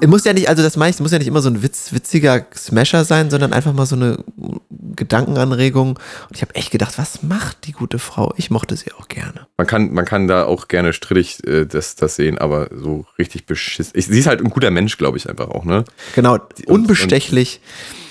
Es 0.00 0.08
muss 0.08 0.24
ja 0.24 0.32
nicht, 0.32 0.48
also 0.48 0.62
das 0.62 0.76
meine 0.76 0.90
ich, 0.90 0.96
es 0.96 1.00
muss 1.00 1.10
ja 1.12 1.18
nicht 1.18 1.26
immer 1.26 1.40
so 1.42 1.48
ein 1.48 1.62
witz, 1.62 1.92
witziger 1.92 2.46
Smasher 2.54 3.04
sein, 3.04 3.30
sondern 3.30 3.52
einfach 3.52 3.72
mal 3.72 3.86
so 3.86 3.96
eine 3.96 4.18
Gedankenanregung. 4.94 5.90
Und 6.28 6.36
ich 6.36 6.42
habe 6.42 6.54
echt 6.54 6.70
gedacht, 6.70 6.98
was 6.98 7.22
macht 7.22 7.66
die 7.66 7.72
gute 7.72 7.98
Frau? 7.98 8.32
Ich 8.36 8.50
mochte 8.50 8.76
sie 8.76 8.92
auch 8.92 9.08
gerne. 9.08 9.46
Man 9.56 9.66
kann, 9.66 9.92
man 9.92 10.04
kann 10.04 10.28
da 10.28 10.44
auch 10.44 10.68
gerne 10.68 10.92
strittig 10.92 11.44
äh, 11.46 11.64
das, 11.66 11.96
das 11.96 12.16
sehen, 12.16 12.38
aber 12.38 12.68
so 12.74 13.06
richtig 13.18 13.46
beschissen. 13.46 13.92
Ich, 13.96 14.06
sie 14.06 14.18
ist 14.18 14.26
halt 14.26 14.40
ein 14.40 14.50
guter 14.50 14.70
Mensch, 14.70 14.96
glaube 14.98 15.16
ich, 15.18 15.28
einfach 15.28 15.48
auch, 15.48 15.64
ne? 15.64 15.84
Genau, 16.14 16.38
unbestechlich. 16.66 17.60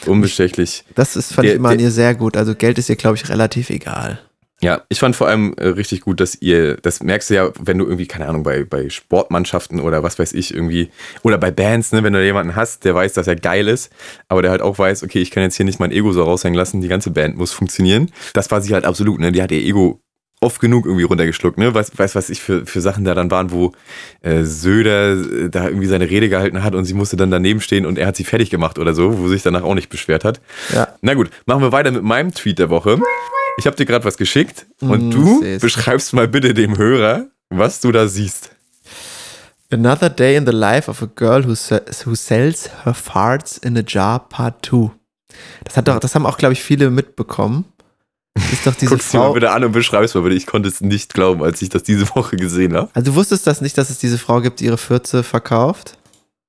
Unbestechlich. 0.06 0.84
Das 0.96 1.16
ist, 1.16 1.34
fand 1.34 1.46
Der- 1.46 1.54
ich 1.54 1.60
immer 1.60 1.70
an 1.70 1.78
der- 1.78 1.88
ihr 1.88 1.92
sehr 1.92 2.16
gut. 2.16 2.36
Also 2.38 2.56
Geld 2.56 2.78
ist 2.78 2.90
ihr, 2.90 2.96
glaube 2.96 3.18
ich, 3.18 3.30
relativ 3.30 3.70
egal. 3.70 4.20
Ja, 4.62 4.84
ich 4.88 5.00
fand 5.00 5.16
vor 5.16 5.28
allem 5.28 5.54
äh, 5.58 5.68
richtig 5.68 6.02
gut, 6.02 6.20
dass 6.22 6.42
ihr, 6.42 6.78
das 6.78 7.04
merkst 7.04 7.30
du 7.30 7.34
ja, 7.34 7.50
wenn 7.60 7.78
du 7.78 7.86
irgendwie, 7.86 8.08
keine 8.08 8.28
Ahnung, 8.28 8.44
bei, 8.44 8.64
bei 8.64 8.90
Sportmannschaften 8.90 9.82
oder 9.82 10.02
was 10.02 10.18
weiß 10.18 10.34
ich 10.34 10.54
irgendwie, 10.54 10.90
oder 11.24 11.38
bei 11.38 11.52
Bands, 11.52 11.92
ne, 11.92 12.04
wenn 12.04 12.14
du 12.14 12.24
jemanden 12.24 12.56
hast, 12.56 12.86
der 12.86 12.96
weiß, 12.96 13.14
dass 13.14 13.28
er 13.28 13.36
geil 13.36 13.68
ist, 13.68 13.92
aber 14.30 14.42
der 14.42 14.52
halt 14.52 14.62
auch 14.62 14.80
weiß, 14.80 15.04
okay, 15.04 15.20
ich 15.20 15.32
kann 15.32 15.44
jetzt 15.44 15.58
hier 15.58 15.66
nicht 15.66 15.80
mein 15.80 15.92
Ego 15.92 16.14
so 16.14 16.24
raushängen 16.24 16.58
lassen, 16.58 16.82
die 16.82 16.88
ganze 16.88 17.12
Band 17.12 17.38
muss 17.38 17.52
funktionieren. 17.52 18.12
Das 18.34 18.50
war 18.50 18.62
sie 18.62 18.74
halt 18.74 18.86
absolut, 18.86 19.20
ne? 19.20 19.34
Die 19.34 19.42
hat 19.42 19.52
ihr 19.52 19.60
Ego 19.60 20.00
oft 20.42 20.62
genug 20.62 20.86
irgendwie 20.86 21.04
runtergeschluckt, 21.04 21.58
ne? 21.58 21.74
Weiß, 21.74 21.92
weiß 21.98 22.16
was 22.16 22.30
ich 22.30 22.42
für, 22.42 22.66
für 22.66 22.80
Sachen 22.80 23.04
da 23.04 23.14
dann 23.14 23.32
waren, 23.32 23.52
wo 23.52 23.74
äh, 24.22 24.44
Söder 24.44 25.14
äh, 25.14 25.50
da 25.50 25.68
irgendwie 25.68 25.88
seine 25.88 26.10
Rede 26.10 26.30
gehalten 26.30 26.64
hat 26.64 26.76
und 26.76 26.86
sie 26.86 26.94
musste 26.94 27.18
dann 27.18 27.32
daneben 27.32 27.60
stehen 27.60 27.86
und 27.86 27.98
er 27.98 28.08
hat 28.08 28.16
sie 28.16 28.24
fertig 28.24 28.52
gemacht 28.52 28.80
oder 28.80 28.94
so, 28.94 29.18
wo 29.18 29.24
sie 29.28 29.34
sich 29.34 29.44
danach 29.44 29.64
auch 29.64 29.76
nicht 29.76 29.90
beschwert 29.90 30.24
hat. 30.24 30.40
Ja. 30.74 30.88
Na 31.02 31.14
gut, 31.14 31.30
machen 31.46 31.62
wir 31.62 31.72
weiter 31.72 31.92
mit 31.92 32.04
meinem 32.04 32.34
Tweet 32.34 32.60
der 32.60 32.70
Woche. 32.70 33.00
Ich 33.58 33.66
habe 33.68 33.76
dir 33.76 33.86
gerade 33.86 34.04
was 34.06 34.18
geschickt 34.18 34.66
und 34.82 35.08
Mm, 35.10 35.12
du 35.12 35.40
seh's. 35.42 35.62
beschreibst 35.62 36.14
mal 36.14 36.28
bitte 36.28 36.54
dem 36.54 36.78
Hörer, 36.78 37.28
was 37.50 37.80
du 37.80 37.92
da 37.92 38.08
siehst. 38.08 38.50
Another 39.72 40.10
Day 40.10 40.36
in 40.36 40.46
the 40.46 40.52
Life 40.52 40.90
of 40.90 41.02
a 41.02 41.08
Girl 41.16 41.44
who, 41.46 41.54
who 42.06 42.16
Sells 42.16 42.70
Her 42.84 42.94
Farts 42.94 43.58
in 43.58 43.78
a 43.78 43.82
Jar 43.86 44.20
Part 44.30 44.66
2. 44.66 44.92
Das, 45.64 45.78
hat 45.78 45.88
doch, 45.88 46.00
das 46.00 46.16
haben 46.16 46.26
auch, 46.26 46.38
glaube 46.38 46.54
ich, 46.54 46.62
viele 46.64 46.90
mitbekommen. 46.92 47.66
Das 48.36 48.52
ist 48.54 48.68
doch 48.68 48.76
diese 48.80 48.92
Guck's 48.92 49.10
dir 49.12 49.18
mal 49.18 49.26
Frau. 49.26 49.34
bitte 49.34 49.52
an 49.52 49.64
und 49.64 49.72
beschreib's 49.72 50.14
mal 50.14 50.22
bitte. 50.22 50.36
Ich 50.36 50.46
konnte 50.46 50.70
es 50.70 50.82
nicht 50.82 51.14
glauben, 51.14 51.42
als 51.44 51.62
ich 51.62 51.70
das 51.70 51.84
diese 51.84 52.08
Woche 52.16 52.36
gesehen 52.38 52.76
habe. 52.76 52.90
Also 52.94 53.12
du 53.12 53.16
wusstest 53.16 53.48
das 53.48 53.62
nicht, 53.62 53.78
dass 53.78 53.90
es 53.90 53.98
diese 53.98 54.18
Frau 54.18 54.42
gibt, 54.42 54.60
die 54.60 54.66
ihre 54.66 54.78
Fürze 54.78 55.24
verkauft? 55.24 55.98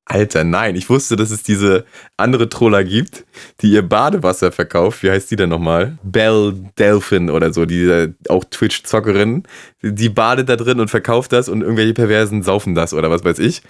Alter, 0.08 0.44
nein, 0.44 0.76
ich 0.76 0.88
wusste, 0.88 1.16
dass 1.16 1.32
es 1.32 1.42
diese 1.42 1.84
andere 2.16 2.48
Troller 2.48 2.84
gibt, 2.84 3.24
die 3.60 3.72
ihr 3.72 3.82
Badewasser 3.82 4.52
verkauft. 4.52 5.02
Wie 5.02 5.10
heißt 5.10 5.28
die 5.32 5.36
denn 5.36 5.48
nochmal? 5.48 5.98
Belle 6.04 6.52
Delphin 6.78 7.28
oder 7.28 7.52
so, 7.52 7.66
diese 7.66 8.14
auch 8.28 8.44
Twitch-Zockerin. 8.44 9.42
Die 9.82 10.08
badet 10.08 10.48
da 10.48 10.54
drin 10.54 10.78
und 10.78 10.90
verkauft 10.90 11.32
das 11.32 11.48
und 11.48 11.62
irgendwelche 11.62 11.92
Perversen 11.92 12.44
saufen 12.44 12.76
das 12.76 12.94
oder 12.94 13.10
was 13.10 13.24
weiß 13.24 13.40
ich. 13.40 13.62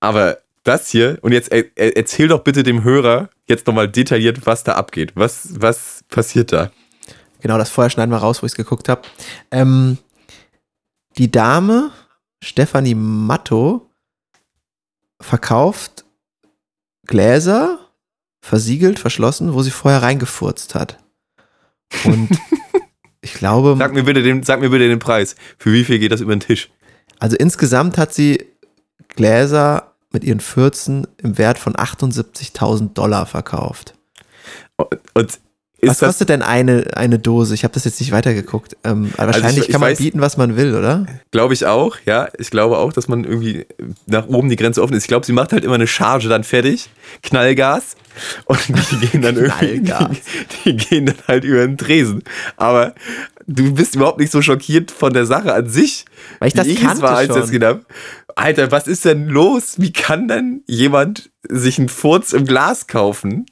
Aber 0.00 0.38
das 0.64 0.88
hier, 0.88 1.18
und 1.20 1.30
jetzt 1.30 1.52
er, 1.52 1.64
er, 1.76 1.96
erzähl 1.96 2.26
doch 2.26 2.40
bitte 2.40 2.64
dem 2.64 2.82
Hörer 2.82 3.28
jetzt 3.46 3.68
nochmal 3.68 3.88
detailliert, 3.88 4.46
was 4.46 4.64
da 4.64 4.72
abgeht. 4.72 5.12
Was, 5.14 5.48
was 5.60 6.02
passiert 6.08 6.52
da? 6.52 6.72
Genau, 7.40 7.56
das 7.56 7.70
vorher 7.70 7.90
schneiden 7.90 8.10
wir 8.10 8.18
raus, 8.18 8.42
wo 8.42 8.46
ich 8.46 8.52
es 8.52 8.56
geguckt 8.56 8.88
habe. 8.88 9.02
Ähm, 9.52 9.98
die 11.18 11.30
Dame, 11.30 11.92
Stefanie 12.42 12.96
Matto, 12.96 13.90
verkauft 15.24 16.04
Gläser, 17.06 17.78
versiegelt, 18.40 18.98
verschlossen, 18.98 19.54
wo 19.54 19.62
sie 19.62 19.70
vorher 19.70 20.02
reingefurzt 20.02 20.74
hat. 20.74 20.98
Und 22.04 22.30
ich 23.20 23.34
glaube, 23.34 23.76
Sag 23.78 23.92
mir, 23.92 24.04
bitte 24.04 24.22
den, 24.22 24.42
sag 24.42 24.60
mir 24.60 24.70
bitte 24.70 24.88
den 24.88 24.98
Preis. 24.98 25.36
Für 25.58 25.72
wie 25.72 25.84
viel 25.84 25.98
geht 25.98 26.12
das 26.12 26.20
über 26.20 26.34
den 26.34 26.40
Tisch? 26.40 26.70
also 27.18 27.36
insgesamt 27.36 27.96
hat 27.96 28.12
sie 28.12 28.44
Gläser 29.08 29.94
mit 30.10 30.24
ihren 30.24 30.40
Fürzen 30.40 31.06
im 31.18 31.38
Wert 31.38 31.58
von 31.58 31.74
78.000 31.74 32.92
Dollar 32.92 33.26
verkauft. 33.26 33.94
Und 35.14 35.38
Was 35.88 35.98
kostet 36.00 36.28
denn 36.28 36.42
eine, 36.42 36.88
eine 36.96 37.18
Dose? 37.18 37.54
Ich 37.54 37.64
habe 37.64 37.74
das 37.74 37.84
jetzt 37.84 38.00
nicht 38.00 38.12
weitergeguckt. 38.12 38.76
Ähm, 38.84 39.12
aber 39.16 39.28
Also 39.28 39.38
ich- 39.38 39.42
wahrscheinlich 39.44 39.66
ich 39.66 39.72
kann 39.72 39.80
man 39.80 39.92
weiß- 39.92 39.98
bieten, 39.98 40.20
was 40.20 40.36
man 40.36 40.56
will, 40.56 40.74
oder? 40.74 41.06
glaube 41.30 41.54
ich 41.54 41.66
auch, 41.66 41.96
ja. 42.06 42.28
Ich 42.38 42.50
glaube 42.50 42.78
auch, 42.78 42.92
dass 42.92 43.08
man 43.08 43.24
irgendwie 43.24 43.66
nach 44.06 44.26
oben 44.26 44.48
die 44.48 44.56
Grenze 44.56 44.82
offen 44.82 44.94
ist. 44.94 45.04
Ich 45.04 45.08
glaube, 45.08 45.26
sie 45.26 45.32
macht 45.32 45.52
halt 45.52 45.64
immer 45.64 45.74
eine 45.74 45.86
Charge 45.86 46.28
dann 46.28 46.44
fertig, 46.44 46.88
Knallgas. 47.22 47.96
Und 48.44 48.58
die 48.68 49.06
gehen 49.08 49.22
dann 49.22 49.36
irgendwie, 49.36 49.80
die, 49.80 50.20
die 50.64 50.76
gehen 50.76 51.06
dann 51.06 51.16
halt 51.26 51.44
über 51.44 51.66
den 51.66 51.76
Tresen. 51.76 52.22
Aber 52.56 52.94
du 53.46 53.74
bist 53.74 53.96
überhaupt 53.96 54.20
nicht 54.20 54.30
so 54.32 54.40
schockiert 54.42 54.90
von 54.90 55.12
der 55.12 55.26
Sache 55.26 55.52
an 55.52 55.68
sich. 55.68 56.04
Weil 56.38 56.48
ich 56.48 56.54
das 56.54 56.66
wie 56.66 56.74
kannte 56.76 56.96
es 56.96 57.02
war, 57.02 57.16
als 57.16 57.28
ich 57.30 57.34
das 57.34 57.46
gesehen 57.46 57.64
habe. 57.64 57.84
Alter, 58.36 58.70
was 58.72 58.86
ist 58.88 59.04
denn 59.04 59.28
los? 59.28 59.74
Wie 59.78 59.92
kann 59.92 60.26
denn 60.28 60.62
jemand 60.66 61.30
sich 61.48 61.78
einen 61.78 61.88
Furz 61.88 62.32
im 62.32 62.46
Glas 62.46 62.86
kaufen? 62.88 63.46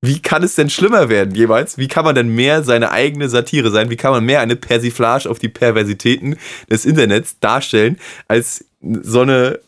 Wie 0.00 0.22
kann 0.22 0.44
es 0.44 0.54
denn 0.54 0.70
schlimmer 0.70 1.08
werden 1.08 1.34
jemals? 1.34 1.76
Wie 1.76 1.88
kann 1.88 2.04
man 2.04 2.14
denn 2.14 2.28
mehr 2.28 2.62
seine 2.62 2.92
eigene 2.92 3.28
Satire 3.28 3.70
sein? 3.70 3.90
Wie 3.90 3.96
kann 3.96 4.12
man 4.12 4.24
mehr 4.24 4.40
eine 4.40 4.54
Persiflage 4.54 5.28
auf 5.28 5.40
die 5.40 5.48
Perversitäten 5.48 6.36
des 6.70 6.84
Internets 6.84 7.40
darstellen, 7.40 7.98
als 8.28 8.64
so 8.80 9.22
eine 9.22 9.58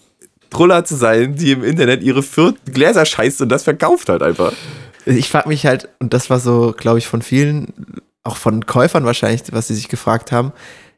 Truller 0.51 0.85
zu 0.85 0.97
sein, 0.97 1.35
die 1.35 1.53
im 1.53 1.65
Internet 1.65 2.03
ihre 2.03 2.23
vierten 2.23 2.73
Gläser 2.73 3.05
scheißt 3.05 3.41
und 3.43 3.49
das 3.49 3.65
verkauft 3.65 4.09
halt 4.09 4.23
einfach. 4.23 4.53
Ich 5.07 5.29
frage 5.29 5.49
mich 5.49 5.67
halt, 5.67 5.89
und 5.99 6.13
das 6.13 6.29
war 6.31 6.41
so, 6.41 6.75
glaube 6.77 6.99
ich, 6.99 7.07
von 7.07 7.23
vielen, 7.23 7.73
auch 8.23 8.37
von 8.37 8.67
Käufern 8.67 9.05
wahrscheinlich, 9.05 9.43
was 9.53 9.69
sie 9.69 9.75
sich 9.75 9.89
gefragt 9.89 10.31
haben, 10.31 10.53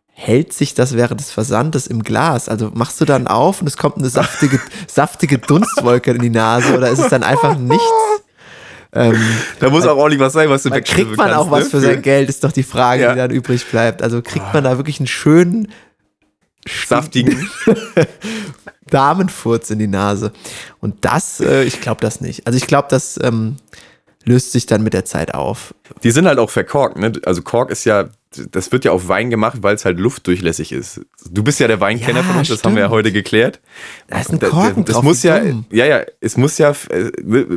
hält 0.09 0.53
sich 0.53 0.75
das 0.75 0.95
während 0.95 1.21
des 1.21 1.31
Versandes 1.31 1.87
im 1.87 2.03
Glas? 2.03 2.49
Also 2.49 2.71
machst 2.75 3.01
du 3.01 3.05
dann 3.05 3.29
auf 3.29 3.61
und 3.61 3.67
es 3.67 3.77
kommt 3.77 3.99
eine 3.99 4.09
saftige, 4.09 4.61
saftige 4.87 5.39
Dunstwolke 5.39 6.11
in 6.11 6.23
die 6.23 6.31
Nase 6.31 6.77
oder 6.77 6.91
ist 6.91 6.99
es 6.99 7.09
dann 7.09 7.23
einfach 7.23 7.57
nichts? 7.59 7.87
Ähm, 8.95 9.19
Da 9.59 9.71
muss 9.71 9.87
auch 9.87 9.97
ordentlich 9.97 10.21
was 10.21 10.35
sein, 10.35 10.51
was 10.51 10.63
du 10.65 10.71
wegschnippeln 10.71 11.07
kriegt 11.09 11.19
man 11.19 11.29
kannst, 11.31 11.41
auch 11.47 11.51
was 11.51 11.65
ne? 11.65 11.71
für 11.71 11.81
sein 11.81 12.03
Geld, 12.03 12.29
ist 12.29 12.45
doch 12.45 12.53
die 12.53 12.63
Frage, 12.63 13.03
Ja. 13.03 13.13
die 13.13 13.19
dann 13.19 13.31
übrig 13.31 13.65
bleibt. 13.67 14.03
Also 14.03 14.21
kriegt 14.23 14.53
man 14.53 14.65
da 14.65 14.77
wirklich 14.77 15.01
einen 15.01 15.07
schönen 15.07 15.69
saftigen. 16.87 17.49
Damenfurz 18.91 19.71
in 19.71 19.79
die 19.79 19.87
Nase. 19.87 20.33
Und 20.81 21.05
das, 21.05 21.41
äh, 21.41 21.65
ich 21.65 21.81
glaube 21.81 22.01
das 22.03 22.21
nicht. 22.21 22.47
Also 22.47 22.59
ich 22.59 22.67
glaube, 22.67 22.89
das 22.91 23.19
ähm, 23.23 23.57
löst 24.25 24.53
sich 24.53 24.67
dann 24.67 24.83
mit 24.83 24.93
der 24.93 25.05
Zeit 25.07 25.33
auf. 25.35 25.75
Die 26.03 26.11
sind 26.11 26.27
halt 26.27 26.39
auch 26.39 26.51
verkorkt, 26.51 26.97
ne? 26.99 27.13
Also 27.25 27.43
Kork 27.43 27.71
ist 27.71 27.85
ja, 27.85 28.09
das 28.51 28.73
wird 28.73 28.85
ja 28.85 28.93
auf 28.93 29.09
Wein 29.09 29.29
gemacht, 29.29 29.59
weil 29.63 29.75
es 29.75 29.85
halt 29.85 29.99
luftdurchlässig 29.99 30.73
ist. 30.73 31.03
Du 31.31 31.43
bist 31.43 31.61
ja 31.61 31.67
der 31.69 31.81
Weinkenner 31.81 32.21
Ja, 32.21 32.25
von 32.25 32.37
uns, 32.37 32.49
das 32.49 32.65
haben 32.65 32.75
wir 32.75 32.81
ja 32.81 32.87
stimmt. 32.87 32.97
heute 32.97 33.13
geklärt. 33.13 33.61
Da 34.09 34.21
ist 34.21 34.31
ein 34.33 34.39
Korken 34.41 34.85
das 34.85 34.95
drauf, 34.95 35.05
muss 35.05 35.23
ja, 35.23 35.43
ja, 35.71 35.85
ja, 35.85 36.01
es 36.21 36.37
muss 36.39 36.57
ja 36.59 36.71
äh, 36.89 37.11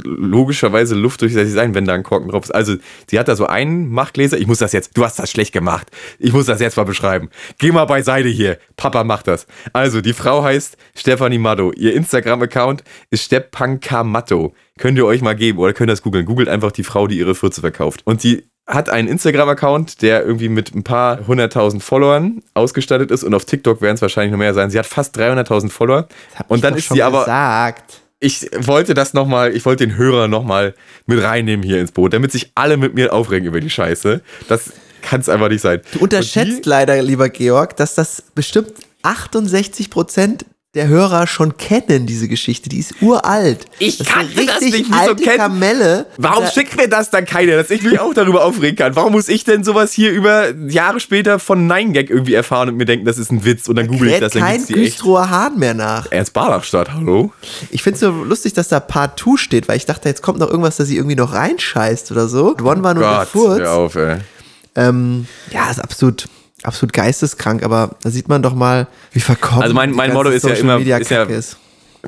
logischerweise 0.04 0.96
luftdurchlässig 0.96 1.54
sein, 1.54 1.76
wenn 1.76 1.86
da 1.86 1.94
ein 1.94 2.04
Korken 2.04 2.30
drauf 2.30 2.44
ist. 2.46 2.52
Also, 2.52 2.76
sie 3.10 3.18
hat 3.20 3.28
da 3.28 3.36
so 3.36 3.46
einen 3.48 3.90
Machtgläser. 3.90 4.38
Ich 4.38 4.48
muss 4.48 4.58
das 4.60 4.74
jetzt, 4.74 4.98
du 4.98 5.06
hast 5.06 5.18
das 5.18 5.32
schlecht 5.32 5.54
gemacht. 5.54 5.88
Ich 6.20 6.34
muss 6.34 6.46
das 6.48 6.60
jetzt 6.60 6.76
mal 6.78 6.84
beschreiben. 6.84 7.30
Geh 7.58 7.72
mal 7.72 7.86
beiseite 7.86 8.28
hier. 8.28 8.58
Papa 8.76 9.04
macht 9.04 9.28
das. 9.28 9.48
Also, 9.72 10.02
die 10.02 10.14
Frau 10.14 10.44
heißt 10.44 10.78
Stefanie 10.96 11.38
Matto. 11.38 11.72
Ihr 11.74 11.94
Instagram-Account 11.94 12.84
ist 13.12 13.24
Stepankamatto. 13.24 14.54
Könnt 14.78 14.98
ihr 14.98 15.06
euch 15.06 15.22
mal 15.22 15.36
geben 15.38 15.60
oder 15.60 15.72
könnt 15.72 15.90
ihr 15.90 15.94
das 15.94 16.02
googeln. 16.02 16.26
Googelt 16.26 16.50
einfach 16.50 16.74
die 16.74 16.84
Frau, 16.84 17.08
die 17.08 17.18
ihre 17.18 17.34
Fürze 17.34 17.62
verkauft. 17.62 18.02
Und 18.04 18.22
die 18.26 18.50
hat 18.68 18.90
einen 18.90 19.08
Instagram-Account, 19.08 20.02
der 20.02 20.26
irgendwie 20.26 20.50
mit 20.50 20.74
ein 20.74 20.84
paar 20.84 21.28
hunderttausend 21.28 21.84
Followern 21.84 22.42
ausgestattet 22.56 23.12
ist 23.12 23.24
und 23.24 23.34
auf 23.36 23.46
TikTok 23.46 23.82
werden 23.82 23.96
es 23.96 24.02
wahrscheinlich 24.02 24.32
noch 24.32 24.40
mehr 24.40 24.56
sein. 24.56 24.72
Sie 24.72 24.80
hat 24.80 24.88
fast 24.88 25.16
300.000 25.18 25.70
Follower. 25.70 26.08
Und 26.48 26.58
ich 26.58 26.62
dann 26.64 26.76
ist 26.76 26.90
sie 26.90 27.04
aber 27.04 27.26
gesagt. 27.26 28.02
ich 28.20 28.50
wollte 28.58 28.96
das 28.96 29.14
nochmal, 29.14 29.56
ich 29.56 29.66
wollte 29.66 29.86
den 29.86 29.96
Hörer 29.96 30.28
nochmal 30.28 30.74
mit 31.06 31.22
reinnehmen 31.22 31.64
hier 31.64 31.80
ins 31.80 31.92
Boot, 31.92 32.14
damit 32.14 32.32
sich 32.32 32.52
alle 32.56 32.78
mit 32.78 32.96
mir 32.96 33.14
aufregen 33.14 33.48
über 33.48 33.60
die 33.60 33.70
Scheiße. 33.70 34.22
Das 34.48 34.74
kann 35.04 35.22
es 35.22 35.30
einfach 35.30 35.50
nicht 35.50 35.62
sein. 35.62 35.82
Du 35.94 36.00
unterschätzt 36.00 36.66
leider, 36.66 37.00
lieber 37.04 37.30
Georg, 37.30 37.76
dass 37.76 37.94
das 37.94 38.24
bestimmt 38.34 38.74
68 39.04 39.92
Prozent 39.92 40.46
der 40.76 40.88
Hörer 40.88 41.26
schon 41.26 41.58
kennen, 41.58 42.06
diese 42.06 42.28
Geschichte. 42.28 42.70
Die 42.70 42.80
ist 42.80 42.94
uralt. 43.02 43.66
Ich 43.80 44.02
ist 44.02 44.10
kannte 44.10 44.38
eine 44.38 44.46
das 44.46 44.56
richtig 44.62 44.74
nicht, 44.82 44.86
wieso 44.92 45.00
alte 45.12 45.24
kennt- 45.24 45.38
Kamelle. 45.38 46.06
Warum 46.18 46.44
Da- 46.44 46.52
schickt 46.52 46.76
mir 46.78 46.88
das 46.90 47.10
dann 47.10 47.26
keiner, 47.26 47.56
dass 47.56 47.70
ich 47.72 47.82
mich 47.82 48.00
auch 48.00 48.14
darüber 48.14 48.44
aufregen 48.44 48.76
kann? 48.76 48.96
Warum 48.96 49.14
muss 49.14 49.30
ich 49.30 49.44
denn 49.46 49.64
sowas 49.64 49.94
hier 49.94 50.12
über 50.12 50.54
Jahre 50.68 51.00
später 51.00 51.40
von 51.40 51.66
Nine 51.68 51.94
Gag 51.94 52.10
irgendwie 52.10 52.34
erfahren 52.34 52.70
und 52.70 52.76
mir 52.78 52.86
denken, 52.86 53.06
das 53.06 53.18
ist 53.18 53.32
ein 53.32 53.46
Witz 53.46 53.68
und 53.70 53.78
dann 53.78 53.88
google 53.88 54.10
ich 54.10 54.20
das, 54.20 54.34
dann 54.34 54.42
kein 54.44 54.58
gibt's 54.58 54.68
die 54.68 54.84
echt. 54.86 55.04
Hahn 55.04 55.58
mehr 55.58 55.74
nach. 55.74 56.12
Ernst 56.12 56.34
Barlachstadt, 56.34 56.92
hallo? 56.94 57.32
Ich 57.72 57.82
finde 57.82 57.96
es 57.96 58.02
so 58.02 58.12
lustig, 58.12 58.54
dass 58.54 58.68
da 58.68 58.80
Part 58.82 59.18
2 59.20 59.38
steht, 59.38 59.68
weil 59.68 59.78
ich 59.78 59.86
dachte, 59.86 60.10
jetzt 60.10 60.22
kommt 60.22 60.40
noch 60.40 60.50
irgendwas, 60.50 60.76
dass 60.78 60.88
sie 60.90 60.98
irgendwie 60.98 61.16
noch 61.16 61.34
reinscheißt 61.34 62.12
oder 62.12 62.28
so. 62.28 62.56
One 62.58 62.84
war 62.84 62.94
nur 62.94 63.04
der 63.04 63.18
Gott, 63.20 63.28
Furz. 63.30 63.60
hör 63.60 63.72
auf, 63.74 63.96
ey. 63.96 64.18
Ähm, 64.76 65.26
ja, 65.52 65.70
ist 65.72 65.80
absolut, 65.80 66.28
absolut 66.65 66.93
geisteskrank, 66.93 67.63
aber 67.63 67.95
da 68.04 68.10
sieht 68.10 68.28
man 68.28 68.41
doch 68.41 68.56
mal, 68.56 68.88
wie 69.12 69.19
verkommen 69.19 69.62
Also 69.63 69.73
mein- 69.73 69.91
mein 69.91 70.13
Motto 70.13 70.30
ist 70.30 70.43
ja 70.45 70.54
immer- 70.56 70.78
Media 70.80 70.97
ist 70.97 71.10
ja- 71.12 71.23
ist. 71.23 71.58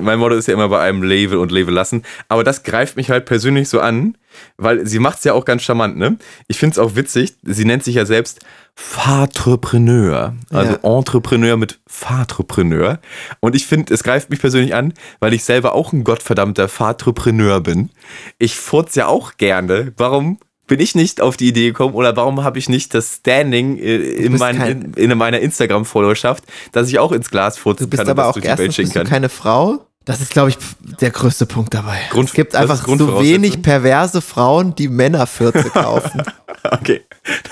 Mein 0.00 0.20
Motto 0.20 0.36
ist 0.36 0.46
ja 0.46 0.54
immer 0.54 0.68
bei 0.68 0.78
einem 0.80 1.02
Label 1.02 1.38
und 1.38 1.50
Label 1.50 1.74
lassen. 1.74 2.04
Aber 2.28 2.44
das 2.44 2.62
greift 2.62 2.94
mich 2.96 3.10
halt 3.10 3.24
persönlich 3.24 3.68
so 3.68 3.80
an, 3.80 4.16
weil 4.56 4.86
sie 4.86 5.00
macht 5.00 5.18
es 5.18 5.24
ja 5.24 5.32
auch 5.32 5.44
ganz 5.44 5.62
charmant, 5.62 5.96
ne? 5.96 6.18
Ich 6.46 6.56
finde 6.56 6.74
es 6.74 6.78
auch 6.78 6.94
witzig, 6.94 7.34
sie 7.42 7.64
nennt 7.64 7.82
sich 7.82 7.96
ja 7.96 8.06
selbst 8.06 8.38
Fatrepreneur. 8.76 10.34
Also 10.50 10.78
Ja. 10.82 10.98
Entrepreneur 10.98 11.56
mit 11.56 11.80
Fatrepreneur. 11.88 13.00
Und 13.40 13.56
ich 13.56 13.66
finde, 13.66 13.92
es 13.92 14.04
greift 14.04 14.30
mich 14.30 14.38
persönlich 14.40 14.72
an, 14.74 14.94
weil 15.18 15.34
ich 15.34 15.42
selber 15.42 15.74
auch 15.74 15.92
ein 15.92 16.04
gottverdammter 16.04 16.68
Fatrepreneur 16.68 17.60
bin. 17.60 17.90
Ich 18.38 18.56
furz 18.56 18.94
ja 18.94 19.06
auch 19.08 19.36
gerne. 19.36 19.92
Warum 19.96 20.38
bin 20.68 20.78
ich 20.80 20.94
nicht 20.94 21.20
auf 21.20 21.36
die 21.36 21.48
Idee 21.48 21.68
gekommen 21.68 21.94
oder 21.94 22.14
warum 22.16 22.44
habe 22.44 22.58
ich 22.58 22.68
nicht 22.68 22.94
das 22.94 23.16
Standing 23.16 23.78
äh, 23.78 23.96
in, 23.96 24.36
mein, 24.36 24.60
in, 24.60 25.10
in 25.10 25.18
meiner 25.18 25.40
Instagram-Followerschaft, 25.40 26.44
dass 26.72 26.88
ich 26.88 26.98
auch 26.98 27.10
ins 27.10 27.30
Glas 27.30 27.58
furzen 27.58 27.84
Du 27.84 27.90
bist 27.90 28.02
kann 28.02 28.10
aber 28.10 28.28
auch 28.28 28.38
erstens 28.40 28.76
bist 28.76 28.94
du 28.94 28.98
kann. 29.00 29.06
keine 29.06 29.28
Frau. 29.28 29.87
Das 30.08 30.22
ist, 30.22 30.30
glaube 30.30 30.48
ich, 30.48 30.56
der 31.02 31.10
größte 31.10 31.44
Punkt 31.44 31.74
dabei. 31.74 31.98
Grund- 32.08 32.30
es 32.30 32.34
gibt 32.34 32.54
einfach 32.56 32.78
so 32.78 32.84
Grundvoraussetzung. 32.84 33.34
wenig 33.42 33.60
perverse 33.62 34.22
Frauen, 34.22 34.74
die 34.74 34.88
Männerfürze 34.88 35.68
kaufen. 35.70 36.22
Okay, 36.70 37.02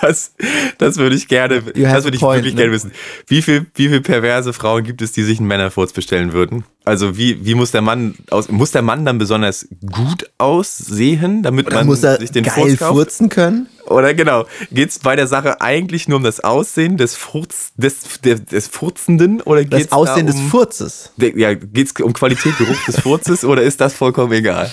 das, 0.00 0.32
das 0.78 0.96
würde 0.96 1.14
ich 1.14 1.28
gerne, 1.28 1.62
das 1.62 2.04
würde 2.04 2.16
ich 2.16 2.20
point, 2.20 2.38
wirklich 2.38 2.54
ne? 2.54 2.62
gerne 2.62 2.72
wissen. 2.72 2.90
Wie 3.28 3.40
viel, 3.40 3.66
wie 3.76 3.88
viel 3.88 4.00
perverse 4.00 4.52
Frauen 4.52 4.82
gibt 4.82 5.00
es, 5.00 5.12
die 5.12 5.22
sich 5.22 5.38
einen 5.38 5.46
Männerfurz 5.46 5.92
bestellen 5.92 6.32
würden? 6.32 6.64
Also 6.84 7.16
wie, 7.16 7.44
wie 7.46 7.54
muss 7.54 7.70
der 7.70 7.82
Mann 7.82 8.16
aus, 8.30 8.48
muss 8.48 8.72
der 8.72 8.82
Mann 8.82 9.04
dann 9.04 9.18
besonders 9.18 9.68
gut 9.92 10.28
aussehen, 10.38 11.42
damit 11.44 11.68
Oder 11.68 11.76
man 11.76 11.86
muss 11.86 12.02
er 12.02 12.18
sich 12.18 12.32
den 12.32 12.44
geil 12.44 12.54
Furz 12.54 12.78
kauft? 12.78 12.92
furzen 12.94 13.28
können? 13.28 13.68
Oder 13.87 14.14
genau, 14.14 14.44
geht 14.70 14.90
es 14.90 14.99
bei 14.99 15.16
der 15.16 15.27
Sache 15.27 15.61
eigentlich 15.61 16.09
nur 16.09 16.18
um 16.18 16.25
das 16.25 16.40
Aussehen 16.40 16.96
des 16.96 17.14
Furz, 17.16 17.72
des, 17.77 18.20
des, 18.22 18.44
des 18.44 18.66
Furzenden 18.68 19.40
oder 19.42 19.64
Das 19.64 19.81
geht's 19.81 19.92
Aussehen 19.92 20.27
da 20.27 20.33
des 20.33 20.40
um, 20.40 20.49
Furzes. 20.51 21.11
der- 21.16 21.37
ja, 21.38 21.55
geht's 21.55 21.92
um 22.01 22.12
Qualität, 22.12 22.57
Geruch 22.59 22.85
des 22.87 23.01
Furzes 23.01 23.44
oder 23.44 23.62
ist 23.62 23.81
das 23.81 23.94
vollkommen 23.94 24.33
egal? 24.33 24.70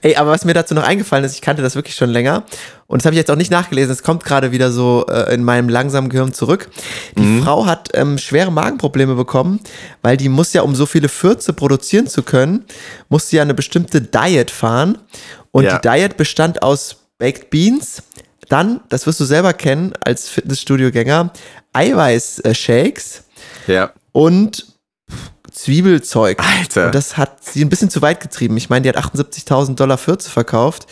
Ey, 0.00 0.16
aber 0.16 0.30
was 0.30 0.44
mir 0.44 0.54
dazu 0.54 0.74
noch 0.74 0.82
eingefallen 0.84 1.24
ist, 1.24 1.34
ich 1.34 1.42
kannte 1.42 1.62
das 1.62 1.74
wirklich 1.74 1.94
schon 1.94 2.10
länger 2.10 2.44
und 2.86 3.00
das 3.02 3.06
habe 3.06 3.14
ich 3.14 3.18
jetzt 3.18 3.30
auch 3.30 3.36
nicht 3.36 3.50
nachgelesen, 3.50 3.92
es 3.92 4.02
kommt 4.02 4.24
gerade 4.24 4.52
wieder 4.52 4.70
so 4.72 5.06
äh, 5.08 5.34
in 5.34 5.42
meinem 5.44 5.68
langsamen 5.68 6.08
Gehirn 6.10 6.32
zurück. 6.32 6.68
Die 7.18 7.22
Mhm. 7.22 7.42
Frau 7.42 7.66
hat 7.66 7.90
ähm, 7.94 8.18
schwere 8.18 8.50
Magenprobleme 8.52 9.14
bekommen, 9.14 9.60
weil 10.02 10.16
die 10.16 10.28
muss 10.28 10.52
ja, 10.52 10.62
um 10.62 10.74
so 10.74 10.86
viele 10.86 11.08
Fürze 11.08 11.52
produzieren 11.52 12.06
zu 12.06 12.22
können, 12.22 12.64
muss 13.08 13.28
sie 13.28 13.36
ja 13.36 13.42
eine 13.42 13.54
bestimmte 13.54 14.00
Diet 14.00 14.50
fahren 14.50 14.98
und 15.50 15.64
Ja. 15.64 15.78
die 15.78 15.88
Diet 15.88 16.16
bestand 16.16 16.62
aus 16.62 16.96
Baked 17.18 17.48
Beans, 17.50 18.02
dann, 18.48 18.80
das 18.88 19.06
wirst 19.06 19.20
du 19.20 19.24
selber 19.24 19.52
kennen 19.52 19.92
als 20.04 20.28
Fitnessstudio-Gänger, 20.28 21.32
Eiweiß-Shakes 21.72 23.24
Ja. 23.66 23.92
und 24.12 24.66
Zwiebelzeug. 25.52 26.40
Alter. 26.42 26.86
Und 26.86 26.94
das 26.94 27.16
hat 27.16 27.44
sie 27.44 27.64
ein 27.64 27.68
bisschen 27.68 27.90
zu 27.90 28.02
weit 28.02 28.20
getrieben. 28.20 28.56
Ich 28.56 28.70
meine, 28.70 28.82
die 28.82 28.88
hat 28.88 28.96
78.000 28.96 29.76
Dollar 29.76 29.98
Fürze 29.98 30.30
verkauft. 30.30 30.86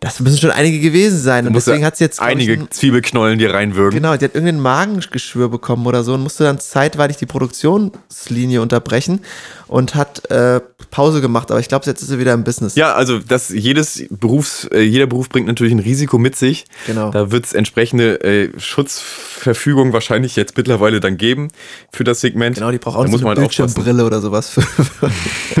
Das 0.00 0.20
müssen 0.20 0.36
schon 0.38 0.50
einige 0.50 0.78
gewesen 0.80 1.18
sein. 1.18 1.46
Und 1.46 1.54
deswegen 1.54 1.84
hat 1.84 1.96
sie 1.96 2.04
jetzt 2.04 2.20
einige 2.20 2.52
ein- 2.52 2.70
Zwiebelknollen, 2.70 3.38
die 3.38 3.46
reinwirken. 3.46 3.98
Genau, 3.98 4.14
die 4.16 4.26
hat 4.26 4.34
irgendein 4.34 4.60
Magengeschwür 4.60 5.48
bekommen 5.48 5.86
oder 5.86 6.04
so 6.04 6.12
und 6.14 6.22
musste 6.22 6.44
dann 6.44 6.58
zeitweilig 6.60 7.16
die 7.16 7.24
Produktionslinie 7.26 8.60
unterbrechen 8.60 9.20
und 9.68 9.94
hat 9.94 10.30
äh, 10.30 10.60
Pause 10.90 11.20
gemacht. 11.20 11.50
Aber 11.50 11.60
ich 11.60 11.68
glaube, 11.68 11.84
jetzt 11.86 12.02
ist 12.02 12.08
sie 12.08 12.18
wieder 12.18 12.32
im 12.32 12.44
Business. 12.44 12.74
Ja, 12.76 12.94
also 12.94 13.18
das 13.18 13.48
jedes 13.50 14.04
Berufs, 14.10 14.64
äh, 14.72 14.80
jeder 14.80 15.06
Beruf 15.06 15.28
bringt 15.28 15.46
natürlich 15.46 15.72
ein 15.72 15.78
Risiko 15.80 16.18
mit 16.18 16.36
sich. 16.36 16.64
Genau. 16.86 17.10
Da 17.10 17.30
wird 17.32 17.46
es 17.46 17.52
entsprechende 17.52 18.20
äh, 18.22 18.50
Schutzverfügung 18.58 19.92
wahrscheinlich 19.92 20.36
jetzt 20.36 20.56
mittlerweile 20.56 21.00
dann 21.00 21.16
geben 21.16 21.48
für 21.92 22.04
das 22.04 22.20
Segment. 22.20 22.56
Genau, 22.56 22.70
die 22.70 22.78
braucht 22.78 22.96
auch 22.96 23.04
da 23.04 23.10
so 23.10 23.16
eine 23.16 23.24
man 23.24 23.30
halt. 23.38 23.38
Bildschirmbrille 23.40 24.04
oder 24.04 24.20
sowas. 24.20 24.50
Für, 24.50 24.62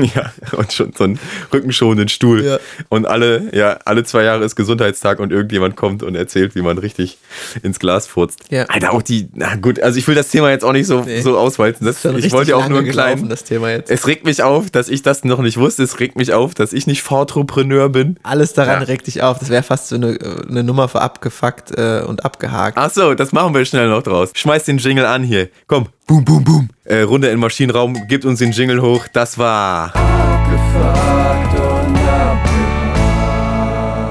ja, 0.14 0.32
und 0.56 0.72
schon 0.72 0.92
so 0.96 1.04
einen 1.04 1.18
rückenschonenden 1.52 2.08
Stuhl. 2.08 2.44
Ja. 2.44 2.58
Und 2.88 3.06
alle, 3.06 3.54
ja, 3.54 3.78
alle 3.84 4.04
zwei 4.04 4.22
Jahre 4.24 4.44
ist 4.44 4.56
Gesundheitstag 4.56 5.18
und 5.20 5.32
irgendjemand 5.32 5.76
kommt 5.76 6.02
und 6.02 6.14
erzählt, 6.14 6.54
wie 6.54 6.62
man 6.62 6.78
richtig 6.78 7.18
ins 7.62 7.78
Glas 7.78 8.06
furzt. 8.06 8.40
Ja. 8.50 8.64
Alter, 8.64 8.92
auch 8.92 9.02
die, 9.02 9.28
na 9.34 9.56
gut, 9.56 9.80
also 9.80 9.98
ich 9.98 10.06
will 10.08 10.14
das 10.14 10.28
Thema 10.28 10.50
jetzt 10.50 10.64
auch 10.64 10.72
nicht 10.72 10.86
so, 10.86 11.02
Nee. 11.02 11.20
so 11.20 11.36
auswalzen. 11.38 11.86
Das, 11.86 12.02
schon 12.02 12.18
ich 12.18 12.32
wollte 12.32 12.52
ja 12.52 12.56
auch 12.56 12.68
nur 12.68 12.78
einen 12.78 12.90
kleinen. 12.90 13.28
das 13.28 13.44
Thema 13.44 13.70
jetzt. 13.70 13.90
Es 13.96 14.06
regt 14.06 14.26
mich 14.26 14.42
auf, 14.42 14.70
dass 14.70 14.90
ich 14.90 15.00
das 15.00 15.24
noch 15.24 15.38
nicht 15.38 15.56
wusste. 15.56 15.82
Es 15.82 15.98
regt 16.00 16.16
mich 16.16 16.34
auf, 16.34 16.52
dass 16.52 16.74
ich 16.74 16.86
nicht 16.86 17.02
Fortropreneur 17.02 17.88
bin. 17.88 18.18
Alles 18.24 18.52
daran 18.52 18.80
Ja. 18.82 18.86
regt 18.86 19.06
dich 19.06 19.22
auf. 19.22 19.38
Das 19.38 19.48
wäre 19.48 19.62
fast 19.62 19.88
so 19.88 19.94
eine, 19.94 20.08
äh, 20.20 20.46
eine 20.50 20.62
Nummer 20.62 20.86
für 20.88 21.00
abgefuckt 21.00 21.70
äh, 21.78 22.02
und 22.06 22.22
abgehakt. 22.22 22.76
Ach 22.76 22.90
so, 22.90 23.14
das 23.14 23.32
machen 23.32 23.54
wir 23.54 23.64
schnell 23.64 23.88
noch 23.88 24.02
draus. 24.02 24.32
Schmeiß 24.34 24.64
den 24.64 24.76
Jingle 24.76 25.06
an 25.06 25.22
hier. 25.22 25.48
Komm, 25.66 25.86
boom, 26.06 26.26
boom, 26.26 26.44
boom. 26.44 26.68
Äh, 26.84 27.00
Runde 27.00 27.28
in 27.28 27.36
den 27.36 27.40
Maschinenraum, 27.40 28.06
gibt 28.06 28.26
uns 28.26 28.38
den 28.38 28.52
Jingle 28.52 28.82
hoch. 28.82 29.06
Das 29.14 29.38
war. 29.38 29.94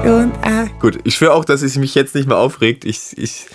Und, 0.04 0.32
ah. 0.42 0.66
Gut, 0.80 0.98
ich 1.04 1.14
schwöre 1.14 1.32
auch, 1.34 1.44
dass 1.44 1.62
es 1.62 1.76
mich 1.76 1.94
jetzt 1.94 2.14
nicht 2.16 2.26
mehr 2.28 2.38
aufregt. 2.38 2.84
Ich, 2.84 3.16
ich 3.16 3.46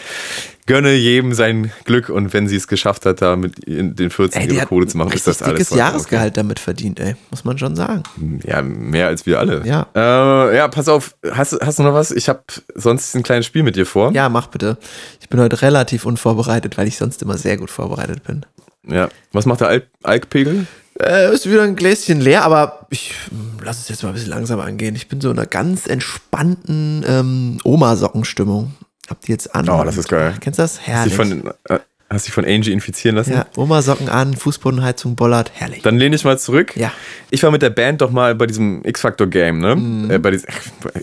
gönne 0.72 0.93
jedem 0.93 1.34
sein 1.34 1.72
Glück 1.84 2.09
und 2.09 2.34
wenn 2.34 2.47
sie 2.47 2.55
es 2.55 2.67
geschafft 2.67 3.05
hat, 3.05 3.22
da 3.22 3.36
mit 3.36 3.55
den 3.67 4.09
14 4.09 4.41
Ey, 4.41 4.55
ihre 4.55 4.65
Kohle 4.65 4.88
zu 4.88 4.97
machen, 4.97 5.11
ist 5.11 5.28
das 5.28 5.41
alles. 5.41 5.59
dickes 5.67 5.78
Jahresgehalt 5.78 6.38
damit 6.38 6.59
verdient, 6.59 6.99
ey. 6.99 7.15
Muss 7.30 7.43
man 7.43 7.57
schon 7.57 7.76
sagen. 7.76 8.03
Okay. 8.15 8.49
Ja, 8.49 8.61
mehr 8.61 9.07
als 9.07 9.26
wir 9.26 9.39
alle. 9.39 9.63
Ja. 9.65 9.88
Äh, 9.93 10.55
ja, 10.55 10.67
pass 10.69 10.88
auf. 10.88 11.15
Hast, 11.30 11.57
hast 11.61 11.80
du 11.80 11.84
noch 11.84 11.93
was? 11.93 12.11
Ich 12.11 12.30
habe 12.30 12.43
sonst 12.74 13.15
ein 13.15 13.24
kleines 13.24 13.45
Spiel 13.45 13.63
mit 13.63 13.76
dir 13.76 13.86
vor. 13.86 14.13
Ja, 14.13 14.30
mach 14.30 14.47
bitte. 14.47 14.78
Ich 15.19 15.28
bin 15.28 15.41
heute 15.41 15.61
relativ 15.61 16.05
unvorbereitet, 16.05 16.78
weil 16.78 16.88
ich 16.88 16.97
sonst 16.97 17.22
immer 17.22 17.38
sehr 17.38 17.57
gut 17.57 17.69
vorbereitet 17.69 18.24
bin. 18.24 18.45
Ja. 18.88 19.09
Was 19.34 19.45
macht 19.45 19.59
der 19.59 19.67
Alk 19.67 19.88
Alkpegel? 20.03 20.67
Äh, 20.99 21.34
ist 21.34 21.49
wieder 21.49 21.63
ein 21.63 21.76
Gläschen 21.76 22.22
leer, 22.22 22.43
aber 22.43 22.88
ich 22.89 23.13
mm, 23.30 23.63
lass 23.63 23.80
es 23.80 23.89
jetzt 23.89 24.03
mal 24.03 24.09
ein 24.09 24.15
bisschen 24.15 24.30
langsam 24.30 24.59
angehen. 24.59 24.95
Ich 24.95 25.09
bin 25.09 25.19
so 25.19 25.32
in 25.32 25.38
einer 25.38 25.47
ganz 25.47 25.88
entspannten 25.88 27.03
ähm, 27.07 27.57
Oma-Sockenstimmung. 27.63 28.74
Habt 29.12 29.28
ihr 29.28 29.34
jetzt 29.34 29.53
an? 29.53 29.68
Oh, 29.68 29.84
das 29.84 29.97
ist 29.97 30.07
geil. 30.07 30.34
Kennst 30.39 30.57
du 30.57 30.64
das? 30.64 30.80
Hast 30.80 30.88
Herrlich. 30.88 31.18
dich 31.18 31.28
von, 31.28 31.53
äh, 31.68 31.80
hast 32.09 32.28
dich 32.28 32.34
von 32.34 32.45
Angie 32.45 32.72
infizieren 32.72 33.18
lassen? 33.18 33.34
ja, 33.34 33.45
Oma-Socken 33.57 34.07
an, 34.07 34.38
Fußbodenheizung 34.38 35.18
bollert. 35.18 35.51
Herrlich. 35.53 35.82
Dann 35.82 35.97
lehne 35.97 36.16
ich 36.16 36.24
mal 36.24 36.39
zurück. 36.39 36.78
Ja. 36.78 36.93
Ich 37.30 37.43
war 37.43 37.51
mit 37.51 37.62
der 37.62 37.72
Band 37.72 37.99
doch 37.99 38.09
mal 38.09 38.36
bei 38.36 38.47
diesem 38.47 38.86
X-Factor-Game, 38.86 39.59
ne? 39.59 39.76
Mhm. 39.76 40.12
Äh, 40.12 40.20
bei 40.20 40.32
diesem, 40.32 40.47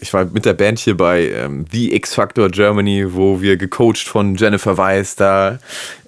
ich 0.01 0.11
war 0.15 0.25
mit 0.25 0.47
der 0.47 0.55
Band 0.55 0.79
hier 0.79 0.97
bei 0.97 1.29
ähm, 1.29 1.67
The 1.71 1.95
X-Factor 1.97 2.49
Germany, 2.49 3.05
wo 3.13 3.43
wir 3.43 3.59
gecoacht 3.59 4.09
von 4.09 4.37
Jennifer 4.37 4.79
Weiss 4.79 5.15
da 5.17 5.59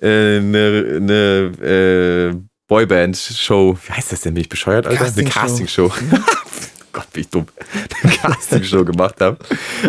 äh, 0.00 0.38
eine 0.38 1.00
ne, 1.00 2.32
äh, 2.32 2.34
Boyband-Show, 2.66 3.76
wie 3.84 3.92
heißt 3.92 4.10
das 4.10 4.22
denn? 4.22 4.32
Bin 4.32 4.40
ich 4.40 4.48
bescheuert, 4.48 4.86
Alter? 4.86 5.04
Eine 5.04 5.24
Castingshow. 5.24 5.92
Gott, 6.92 7.10
bin 7.12 7.22
ich 7.22 7.28
dumm. 7.28 7.46
Eine 8.02 8.12
Castingshow 8.12 8.84
gemacht 8.84 9.20
habe. 9.20 9.38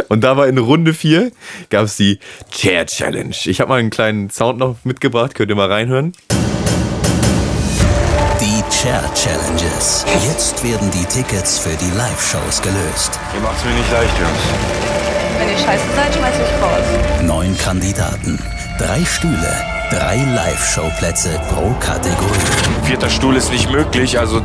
Und 0.10 0.24
da 0.24 0.38
war 0.38 0.48
in 0.48 0.58
Runde 0.58 0.94
4 0.94 1.32
gab 1.70 1.86
es 1.86 1.98
die 1.98 2.20
Chair 2.52 2.86
Challenge. 2.86 3.36
Ich 3.46 3.60
habe 3.60 3.70
mal 3.70 3.80
einen 3.80 3.90
kleinen 3.90 4.30
Sound 4.30 4.60
noch 4.60 4.78
mitgebracht, 4.84 5.36
könnt 5.36 5.50
ihr 5.50 5.56
mal 5.56 5.72
reinhören. 5.72 6.14
Die 8.40 8.64
Chair 8.70 9.04
Challenges. 9.16 10.06
Jetzt 10.28 10.64
werden 10.64 10.90
die 10.92 11.06
Tickets 11.06 11.60
für 11.60 11.76
die 11.78 11.98
Live-Shows 11.98 12.62
gelöst. 12.62 13.20
Ihr 13.36 13.42
macht's 13.42 13.64
mir 13.64 13.72
nicht 13.72 13.92
leicht, 13.92 14.14
Jungs. 14.20 15.02
Wenn 15.40 15.50
ihr 15.50 15.58
scheiße 15.58 15.86
seid, 15.96 16.14
schmeiß 16.14 16.36
ich 16.36 16.62
raus. 16.62 17.24
Neun 17.24 17.58
Kandidaten, 17.58 18.40
drei 18.78 19.04
Stühle, 19.06 19.64
drei 19.90 20.18
Live-Show-Plätze 20.36 21.40
pro 21.50 21.72
Kategorie. 21.80 22.30
Vierter 22.84 23.10
Stuhl 23.10 23.36
ist 23.36 23.52
nicht 23.52 23.72
möglich, 23.72 24.20
also 24.20 24.42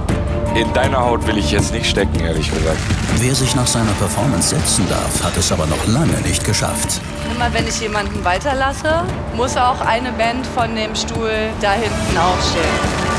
in 0.61 0.73
deiner 0.73 1.01
Haut 1.01 1.27
will 1.27 1.37
ich 1.37 1.51
jetzt 1.51 1.73
nicht 1.73 1.87
stecken, 1.87 2.21
ehrlich 2.21 2.51
gesagt. 2.51 2.79
Wer 3.17 3.35
sich 3.35 3.55
nach 3.55 3.67
seiner 3.67 3.93
Performance 3.93 4.55
setzen 4.55 4.87
darf, 4.89 5.23
hat 5.23 5.37
es 5.37 5.53
aber 5.53 5.67
noch 5.67 5.87
lange 5.87 6.19
nicht 6.23 6.45
geschafft. 6.45 7.01
Immer 7.35 7.53
wenn 7.53 7.67
ich 7.67 7.81
jemanden 7.81 8.25
weiterlasse, 8.25 9.05
muss 9.37 9.57
auch 9.57 9.81
eine 9.81 10.13
Band 10.13 10.47
von 10.47 10.75
dem 10.75 10.95
Stuhl 10.95 11.51
da 11.61 11.73
hinten 11.73 12.17
aufstehen. 12.17 13.17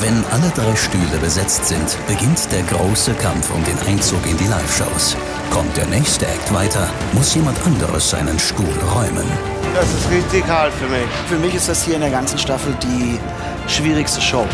Wenn 0.00 0.24
alle 0.30 0.50
drei 0.54 0.76
Stühle 0.76 1.18
besetzt 1.20 1.66
sind, 1.66 1.98
beginnt 2.06 2.50
der 2.52 2.62
große 2.62 3.12
Kampf 3.14 3.50
um 3.50 3.62
den 3.64 3.78
Einzug 3.86 4.24
in 4.26 4.36
die 4.36 4.46
Live-Shows. 4.46 5.16
Kommt 5.50 5.76
der 5.76 5.86
nächste 5.86 6.26
Act 6.26 6.54
weiter, 6.54 6.88
muss 7.12 7.34
jemand 7.34 7.58
anderes 7.66 8.10
seinen 8.10 8.38
Stuhl 8.38 8.66
räumen. 8.94 9.26
Das 9.74 9.88
ist 9.88 10.10
richtig 10.10 10.46
hart 10.46 10.72
für 10.74 10.88
mich. 10.88 11.08
Für 11.26 11.36
mich 11.36 11.54
ist 11.54 11.68
das 11.68 11.82
hier 11.84 11.96
in 11.96 12.02
der 12.02 12.10
ganzen 12.10 12.38
Staffel 12.38 12.74
die 12.82 13.18
schwierigste 13.66 14.20
Show. 14.20 14.46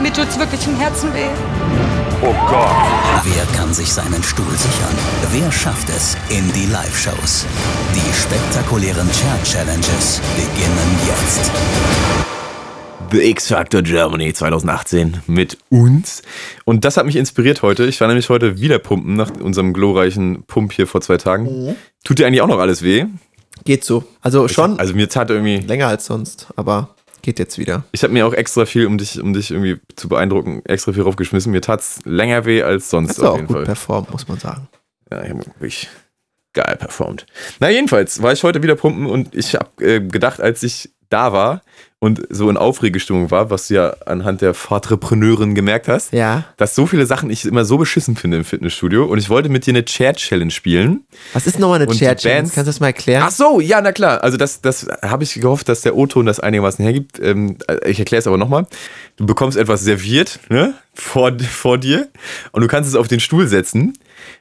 Mir 0.00 0.12
tut's 0.12 0.38
wirklich 0.38 0.64
im 0.66 0.76
Herzen 0.76 1.12
weh. 1.12 1.26
Oh 2.22 2.34
Gott. 2.48 2.68
Wer 3.24 3.44
kann 3.56 3.72
sich 3.74 3.92
seinen 3.92 4.22
Stuhl 4.22 4.50
sichern? 4.56 4.94
Wer 5.32 5.50
schafft 5.52 5.88
es 5.88 6.16
in 6.28 6.52
die 6.52 6.66
Live-Shows? 6.72 7.46
Die 7.94 8.12
spektakulären 8.14 9.08
Chair-Challenges 9.10 10.20
beginnen 10.36 10.98
jetzt. 11.06 11.50
The 13.10 13.30
X 13.30 13.48
Factor 13.48 13.82
Germany 13.82 14.32
2018 14.34 15.22
mit 15.26 15.58
uns. 15.70 16.22
Und 16.64 16.84
das 16.84 16.96
hat 16.96 17.06
mich 17.06 17.16
inspiriert 17.16 17.62
heute. 17.62 17.84
Ich 17.86 18.00
war 18.00 18.08
nämlich 18.08 18.28
heute 18.28 18.60
wieder 18.60 18.78
pumpen 18.78 19.16
nach 19.16 19.30
unserem 19.40 19.72
glorreichen 19.72 20.44
Pump 20.46 20.72
hier 20.74 20.86
vor 20.86 21.00
zwei 21.00 21.16
Tagen. 21.16 21.74
Tut 22.04 22.18
dir 22.18 22.26
eigentlich 22.26 22.42
auch 22.42 22.48
noch 22.48 22.58
alles 22.58 22.82
weh? 22.82 23.06
Geht 23.64 23.84
so. 23.84 24.04
Also 24.20 24.46
schon 24.48 24.78
Also 24.78 24.94
mir 24.94 25.08
tat 25.08 25.30
irgendwie. 25.30 25.58
länger 25.58 25.88
als 25.88 26.04
sonst, 26.06 26.48
aber 26.56 26.90
geht 27.28 27.38
jetzt 27.38 27.58
wieder. 27.58 27.84
Ich 27.92 28.02
habe 28.04 28.14
mir 28.14 28.26
auch 28.26 28.32
extra 28.32 28.64
viel, 28.64 28.86
um 28.86 28.96
dich, 28.96 29.20
um 29.20 29.34
dich 29.34 29.50
irgendwie 29.50 29.78
zu 29.96 30.08
beeindrucken, 30.08 30.62
extra 30.64 30.94
viel 30.94 31.02
raufgeschmissen. 31.02 31.52
Mir 31.52 31.60
tat's 31.60 31.98
länger 32.06 32.46
weh 32.46 32.62
als 32.62 32.88
sonst 32.88 33.10
Hast 33.10 33.18
du 33.18 33.22
auf 33.24 33.28
auch 33.32 33.34
jeden 33.36 33.48
gut 33.48 33.56
Fall. 33.56 33.64
performt, 33.66 34.10
muss 34.10 34.26
man 34.28 34.38
sagen. 34.38 34.66
Ja, 35.10 35.22
ich 35.22 35.28
habe 35.28 35.44
wirklich 35.44 35.90
geil 36.54 36.76
performt. 36.78 37.26
Na, 37.60 37.68
jedenfalls 37.68 38.22
war 38.22 38.32
ich 38.32 38.42
heute 38.44 38.62
wieder 38.62 38.76
pumpen 38.76 39.04
und 39.04 39.34
ich 39.34 39.54
habe 39.54 39.84
äh, 39.84 40.00
gedacht, 40.00 40.40
als 40.40 40.62
ich 40.62 40.90
da 41.10 41.34
war 41.34 41.60
und 42.00 42.22
so 42.30 42.48
in 42.48 42.56
Aufregestimmung 42.56 43.30
war, 43.32 43.50
was 43.50 43.68
du 43.68 43.74
ja 43.74 43.94
anhand 44.06 44.40
der 44.40 44.54
Fahrtrepreneurin 44.54 45.54
gemerkt 45.54 45.88
hast, 45.88 46.12
Ja. 46.12 46.44
dass 46.56 46.74
so 46.74 46.86
viele 46.86 47.06
Sachen 47.06 47.28
ich 47.30 47.44
immer 47.44 47.64
so 47.64 47.76
beschissen 47.78 48.14
finde 48.16 48.36
im 48.36 48.44
Fitnessstudio 48.44 49.04
und 49.04 49.18
ich 49.18 49.28
wollte 49.28 49.48
mit 49.48 49.66
dir 49.66 49.72
eine 49.72 49.84
Chair-Challenge 49.84 50.50
spielen. 50.52 51.04
Was 51.32 51.46
ist 51.46 51.58
nochmal 51.58 51.76
eine 51.80 51.86
Und 51.86 51.94
die 51.94 51.98
Chair 51.98 52.16
Challenge? 52.16 52.42
Bands- 52.42 52.54
Kannst 52.54 52.66
du 52.66 52.70
das 52.70 52.80
mal 52.80 52.86
erklären? 52.88 53.24
Ach 53.26 53.30
so, 53.32 53.60
ja, 53.60 53.80
na 53.80 53.90
klar. 53.92 54.22
Also 54.22 54.36
das, 54.36 54.60
das 54.60 54.86
habe 55.02 55.24
ich 55.24 55.34
gehofft, 55.34 55.68
dass 55.68 55.80
der 55.80 55.96
O-Ton 55.96 56.26
das 56.26 56.38
einigermaßen 56.40 56.82
hergibt. 56.84 57.18
Ähm, 57.20 57.56
ich 57.84 57.98
erkläre 57.98 58.20
es 58.20 58.26
aber 58.28 58.38
nochmal. 58.38 58.66
Du 59.16 59.26
bekommst 59.26 59.56
etwas 59.58 59.80
serviert 59.82 60.38
ne, 60.48 60.74
vor, 61.00 61.32
vor 61.38 61.78
dir 61.78 62.08
und 62.52 62.62
du 62.62 62.68
kannst 62.68 62.88
es 62.88 62.96
auf 62.96 63.08
den 63.08 63.20
Stuhl 63.20 63.46
setzen. 63.46 63.94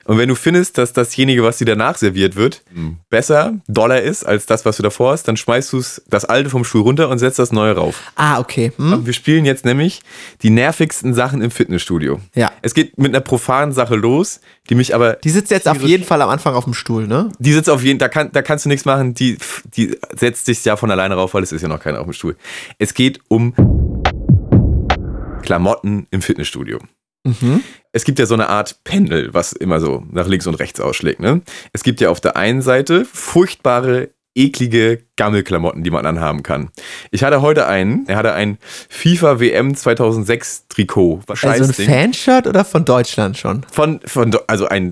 Und 0.05 0.17
wenn 0.17 0.27
du 0.27 0.35
findest, 0.35 0.77
dass 0.77 0.91
dasjenige, 0.91 1.43
was 1.43 1.57
dir 1.57 1.65
danach 1.65 1.97
serviert 1.97 2.35
wird, 2.35 2.63
besser, 3.09 3.59
doller 3.67 4.01
ist 4.01 4.23
als 4.23 4.45
das, 4.47 4.65
was 4.65 4.77
du 4.77 4.83
davor 4.83 5.11
hast, 5.11 5.27
dann 5.27 5.37
schmeißt 5.37 5.71
du 5.73 5.83
das 6.09 6.25
alte 6.25 6.49
vom 6.49 6.63
Stuhl 6.63 6.81
runter 6.81 7.09
und 7.09 7.19
setzt 7.19 7.37
das 7.37 7.51
neue 7.51 7.75
rauf. 7.75 8.01
Ah, 8.15 8.39
okay. 8.39 8.71
Hm? 8.77 9.05
Wir 9.05 9.13
spielen 9.13 9.45
jetzt 9.45 9.65
nämlich 9.65 10.01
die 10.41 10.49
nervigsten 10.49 11.13
Sachen 11.13 11.41
im 11.41 11.51
Fitnessstudio. 11.51 12.19
Ja. 12.33 12.51
Es 12.61 12.73
geht 12.73 12.97
mit 12.97 13.13
einer 13.13 13.21
profanen 13.21 13.73
Sache 13.73 13.95
los, 13.95 14.39
die 14.69 14.75
mich 14.75 14.95
aber 14.95 15.13
Die 15.23 15.29
sitzt 15.29 15.51
jetzt 15.51 15.67
auf 15.67 15.81
jeden 15.83 16.03
Fall 16.03 16.21
am 16.21 16.29
Anfang 16.29 16.55
auf 16.55 16.63
dem 16.63 16.73
Stuhl, 16.73 17.07
ne? 17.07 17.29
die 17.37 17.53
sitzt 17.53 17.69
auf 17.69 17.83
jeden, 17.83 17.99
da, 17.99 18.09
kann, 18.09 18.31
da 18.31 18.41
kannst 18.41 18.65
du 18.65 18.69
nichts 18.69 18.85
machen, 18.85 19.13
die, 19.13 19.37
die 19.75 19.95
setzt 20.15 20.47
sich 20.47 20.63
ja 20.65 20.75
von 20.75 20.89
alleine 20.89 21.15
rauf, 21.15 21.33
weil 21.33 21.43
es 21.43 21.51
ist 21.51 21.61
ja 21.61 21.67
noch 21.67 21.79
keiner 21.79 21.99
auf 21.99 22.05
dem 22.05 22.13
Stuhl. 22.13 22.35
Es 22.79 22.93
geht 22.93 23.19
um 23.27 23.53
Klamotten 25.47 26.07
im 26.11 26.21
Fitnessstudio. 26.21 26.79
Es 27.93 28.03
gibt 28.03 28.19
ja 28.19 28.25
so 28.25 28.33
eine 28.33 28.49
Art 28.49 28.83
Pendel, 28.83 29.33
was 29.33 29.53
immer 29.53 29.79
so 29.79 30.03
nach 30.11 30.27
links 30.27 30.45
und 30.45 30.55
rechts 30.55 30.81
ausschlägt. 30.81 31.21
Ne? 31.21 31.41
Es 31.71 31.83
gibt 31.83 32.01
ja 32.01 32.09
auf 32.09 32.19
der 32.19 32.35
einen 32.35 32.61
Seite 32.61 33.05
furchtbare, 33.05 34.09
eklige 34.35 35.03
Gammelklamotten, 35.15 35.83
die 35.83 35.89
man 35.89 36.05
anhaben 36.05 36.43
kann. 36.43 36.69
Ich 37.11 37.23
hatte 37.23 37.41
heute 37.41 37.65
einen, 37.65 38.05
er 38.07 38.17
hatte 38.17 38.33
ein 38.33 38.57
FIFA 38.89 39.39
WM 39.39 39.73
2006 39.73 40.67
Trikot. 40.67 41.21
Was 41.27 41.41
Also 41.45 41.63
ein. 41.63 41.87
Fanshirt 41.87 42.45
oder 42.45 42.65
von 42.65 42.83
Deutschland 42.83 43.37
schon? 43.37 43.65
Von, 43.71 44.01
von, 44.05 44.35
also 44.47 44.67
ein 44.67 44.91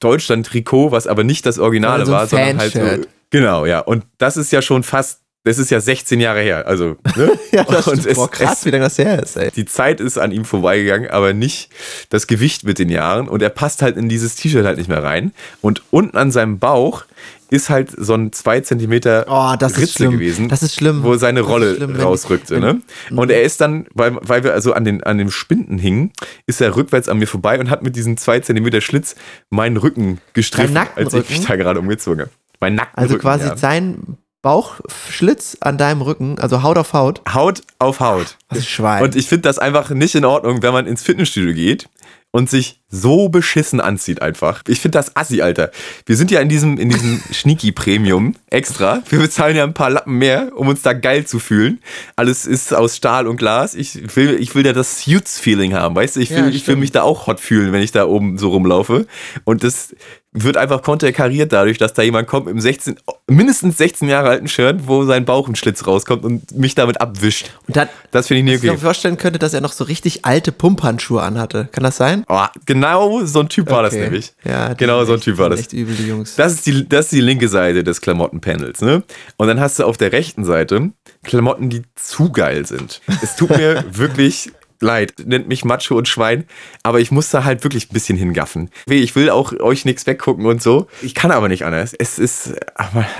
Deutschland-Trikot, 0.00 0.92
was 0.92 1.06
aber 1.06 1.24
nicht 1.24 1.44
das 1.44 1.58
Originale 1.58 2.00
Also 2.00 2.12
war, 2.12 2.26
sondern 2.26 2.58
halt 2.58 2.72
so. 2.72 2.80
Genau, 3.28 3.66
ja. 3.66 3.80
Und 3.80 4.06
das 4.16 4.38
ist 4.38 4.50
ja 4.50 4.62
schon 4.62 4.82
fast, 4.82 5.20
das 5.44 5.58
ist 5.58 5.70
ja 5.70 5.80
16 5.80 6.20
Jahre 6.20 6.40
her. 6.40 6.66
Also, 6.66 6.96
ne? 7.16 7.32
Ja, 7.52 7.64
das 7.64 7.88
Und 7.88 8.00
stimmt. 8.00 8.16
Boah, 8.16 8.30
krass, 8.30 8.64
wie 8.66 8.70
lange 8.70 8.84
das 8.84 8.98
her 8.98 9.22
ist, 9.22 9.36
ey. 9.36 9.50
die 9.54 9.64
Zeit 9.64 10.00
ist 10.00 10.18
an 10.18 10.32
ihm 10.32 10.44
vorbeigegangen, 10.44 11.10
aber 11.10 11.32
nicht 11.32 11.70
das 12.10 12.26
Gewicht 12.26 12.64
mit 12.64 12.78
den 12.78 12.88
Jahren. 12.90 13.28
Und 13.28 13.42
er 13.42 13.48
passt 13.50 13.82
halt 13.82 13.96
in 13.96 14.08
dieses 14.08 14.36
T-Shirt 14.36 14.64
halt 14.66 14.78
nicht 14.78 14.88
mehr 14.88 15.02
rein. 15.02 15.32
Und 15.60 15.82
unten 15.90 16.16
an 16.16 16.30
seinem 16.30 16.58
Bauch 16.58 17.04
ist 17.48 17.68
halt 17.68 17.90
so 17.96 18.14
ein 18.14 18.32
2 18.32 18.60
Zentimeter 18.60 19.24
Oh, 19.28 19.56
das 19.58 19.72
ist 19.72 19.78
Ritze 19.78 19.92
schlimm. 19.94 20.12
gewesen. 20.12 20.48
Das 20.48 20.62
ist 20.62 20.74
schlimm. 20.76 21.02
Wo 21.02 21.16
seine 21.16 21.40
ist 21.40 21.48
Rolle 21.48 21.74
schlimm, 21.74 21.96
rausrückte. 21.96 22.54
wenn- 22.54 22.60
ne? 22.60 22.80
Und 23.20 23.30
er 23.32 23.42
ist 23.42 23.60
dann, 23.60 23.86
weil, 23.92 24.16
weil 24.22 24.44
wir 24.44 24.52
also 24.52 24.72
an 24.72 24.84
den, 24.84 25.02
an 25.02 25.18
den 25.18 25.30
Spinden 25.32 25.76
hingen, 25.78 26.12
ist 26.46 26.60
er 26.60 26.76
rückwärts 26.76 27.08
an 27.08 27.18
mir 27.18 27.26
vorbei 27.26 27.58
und 27.58 27.68
hat 27.70 27.82
mit 27.82 27.96
diesem 27.96 28.16
2 28.16 28.40
Zentimeter 28.40 28.80
Schlitz 28.80 29.16
meinen 29.48 29.78
Rücken 29.78 30.20
gestriffen, 30.34 30.76
als 30.94 31.12
ich 31.14 31.28
mich 31.30 31.44
da 31.46 31.56
gerade 31.56 31.80
umgezogen 31.80 32.20
habe. 32.20 32.30
Mein 32.60 32.76
Nackenrücken. 32.76 33.02
Also 33.02 33.18
quasi 33.18 33.46
ja. 33.46 33.56
sein 33.56 34.16
Bauchschlitz 34.42 35.58
an 35.60 35.76
deinem 35.78 36.02
Rücken, 36.02 36.38
also 36.38 36.62
Haut 36.62 36.78
auf 36.78 36.92
Haut. 36.92 37.20
Haut 37.32 37.62
auf 37.78 38.00
Haut. 38.00 38.36
Das 38.48 38.58
ist 38.60 38.68
Schwein. 38.68 39.02
Und 39.02 39.16
ich 39.16 39.28
finde 39.28 39.42
das 39.42 39.58
einfach 39.58 39.90
nicht 39.90 40.14
in 40.14 40.24
Ordnung, 40.24 40.62
wenn 40.62 40.72
man 40.72 40.86
ins 40.86 41.02
Fitnessstudio 41.02 41.54
geht 41.54 41.88
und 42.32 42.48
sich 42.48 42.80
so 42.88 43.28
beschissen 43.28 43.80
anzieht 43.80 44.22
einfach. 44.22 44.62
Ich 44.68 44.80
finde 44.80 44.98
das 44.98 45.16
assi, 45.16 45.42
Alter. 45.42 45.70
Wir 46.06 46.16
sind 46.16 46.30
ja 46.30 46.40
in 46.40 46.48
diesem, 46.48 46.78
in 46.78 46.88
diesem 46.88 47.20
Schnieki 47.32 47.72
Premium 47.72 48.36
extra. 48.48 49.02
Wir 49.08 49.18
bezahlen 49.18 49.56
ja 49.56 49.64
ein 49.64 49.74
paar 49.74 49.90
Lappen 49.90 50.14
mehr, 50.14 50.52
um 50.54 50.68
uns 50.68 50.82
da 50.82 50.92
geil 50.92 51.26
zu 51.26 51.38
fühlen. 51.40 51.80
Alles 52.16 52.46
ist 52.46 52.72
aus 52.72 52.96
Stahl 52.96 53.26
und 53.26 53.36
Glas. 53.36 53.74
Ich 53.74 54.16
will, 54.16 54.36
ich 54.40 54.54
will 54.54 54.64
ja 54.64 54.72
das 54.72 55.00
Suits-Feeling 55.02 55.74
haben, 55.74 55.94
weißt 55.96 56.16
du? 56.16 56.20
Ich 56.20 56.30
will, 56.30 56.44
Ja, 56.44 56.48
ich 56.48 56.66
will 56.66 56.76
mich 56.76 56.92
da 56.92 57.02
auch 57.02 57.26
hot 57.26 57.40
fühlen, 57.40 57.72
wenn 57.72 57.82
ich 57.82 57.92
da 57.92 58.06
oben 58.06 58.38
so 58.38 58.50
rumlaufe. 58.50 59.06
Und 59.44 59.64
das 59.64 59.94
wird 60.32 60.56
einfach 60.56 60.82
konterkariert 60.82 61.52
dadurch, 61.52 61.76
dass 61.78 61.92
da 61.92 62.02
jemand 62.02 62.28
kommt 62.28 62.48
im 62.48 62.60
16, 62.60 62.96
mindestens 63.28 63.78
16 63.78 64.08
Jahre 64.08 64.28
alten 64.28 64.46
Shirt, 64.46 64.86
wo 64.86 65.04
sein 65.04 65.24
Bauch 65.24 65.48
ein 65.48 65.56
Schlitz 65.56 65.86
rauskommt 65.86 66.24
und 66.24 66.52
mich 66.56 66.76
damit 66.76 67.00
abwischt. 67.00 67.50
Und 67.66 67.76
dann, 67.76 67.88
Das 68.12 68.28
finde 68.28 68.40
ich 68.40 68.44
was 68.44 68.50
nie 68.50 68.56
ich 68.56 68.62
mir 68.62 68.72
okay. 68.76 68.80
vorstellen 68.84 69.16
könnte, 69.16 69.40
dass 69.40 69.54
er 69.54 69.60
noch 69.60 69.72
so 69.72 69.82
richtig 69.82 70.24
alte 70.24 70.52
Pumphandschuhe 70.52 71.20
anhatte. 71.20 71.68
Kann 71.72 71.82
das 71.82 71.96
sein? 71.96 72.24
Oh, 72.28 72.44
genau 72.64 73.24
so 73.24 73.40
ein 73.40 73.48
Typ 73.48 73.70
war 73.70 73.82
das 73.82 73.92
Okay. 73.94 74.04
nämlich. 74.04 74.32
Ja, 74.44 74.74
genau 74.74 75.04
so 75.04 75.14
ein 75.14 75.20
Typ 75.20 75.36
war 75.38 75.50
das. 75.50 75.60
Echt 75.60 75.72
übel, 75.72 75.96
die 75.96 76.06
Jungs. 76.06 76.36
Das 76.36 76.52
ist, 76.52 76.64
die, 76.66 76.88
das 76.88 77.06
ist 77.06 77.12
die 77.12 77.20
linke 77.20 77.48
Seite 77.48 77.82
des 77.82 78.00
Klamottenpanels, 78.00 78.82
ne? 78.82 79.02
Und 79.36 79.48
dann 79.48 79.58
hast 79.58 79.80
du 79.80 79.84
auf 79.84 79.96
der 79.96 80.12
rechten 80.12 80.44
Seite 80.44 80.90
Klamotten, 81.24 81.70
die 81.70 81.82
zu 81.96 82.30
geil 82.30 82.66
sind. 82.66 83.00
Es 83.22 83.34
tut 83.34 83.50
mir 83.50 83.84
wirklich 83.92 84.52
leid, 84.80 85.14
nennt 85.24 85.48
mich 85.48 85.64
Macho 85.64 85.96
und 85.96 86.08
Schwein, 86.08 86.44
aber 86.82 87.00
ich 87.00 87.10
muss 87.10 87.30
da 87.30 87.44
halt 87.44 87.62
wirklich 87.64 87.90
ein 87.90 87.94
bisschen 87.94 88.16
hingaffen. 88.18 88.70
Weh, 88.86 89.00
Ich 89.00 89.14
will 89.14 89.30
auch 89.30 89.52
euch 89.60 89.84
nichts 89.84 90.06
weggucken 90.06 90.46
und 90.46 90.62
so. 90.62 90.88
Ich 91.02 91.14
kann 91.14 91.30
aber 91.30 91.48
nicht 91.48 91.64
anders. 91.64 91.94
Es 91.98 92.18
ist, 92.18 92.54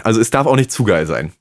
also 0.03 0.21
es 0.21 0.31
darf 0.31 0.47
auch 0.47 0.57
nicht 0.57 0.73
zu 0.73 0.85
geil 0.85 1.07
sein. 1.07 1.33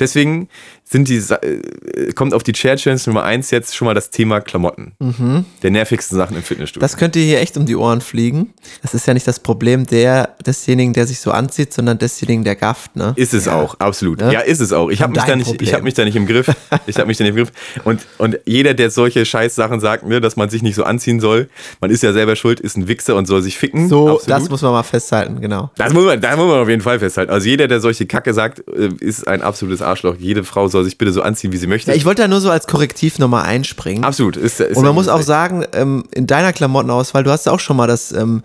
Deswegen 0.00 0.48
sind 0.90 1.08
die, 1.08 1.16
äh, 1.18 2.12
kommt 2.14 2.32
auf 2.32 2.42
die 2.42 2.52
Chair 2.52 2.76
Challenge 2.76 3.00
Nummer 3.06 3.24
eins 3.24 3.50
jetzt 3.50 3.76
schon 3.76 3.86
mal 3.86 3.94
das 3.94 4.08
Thema 4.10 4.40
Klamotten. 4.40 4.92
Mhm. 4.98 5.44
Der 5.62 5.70
nervigsten 5.70 6.16
Sachen 6.16 6.36
im 6.36 6.42
Fitnessstudio. 6.42 6.80
Das 6.80 6.96
könnte 6.96 7.18
hier 7.18 7.40
echt 7.40 7.56
um 7.58 7.66
die 7.66 7.76
Ohren 7.76 8.00
fliegen. 8.00 8.54
Das 8.80 8.94
ist 8.94 9.06
ja 9.06 9.12
nicht 9.12 9.26
das 9.28 9.40
Problem 9.40 9.86
der, 9.86 10.34
desjenigen, 10.46 10.94
der 10.94 11.06
sich 11.06 11.20
so 11.20 11.30
anzieht, 11.30 11.74
sondern 11.74 11.98
desjenigen, 11.98 12.42
der 12.44 12.56
gafft, 12.56 12.96
ne? 12.96 13.12
Ist 13.16 13.34
es 13.34 13.48
auch, 13.48 13.74
absolut. 13.80 14.20
Ne? 14.20 14.32
Ja, 14.32 14.40
ist 14.40 14.60
es 14.60 14.72
auch. 14.72 14.88
Ich 14.88 15.02
habe 15.02 15.12
mich, 15.12 15.22
da 15.24 15.36
nicht- 15.36 15.60
ich 15.60 15.74
hab 15.74 15.82
mich 15.82 15.92
da 15.94 16.04
nicht 16.04 16.16
im 16.16 16.26
Griff. 16.26 16.48
Ich 16.86 16.96
habe 16.96 17.06
mich 17.06 17.18
da 17.18 17.24
nicht 17.24 17.30
im 17.30 17.36
Griff. 17.36 17.52
Und, 17.84 18.06
und 18.16 18.38
jeder, 18.46 18.72
der 18.72 18.90
solche 18.90 19.26
Scheißsachen 19.26 19.80
sagt, 19.80 20.06
ne, 20.06 20.20
dass 20.22 20.36
man 20.36 20.48
sich 20.48 20.62
nicht 20.62 20.74
so 20.74 20.84
anziehen 20.84 21.20
soll, 21.20 21.48
man 21.80 21.90
ist 21.90 22.02
ja 22.02 22.12
selber 22.14 22.34
schuld, 22.36 22.60
ist 22.60 22.76
ein 22.78 22.88
Wichser 22.88 23.16
und 23.16 23.26
soll 23.26 23.42
sich 23.42 23.58
ficken. 23.58 23.88
So, 23.88 24.08
Absolut. 24.16 24.30
das 24.30 24.48
muss 24.48 24.62
man 24.62 24.72
mal 24.72 24.82
festhalten, 24.82 25.40
genau. 25.40 25.70
Das 25.76 25.92
muss, 25.92 26.04
man, 26.04 26.18
das 26.20 26.36
muss 26.36 26.46
man 26.46 26.60
auf 26.60 26.68
jeden 26.68 26.80
Fall 26.82 26.98
festhalten. 26.98 27.30
Also 27.30 27.46
jeder, 27.46 27.68
der 27.68 27.80
solche 27.80 28.06
Kacke 28.06 28.32
sagt, 28.32 28.60
äh, 28.68 28.88
ist 29.00 29.28
ein 29.28 29.42
absolutes 29.42 29.82
Arschloch. 29.82 30.16
Jede 30.18 30.44
Frau 30.44 30.68
soll 30.68 30.77
sich 30.84 30.98
bitte 30.98 31.12
so 31.12 31.22
anziehen, 31.22 31.52
wie 31.52 31.56
sie 31.56 31.66
möchte. 31.66 31.90
Ja, 31.90 31.96
ich 31.96 32.04
wollte 32.04 32.22
da 32.22 32.28
nur 32.28 32.40
so 32.40 32.50
als 32.50 32.66
Korrektiv 32.66 33.18
nochmal 33.18 33.44
einspringen. 33.44 34.04
Absolut. 34.04 34.36
Ist, 34.36 34.60
ist 34.60 34.76
Und 34.76 34.84
man 34.84 34.94
muss 34.94 35.08
auch 35.08 35.22
sagen, 35.22 35.64
ähm, 35.72 36.04
in 36.12 36.26
deiner 36.26 36.52
Klamottenauswahl, 36.52 37.24
du 37.24 37.30
hast 37.30 37.46
ja 37.46 37.52
auch 37.52 37.60
schon 37.60 37.76
mal 37.76 37.86
das 37.86 38.12
ähm, 38.12 38.42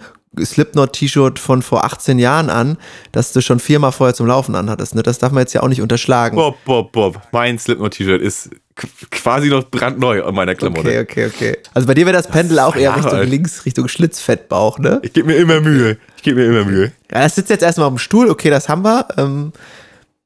Slipknot-T-Shirt 0.53 1.39
von 1.39 1.61
vor 1.61 1.83
18 1.85 2.19
Jahren 2.19 2.49
an, 2.49 2.77
das 3.11 3.33
du 3.33 3.41
schon 3.41 3.59
viermal 3.59 3.91
vorher 3.91 4.13
zum 4.15 4.27
Laufen 4.27 4.55
anhattest. 4.55 4.95
Ne? 4.95 5.03
Das 5.03 5.19
darf 5.19 5.31
man 5.31 5.41
jetzt 5.41 5.53
ja 5.53 5.61
auch 5.63 5.67
nicht 5.67 5.81
unterschlagen. 5.81 6.35
Bob, 6.35 6.57
Bob, 6.65 6.91
Bob. 6.91 7.21
Mein 7.31 7.59
Slipknot-T-Shirt 7.59 8.21
ist 8.21 8.49
qu- 8.77 8.87
quasi 9.11 9.49
noch 9.49 9.63
brandneu 9.69 10.23
an 10.23 10.33
meiner 10.35 10.55
Klamotte. 10.55 10.87
Okay, 10.87 11.01
okay, 11.01 11.25
okay. 11.27 11.57
Also 11.73 11.87
bei 11.87 11.93
dir 11.93 12.05
wäre 12.05 12.15
das 12.17 12.27
Pendel 12.27 12.59
auch 12.59 12.75
eher 12.75 12.95
Richtung 12.95 13.13
alt. 13.13 13.29
links, 13.29 13.65
Richtung 13.65 13.87
Schlitzfettbauch, 13.87 14.79
ne? 14.79 14.99
Ich 15.03 15.13
gebe 15.13 15.27
mir 15.27 15.35
immer 15.37 15.59
Mühe. 15.61 15.97
Ich 16.17 16.23
gebe 16.23 16.39
mir 16.41 16.47
immer 16.47 16.65
Mühe. 16.69 16.91
Ja, 17.11 17.21
das 17.21 17.35
sitzt 17.35 17.49
jetzt 17.49 17.63
erstmal 17.63 17.87
auf 17.87 17.93
dem 17.93 17.99
Stuhl, 17.99 18.29
okay, 18.29 18.49
das 18.49 18.69
haben 18.69 18.83
wir. 18.83 19.07
Ähm, 19.17 19.53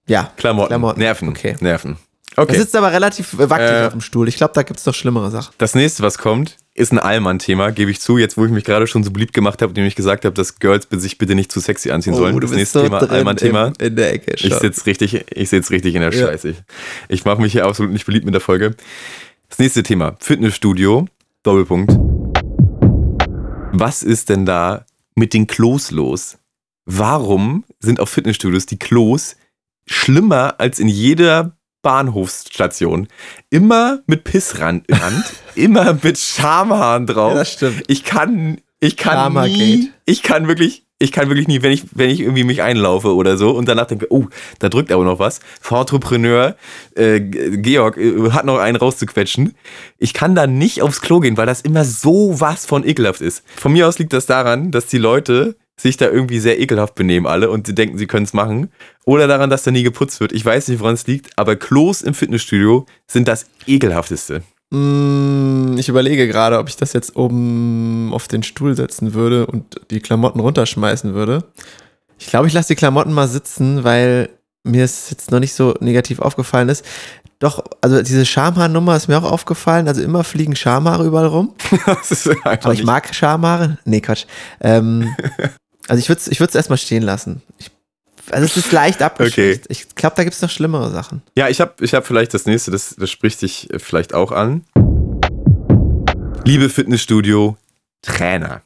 ja, 0.08 0.32
Klamotten. 0.38 0.70
Klamotten. 0.70 1.00
Nerven. 1.00 1.30
Okay. 1.30 1.56
Nerven. 1.60 1.98
Okay. 2.36 2.56
sitzt 2.56 2.76
aber 2.76 2.92
relativ 2.92 3.36
wackelig 3.38 3.72
Äh, 3.72 3.86
auf 3.88 3.94
dem 3.94 4.02
Stuhl. 4.02 4.28
Ich 4.28 4.38
glaube, 4.38 4.54
da 4.54 4.62
gibt 4.62 4.78
es 4.78 4.84
doch 4.84 4.94
schlimmere 4.94 5.32
Sachen. 5.32 5.54
Das 5.58 5.74
nächste, 5.74 6.04
was 6.04 6.20
kommt, 6.20 6.58
ist 6.76 6.92
ein 6.92 7.00
Allmann-Thema, 7.00 7.72
gebe 7.72 7.90
ich 7.90 8.00
zu. 8.00 8.20
Jetzt, 8.20 8.38
wo 8.38 8.46
ich 8.46 8.52
mich 8.52 8.64
gerade 8.64 8.86
schon 8.86 9.04
so 9.04 9.10
beliebt 9.10 9.34
gemacht 9.34 9.64
habe, 9.64 9.72
indem 9.72 9.86
ich 9.86 9.96
gesagt 9.96 10.24
habe, 10.24 10.36
dass 10.36 10.60
Girls 10.60 10.88
sich 10.92 11.18
bitte 11.18 11.34
nicht 11.34 11.52
zu 11.52 11.60
sexy 11.60 11.90
anziehen 11.90 12.14
sollen. 12.14 12.40
das 12.40 12.52
nächste 12.52 12.84
Thema, 12.84 13.00
Allmann-Thema. 13.10 13.74
In, 13.80 13.96
der 13.96 14.14
Ecke. 14.14 14.36
Ich 14.36 14.54
sitze 14.54 14.86
richtig, 14.86 15.26
ich 15.32 15.50
sitz 15.50 15.72
richtig 15.72 15.96
in 15.96 16.02
der 16.02 16.14
Ja. 16.14 16.28
Scheiße. 16.28 16.50
Ich, 16.50 16.58
ich 17.10 17.26
mache 17.26 17.42
mich 17.42 17.54
hier 17.54 17.66
absolut 17.66 17.92
nicht 17.92 18.06
beliebt 18.06 18.26
mit 18.26 18.36
der 18.36 18.42
Folge. 18.42 18.76
Das 19.50 19.58
nächste 19.58 19.82
Thema, 19.82 20.16
Fitnessstudio, 20.20 21.08
Doppelpunkt. 21.42 21.98
Was 23.74 24.04
ist 24.04 24.30
denn 24.30 24.46
da 24.46 24.86
mit 25.16 25.34
den 25.34 25.48
Klos 25.48 25.90
los? 25.90 26.38
Warum 26.86 27.64
sind 27.80 28.00
auf 28.00 28.10
Fitnessstudios 28.10 28.68
die 28.68 28.78
Klos 28.78 29.36
schlimmer 29.88 30.56
als 30.60 30.80
in 30.80 30.88
jeder 30.88 31.58
Bahnhofsstation? 31.82 33.08
Immer 33.50 34.00
mit 34.08 34.24
Pissrand, 34.24 34.86
Rand, 34.92 35.26
immer 35.56 35.98
mit 36.02 36.18
Schamhaaren 36.18 37.08
drauf. 37.08 37.32
Ja, 37.32 37.40
das 37.40 37.54
stimmt. 37.54 37.84
Ich 37.88 38.04
kann, 38.04 38.62
ich 38.80 38.98
kann 38.98 39.14
Karma 39.14 39.48
nie, 39.48 39.82
Gate. 39.82 39.92
ich 40.06 40.22
kann 40.22 40.48
wirklich, 40.48 40.86
ich 41.00 41.12
kann 41.12 41.30
wirklich 41.30 41.48
nie, 41.48 41.62
wenn 41.62 41.72
ich, 41.72 41.84
wenn 41.94 42.10
ich 42.10 42.20
irgendwie 42.22 42.44
mich 42.44 42.62
einlaufe 42.62 43.16
oder 43.16 43.38
so 43.38 43.52
und 43.52 43.68
danach 43.68 43.86
denke, 43.86 44.08
oh, 44.10 44.26
da 44.60 44.70
drückt 44.70 44.92
aber 44.92 45.04
noch 45.04 45.20
was. 45.20 45.40
Entrepreneur, 45.70 46.56
äh, 46.96 47.20
Georg 47.20 47.98
äh, 47.98 48.32
hat 48.32 48.46
noch 48.46 48.58
einen 48.58 48.78
rauszuquetschen. 48.78 49.54
Ich 49.98 50.14
kann 50.14 50.36
da 50.36 50.48
nicht 50.48 50.82
aufs 50.82 51.02
Klo 51.02 51.20
gehen, 51.20 51.38
weil 51.38 51.46
das 51.46 51.62
immer 51.62 51.86
so 51.86 52.40
was 52.40 52.66
von 52.66 52.86
ekelhaft 52.86 53.22
ist. 53.22 53.44
Von 53.56 53.74
mir 53.74 53.88
aus 53.88 54.00
liegt 54.00 54.14
das 54.14 54.26
daran, 54.26 54.72
dass 54.72 54.88
die 54.88 54.98
Leute 54.98 55.56
sich 55.80 55.98
da 55.98 56.06
irgendwie 56.10 56.40
sehr 56.40 56.60
ekelhaft 56.60 56.96
benehmen 56.96 57.28
alle 57.28 57.50
und 57.52 57.68
sie 57.68 57.76
denken, 57.76 57.98
sie 57.98 58.08
können 58.08 58.26
es 58.26 58.34
machen. 58.34 58.72
Oder 59.06 59.28
daran, 59.28 59.50
dass 59.50 59.64
da 59.64 59.72
nie 59.72 59.84
geputzt 59.84 60.20
wird. 60.20 60.32
Ich 60.32 60.44
weiß 60.44 60.68
nicht, 60.70 60.80
woran 60.80 60.96
es 60.96 61.06
liegt, 61.08 61.38
aber 61.38 61.56
Klos 61.56 62.02
im 62.02 62.14
Fitnessstudio 62.14 62.86
sind 63.08 63.28
das 63.28 63.46
ekelhafteste. 63.68 64.42
Mm, 64.72 65.78
Ich 65.78 65.88
überlege 65.90 66.28
gerade, 66.28 66.58
ob 66.58 66.68
ich 66.70 66.76
das 66.78 66.94
jetzt 66.94 67.16
oben 67.16 68.10
auf 68.12 68.28
den 68.28 68.44
Stuhl 68.44 68.76
setzen 68.76 69.14
würde 69.14 69.46
und 69.46 69.80
die 69.92 70.00
Klamotten 70.00 70.40
runterschmeißen 70.40 71.14
würde. 71.14 71.44
Ich 72.20 72.28
glaube, 72.28 72.48
ich 72.48 72.54
lasse 72.54 72.70
die 72.70 72.76
Klamotten 72.76 73.14
mal 73.14 73.28
sitzen, 73.28 73.84
weil 73.84 74.30
mir 74.64 74.84
es 74.84 75.10
jetzt 75.12 75.32
noch 75.32 75.40
nicht 75.40 75.54
so 75.54 75.76
negativ 75.80 76.20
aufgefallen 76.20 76.70
ist. 76.70 76.84
Doch, 77.40 77.64
also 77.82 78.02
diese 78.02 78.26
Schamhaarnummer 78.26 78.96
ist 78.96 79.08
mir 79.08 79.18
auch 79.20 79.32
aufgefallen. 79.32 79.88
Also 79.88 80.02
immer 80.02 80.24
fliegen 80.24 80.56
Schamhaare 80.56 81.06
überall 81.06 81.28
rum. 81.28 81.54
Aber 82.44 82.74
ich 82.74 82.84
mag 82.84 83.14
Schamhaare. 83.14 83.78
Nee, 83.86 84.02
Quatsch. 84.02 84.26
Ähm, 84.60 85.16
also 85.88 86.00
ich 86.00 86.10
würde 86.10 86.20
es 86.22 86.28
ich 86.28 86.40
würd's 86.40 86.56
erstmal 86.56 86.78
stehen 86.78 87.04
lassen. 87.04 87.42
Ich, 87.58 87.72
also 88.30 88.46
es 88.46 88.58
ist 88.58 88.72
leicht 88.72 89.02
abgeschwächt. 89.02 89.66
Ich 89.70 89.96
glaube, 89.96 90.16
da 90.16 90.24
gibt 90.24 90.36
es 90.36 90.42
noch 90.42 90.50
schlimmere 90.50 90.92
Sachen. 90.92 91.22
Ja, 91.36 91.48
ich 91.48 91.62
habe 91.62 91.74
ich 91.84 91.94
hab 91.94 92.06
vielleicht 92.06 92.34
das 92.34 92.46
nächste, 92.46 92.72
das, 92.72 92.96
das 92.98 93.10
spricht 93.10 93.42
dich 93.42 93.72
äh, 93.74 93.80
vielleicht 93.80 94.14
auch 94.14 94.32
an. 94.32 94.66
Liebe 96.44 96.70
Fitnessstudio, 96.70 97.58
Trainer. 98.02 98.62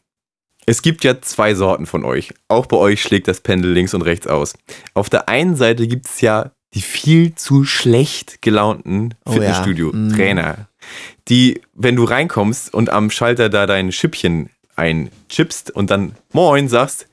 Es 0.65 0.81
gibt 0.81 1.03
ja 1.03 1.19
zwei 1.21 1.55
Sorten 1.55 1.87
von 1.87 2.05
euch. 2.05 2.33
Auch 2.47 2.67
bei 2.67 2.77
euch 2.77 3.01
schlägt 3.01 3.27
das 3.27 3.41
Pendel 3.41 3.71
links 3.71 3.93
und 3.93 4.03
rechts 4.03 4.27
aus. 4.27 4.53
Auf 4.93 5.09
der 5.09 5.27
einen 5.27 5.55
Seite 5.55 5.87
gibt 5.87 6.07
es 6.07 6.21
ja 6.21 6.51
die 6.73 6.81
viel 6.81 7.35
zu 7.35 7.65
schlecht 7.65 8.41
gelaunten 8.41 9.15
Oh 9.25 9.31
ja. 9.31 9.33
Fitnessstudio-Trainer, 9.33 10.67
die, 11.27 11.61
wenn 11.73 11.95
du 11.95 12.03
reinkommst 12.03 12.73
und 12.73 12.89
am 12.89 13.09
Schalter 13.09 13.49
da 13.49 13.65
dein 13.65 13.91
Schippchen 13.91 14.49
einchippst 14.75 15.71
und 15.71 15.89
dann 15.91 16.15
Moin 16.31 16.69
sagst, 16.69 17.07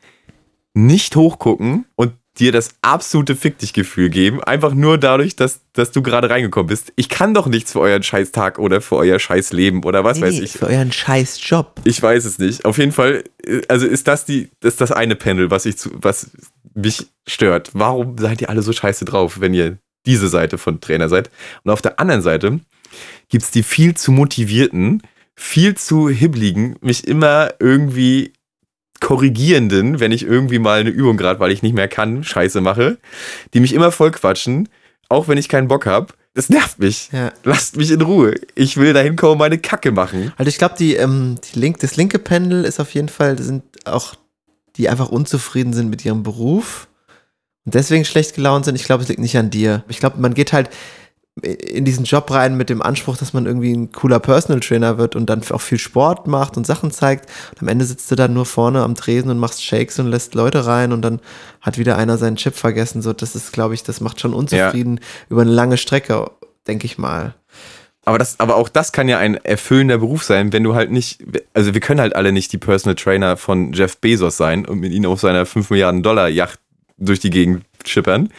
nicht 0.79 1.16
hochgucken 1.16 1.87
und 1.97 2.12
dir 2.39 2.53
das 2.53 2.70
absolute 2.83 3.35
Fick 3.35 3.59
dich 3.59 3.72
Gefühl 3.72 4.11
geben, 4.11 4.43
einfach 4.43 4.72
nur 4.72 4.97
dadurch, 4.97 5.35
dass, 5.35 5.61
dass 5.72 5.91
du 5.91 6.03
gerade 6.03 6.31
reingekommen 6.31 6.68
bist. 6.68 6.93
Ich 6.95 7.09
kann 7.09 7.35
doch 7.35 7.47
nichts 7.49 7.72
für 7.72 7.81
euren 7.81 8.05
Scheißtag 8.05 8.61
oder 8.61 8.81
für 8.81 8.97
euer 8.97 9.18
Scheißleben 9.18 9.83
oder 9.83 10.05
was 10.05 10.20
weiß 10.20 10.35
Nee, 10.35 10.45
ich. 10.45 10.53
Für 10.53 10.68
euren 10.68 10.93
scheiß 10.93 11.41
Job. 11.43 11.81
Ich 11.85 12.01
weiß 12.01 12.24
es 12.24 12.39
nicht. 12.39 12.64
Auf 12.64 12.79
jeden 12.79 12.93
Fall, 12.93 13.24
äh, 13.45 13.62
also 13.68 13.87
ist 13.87 14.07
das 14.07 14.24
die, 14.24 14.51
das 14.61 14.74
ist 14.74 14.81
das 14.81 14.93
eine 14.93 15.16
Panel, 15.16 15.51
was 15.51 15.66
ich 15.66 15.79
zu, 15.79 15.91
was 15.95 16.31
mich 16.74 17.09
stört. 17.26 17.70
Warum 17.72 18.16
seid 18.18 18.41
ihr 18.41 18.51
alle 18.51 18.62
so 18.62 18.72
scheiße 18.72 19.05
drauf, 19.05 19.41
wenn 19.41 19.55
ihr 19.55 19.79
diese 20.07 20.29
Seite 20.29 20.59
von 20.59 20.81
Trainer 20.81 21.09
seid? 21.09 21.31
Und 21.64 21.72
auf 21.72 21.83
der 21.83 21.99
anderen 21.99 22.22
Seite 22.22 22.61
gibt 23.29 23.45
es 23.45 23.51
die 23.51 23.64
viel 23.64 23.97
zu 23.97 24.12
motivierten, 24.12 25.03
viel 25.35 25.76
zu 25.76 26.09
hibbligen, 26.09 26.76
mich 26.81 27.07
immer 27.07 27.55
irgendwie 27.59 28.33
korrigierenden, 29.01 30.01
wenn 30.01 30.12
ich 30.12 30.24
irgendwie 30.24 30.59
mal 30.59 30.80
eine 30.80 30.90
Übung 30.90 31.16
gerade, 31.16 31.40
weil 31.40 31.53
ich 31.53 31.62
nicht 31.62 31.74
mehr 31.74 31.88
kann, 31.88 32.24
scheiße 32.24 32.61
mache, 32.61 32.99
die 33.55 33.61
mich 33.61 33.72
immer 33.72 33.92
voll 33.92 34.11
quatschen, 34.11 34.68
auch 35.09 35.28
wenn 35.28 35.38
ich 35.38 35.49
keinen 35.49 35.68
Bock 35.68 35.86
habe. 35.86 36.14
Das 36.34 36.51
nervt 36.51 36.78
mich. 36.78 37.09
Ja. 37.12 37.32
Lasst 37.44 37.76
mich 37.76 37.90
in 37.90 38.01
Ruhe. 38.01 38.34
Ich 38.55 38.76
will 38.76 38.92
da 38.92 39.01
hinkommen 39.01 39.32
und 39.32 39.38
meine 39.38 39.59
Kacke 39.59 39.90
machen. 39.90 40.32
Also 40.36 40.49
ich 40.49 40.59
glaube, 40.59 40.76
die, 40.78 40.94
ähm, 40.94 41.36
die 41.42 41.59
link, 41.59 41.80
das 41.80 41.96
linke 41.96 42.18
Pendel 42.18 42.64
ist 42.64 42.78
auf 42.78 42.94
jeden 42.94 43.09
Fall, 43.09 43.34
das 43.34 43.46
sind 43.46 43.64
auch 43.84 44.14
die 44.76 44.88
einfach 44.88 45.09
unzufrieden 45.09 45.72
sind 45.72 45.90
mit 45.90 46.05
ihrem 46.05 46.22
Beruf 46.22 46.88
und 47.64 47.74
deswegen 47.74 48.05
schlecht 48.05 48.34
gelaunt 48.34 48.64
sind. 48.64 48.76
Ich 48.76 48.84
glaube, 48.84 49.03
es 49.03 49.09
liegt 49.09 49.20
nicht 49.20 49.36
an 49.36 49.51
dir. 49.51 49.84
Ich 49.88 49.99
glaube, 49.99 50.20
man 50.20 50.34
geht 50.34 50.53
halt 50.53 50.70
in 51.43 51.84
diesen 51.84 52.05
Job 52.05 52.30
rein 52.30 52.57
mit 52.57 52.70
dem 52.70 52.82
Anspruch, 52.82 53.16
dass 53.16 53.32
man 53.32 53.47
irgendwie 53.47 53.72
ein 53.72 53.93
cooler 53.93 54.20
Personal 54.20 54.61
Trainer 54.61 54.99
wird 54.99 55.16
und 55.16 55.26
dann 55.26 55.43
auch 55.51 55.61
viel 55.61 55.78
Sport 55.78 56.26
macht 56.26 56.57
und 56.57 56.66
Sachen 56.66 56.91
zeigt. 56.91 57.28
Und 57.53 57.62
am 57.62 57.68
Ende 57.68 57.84
sitzt 57.84 58.11
du 58.11 58.14
dann 58.14 58.34
nur 58.34 58.47
vorne 58.47 58.82
am 58.82 58.95
Tresen 58.95 59.30
und 59.30 59.39
machst 59.39 59.64
Shakes 59.64 59.99
und 59.99 60.07
lässt 60.09 60.34
Leute 60.34 60.66
rein 60.66 60.93
und 60.93 61.03
dann 61.03 61.20
hat 61.61 61.78
wieder 61.78 61.97
einer 61.97 62.18
seinen 62.18 62.36
Chip 62.36 62.55
vergessen. 62.55 63.03
So, 63.03 63.12
das 63.12 63.34
ist, 63.34 63.53
glaube 63.53 63.74
ich, 63.74 63.82
das 63.82 64.01
macht 64.01 64.20
schon 64.20 64.34
unzufrieden 64.34 65.01
über 65.28 65.43
eine 65.43 65.51
lange 65.51 65.76
Strecke, 65.76 66.30
denke 66.66 66.86
ich 66.86 66.99
mal. 66.99 67.34
Aber, 68.05 68.18
das, 68.18 68.41
aber 68.41 68.57
auch 68.57 68.70
das 68.70 68.93
kann 68.93 69.07
ja 69.07 69.18
ein 69.18 69.34
erfüllender 69.34 69.99
Beruf 69.99 70.24
sein, 70.24 70.53
wenn 70.55 70.64
du 70.64 70.74
halt 70.74 70.91
nicht, 70.91 71.22
also 71.53 71.74
wir 71.74 71.80
können 71.80 72.01
halt 72.01 72.16
alle 72.16 72.32
nicht 72.32 72.53
die 72.55 72.59
Personal 72.59 72.95
Trainer 72.95 73.36
von 73.36 73.74
Jeff 73.74 73.99
Bezos 73.99 74.39
sein 74.39 74.64
und 74.64 74.80
mit 74.80 74.93
ihm 74.93 75.05
auf 75.05 75.20
seiner 75.20 75.45
5 75.45 75.68
Milliarden 75.68 76.03
Dollar 76.03 76.28
Yacht 76.28 76.59
durch 76.97 77.20
die 77.20 77.28
Gegend 77.28 77.64
schippern. 77.87 78.31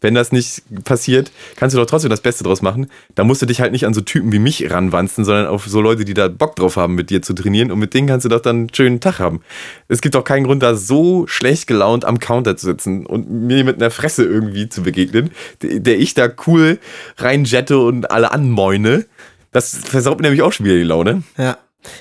Wenn 0.00 0.14
das 0.14 0.32
nicht 0.32 0.62
passiert, 0.84 1.32
kannst 1.56 1.74
du 1.74 1.80
doch 1.80 1.86
trotzdem 1.86 2.10
das 2.10 2.20
Beste 2.20 2.44
draus 2.44 2.62
machen. 2.62 2.88
Da 3.14 3.24
musst 3.24 3.42
du 3.42 3.46
dich 3.46 3.60
halt 3.60 3.72
nicht 3.72 3.86
an 3.86 3.94
so 3.94 4.00
Typen 4.00 4.32
wie 4.32 4.38
mich 4.38 4.70
ranwanzen, 4.70 5.24
sondern 5.24 5.46
auf 5.46 5.66
so 5.66 5.80
Leute, 5.80 6.04
die 6.04 6.14
da 6.14 6.28
Bock 6.28 6.56
drauf 6.56 6.76
haben, 6.76 6.94
mit 6.94 7.10
dir 7.10 7.22
zu 7.22 7.34
trainieren. 7.34 7.70
Und 7.70 7.78
mit 7.78 7.94
denen 7.94 8.06
kannst 8.06 8.24
du 8.24 8.28
doch 8.28 8.40
dann 8.40 8.56
einen 8.56 8.74
schönen 8.74 9.00
Tag 9.00 9.18
haben. 9.18 9.40
Es 9.88 10.00
gibt 10.00 10.14
doch 10.14 10.24
keinen 10.24 10.44
Grund, 10.44 10.62
da 10.62 10.74
so 10.74 11.26
schlecht 11.26 11.66
gelaunt 11.66 12.04
am 12.04 12.18
Counter 12.18 12.56
zu 12.56 12.66
sitzen 12.66 13.06
und 13.06 13.30
mir 13.30 13.64
mit 13.64 13.76
einer 13.76 13.90
Fresse 13.90 14.24
irgendwie 14.24 14.68
zu 14.68 14.82
begegnen, 14.82 15.30
der 15.62 15.98
ich 15.98 16.14
da 16.14 16.28
cool 16.46 16.78
reinjette 17.16 17.78
und 17.78 18.10
alle 18.10 18.32
anmoine. 18.32 19.06
Das 19.52 19.76
versaut 19.76 20.18
mir 20.18 20.22
nämlich 20.22 20.42
auch 20.42 20.52
schon 20.52 20.66
wieder 20.66 20.76
die 20.76 20.82
Laune. 20.82 21.22
Ja. 21.38 21.58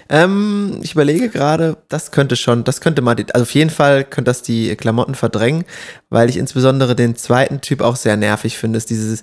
Ähm, 0.09 0.79
ich 0.81 0.93
überlege 0.93 1.29
gerade, 1.29 1.77
das 1.89 2.11
könnte 2.11 2.35
schon, 2.35 2.63
das 2.63 2.81
könnte 2.81 3.01
mal, 3.01 3.15
die, 3.15 3.25
also 3.33 3.43
auf 3.43 3.53
jeden 3.53 3.69
Fall 3.69 4.03
könnte 4.03 4.29
das 4.29 4.41
die 4.41 4.75
Klamotten 4.75 5.15
verdrängen, 5.15 5.65
weil 6.09 6.29
ich 6.29 6.37
insbesondere 6.37 6.95
den 6.95 7.15
zweiten 7.15 7.61
Typ 7.61 7.81
auch 7.81 7.95
sehr 7.95 8.17
nervig 8.17 8.57
finde, 8.57 8.77
ist 8.77 8.89
dieses, 8.89 9.21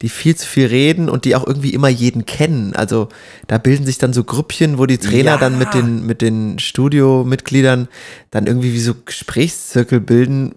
die 0.00 0.08
viel 0.08 0.36
zu 0.36 0.46
viel 0.46 0.66
reden 0.66 1.08
und 1.08 1.24
die 1.24 1.34
auch 1.34 1.46
irgendwie 1.46 1.74
immer 1.74 1.88
jeden 1.88 2.24
kennen. 2.24 2.74
Also 2.76 3.08
da 3.48 3.58
bilden 3.58 3.84
sich 3.84 3.98
dann 3.98 4.12
so 4.12 4.22
Grüppchen, 4.22 4.78
wo 4.78 4.86
die 4.86 4.98
Trainer 4.98 5.32
Ja. 5.32 5.38
dann 5.38 5.58
mit 5.58 5.74
den, 5.74 6.06
mit 6.06 6.22
den 6.22 6.58
Studiomitgliedern 6.58 7.88
dann 8.30 8.46
irgendwie 8.46 8.72
wie 8.72 8.80
so 8.80 8.94
Gesprächszirkel 9.04 10.00
bilden, 10.00 10.54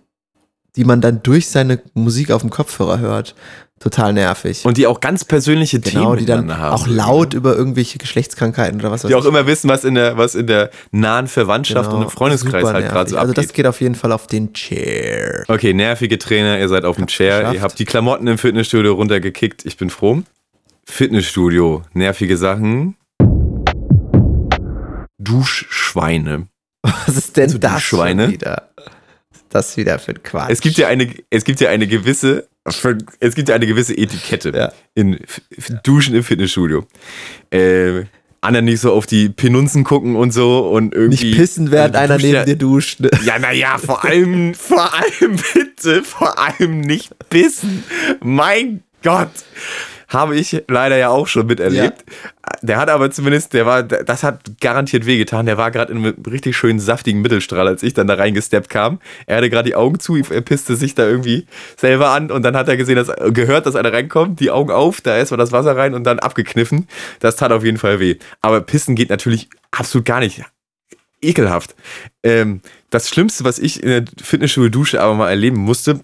die 0.76 0.86
man 0.86 1.02
dann 1.02 1.24
durch 1.24 1.48
seine 1.48 1.82
Musik 1.96 2.32
auf 2.32 2.42
dem 2.42 2.52
Kopfhörer 2.52 3.00
hört. 3.00 3.36
Total 3.82 4.14
nervig. 4.14 4.64
Und 4.64 4.78
die 4.78 4.86
auch 4.86 5.00
ganz 5.00 5.26
persönliche 5.26 5.80
genau, 5.80 6.12
Themen 6.14 6.18
die 6.20 6.26
dann 6.26 6.56
haben. 6.58 6.74
auch 6.76 6.86
laut 6.88 7.34
über 7.34 7.56
irgendwelche 7.56 7.98
Geschlechtskrankheiten 7.98 8.80
oder 8.80 8.92
was 8.92 9.04
weiß 9.04 9.10
Die 9.10 9.16
auch 9.16 9.24
ich. 9.24 9.28
immer 9.28 9.48
wissen, 9.48 9.70
was 9.70 9.84
in 9.84 9.96
der, 9.96 10.18
was 10.18 10.36
in 10.36 10.46
der 10.46 10.70
nahen 10.92 11.28
Verwandtschaft 11.28 11.90
Genau, 11.90 11.98
und 11.98 12.04
im 12.04 12.10
Freundeskreis 12.12 12.62
super 12.62 12.74
halt 12.74 12.90
gerade 12.90 13.10
so 13.10 13.16
nervig. 13.16 13.20
Also 13.20 13.32
abgeht. 13.32 13.38
das 13.46 13.54
geht 13.54 13.66
auf 13.66 13.82
jeden 13.82 13.96
Fall 13.96 14.12
auf 14.12 14.28
den 14.28 14.54
Chair. 14.54 15.46
Okay, 15.48 15.74
nervige 15.74 16.20
Trainer, 16.20 16.60
ihr 16.60 16.70
seid 16.70 16.86
auf 16.86 16.96
dem 16.98 17.08
Chair, 17.08 17.40
geschafft. 17.40 17.56
ihr 17.56 17.62
habt 17.64 17.80
die 17.80 17.86
Klamotten 17.86 18.28
im 18.28 18.38
Fitnessstudio 18.38 18.94
runtergekickt, 18.94 19.66
ich 19.66 19.78
bin 19.78 19.90
froh. 19.90 20.22
Fitnessstudio, 20.86 21.82
nervige 21.94 22.38
Sachen. 22.38 22.96
Duschschweine. 25.18 26.48
Was 26.84 27.18
ist 27.18 27.38
denn 27.38 27.46
Also 27.46 27.58
das 27.58 27.82
Schweine? 27.82 28.24
schon 28.26 28.34
wieder? 28.34 28.70
Das 29.50 29.76
wieder 29.76 30.00
für 30.00 30.12
ein 30.12 30.24
Quatsch. 30.24 30.50
Es 30.50 30.62
gibt 30.62 30.78
ja 30.78 30.88
eine, 30.88 31.14
es 31.30 31.44
gibt 31.44 31.60
ja 31.60 31.70
eine 31.70 31.86
gewisse, 31.88 32.48
es 32.64 33.36
gibt 33.36 33.50
ja 33.50 33.56
eine 33.56 33.66
gewisse 33.68 33.98
Etikette 33.98 34.72
in 34.94 35.16
F- 35.16 35.42
F- 35.56 35.72
Duschen 35.84 36.16
im 36.16 36.24
Fitnessstudio. 36.24 36.86
Äh, 37.52 38.04
anderen 38.42 38.66
nicht 38.66 38.80
so 38.82 38.92
auf 38.94 39.06
die 39.06 39.30
Penunzen 39.30 39.84
gucken 39.84 40.16
und 40.16 40.32
so 40.32 40.68
und 40.70 40.94
irgendwie. 40.94 41.26
Nicht 41.30 41.38
pissen, 41.38 41.72
während 41.72 41.96
Also, 41.96 42.14
einer 42.14 42.22
neben 42.22 42.34
ja- 42.36 42.44
dir 42.46 42.56
duscht. 42.56 43.00
ne? 43.00 43.10
Ja, 43.26 43.38
naja, 43.40 43.78
vor 43.78 44.04
allem, 44.06 44.54
vor 44.56 44.92
allem 44.94 45.38
bitte, 45.54 46.04
vor 46.04 46.38
allem 46.40 46.82
nicht 46.82 47.12
pissen. 47.30 47.84
Mein 48.22 48.84
Gott. 49.04 49.30
Habe 50.12 50.36
ich 50.36 50.64
leider 50.68 50.98
ja 50.98 51.10
auch 51.10 51.28
schon 51.28 51.48
miterlebt. 51.48 52.04
Der 52.62 52.78
hat 52.78 52.90
aber 52.90 53.10
zumindest, 53.12 53.54
der 53.54 53.66
war, 53.66 53.82
das 53.82 54.24
hat 54.24 54.60
garantiert 54.60 55.06
wehgetan. 55.06 55.46
Der 55.46 55.58
war 55.58 55.72
gerade 55.72 55.94
in 55.94 56.00
einem 56.00 56.16
richtig 56.30 56.58
schönen 56.58 56.80
saftigen 56.80 57.22
Mittelstrahl, 57.22 57.66
als 57.66 57.82
ich 57.82 57.94
dann 57.94 58.08
da 58.08 58.16
reingesteppt 58.16 58.70
kam. 58.70 59.00
Er 59.26 59.38
hatte 59.38 59.50
gerade 59.50 59.70
die 59.70 59.76
Augen 59.76 60.00
zu, 60.00 60.18
er 60.18 60.42
pisste 60.42 60.76
sich 60.76 60.94
da 60.94 61.08
irgendwie 61.08 61.48
selber 61.78 62.10
an 62.10 62.30
und 62.30 62.44
dann 62.44 62.58
hat 62.58 62.68
er 62.68 62.76
gesehen, 62.76 62.98
dass, 62.98 63.10
gehört, 63.34 63.66
dass 63.66 63.78
einer 63.78 63.94
reinkommt, 63.94 64.42
die 64.42 64.52
Augen 64.52 64.72
auf, 64.72 65.00
da 65.00 65.18
ist 65.18 65.32
mal 65.32 65.38
das 65.38 65.54
Wasser 65.54 65.78
rein 65.78 65.94
und 65.94 66.04
dann 66.04 66.20
abgekniffen. 66.20 66.88
Das 67.22 67.38
tat 67.38 67.54
auf 67.54 67.64
jeden 67.64 67.78
Fall 67.78 68.02
weh. 68.02 68.18
Aber 68.42 68.60
pissen 68.60 68.96
geht 68.96 69.10
natürlich 69.10 69.50
absolut 69.72 70.06
gar 70.06 70.20
nicht 70.20 70.44
ekelhaft. 71.22 71.76
Ähm, 72.24 72.62
das 72.90 73.08
Schlimmste, 73.10 73.44
was 73.44 73.60
ich 73.60 73.82
in 73.82 73.90
der 73.90 74.04
Fitnessstudio-Dusche 74.22 75.02
aber 75.02 75.14
mal 75.14 75.30
erleben 75.30 75.58
musste, 75.58 76.02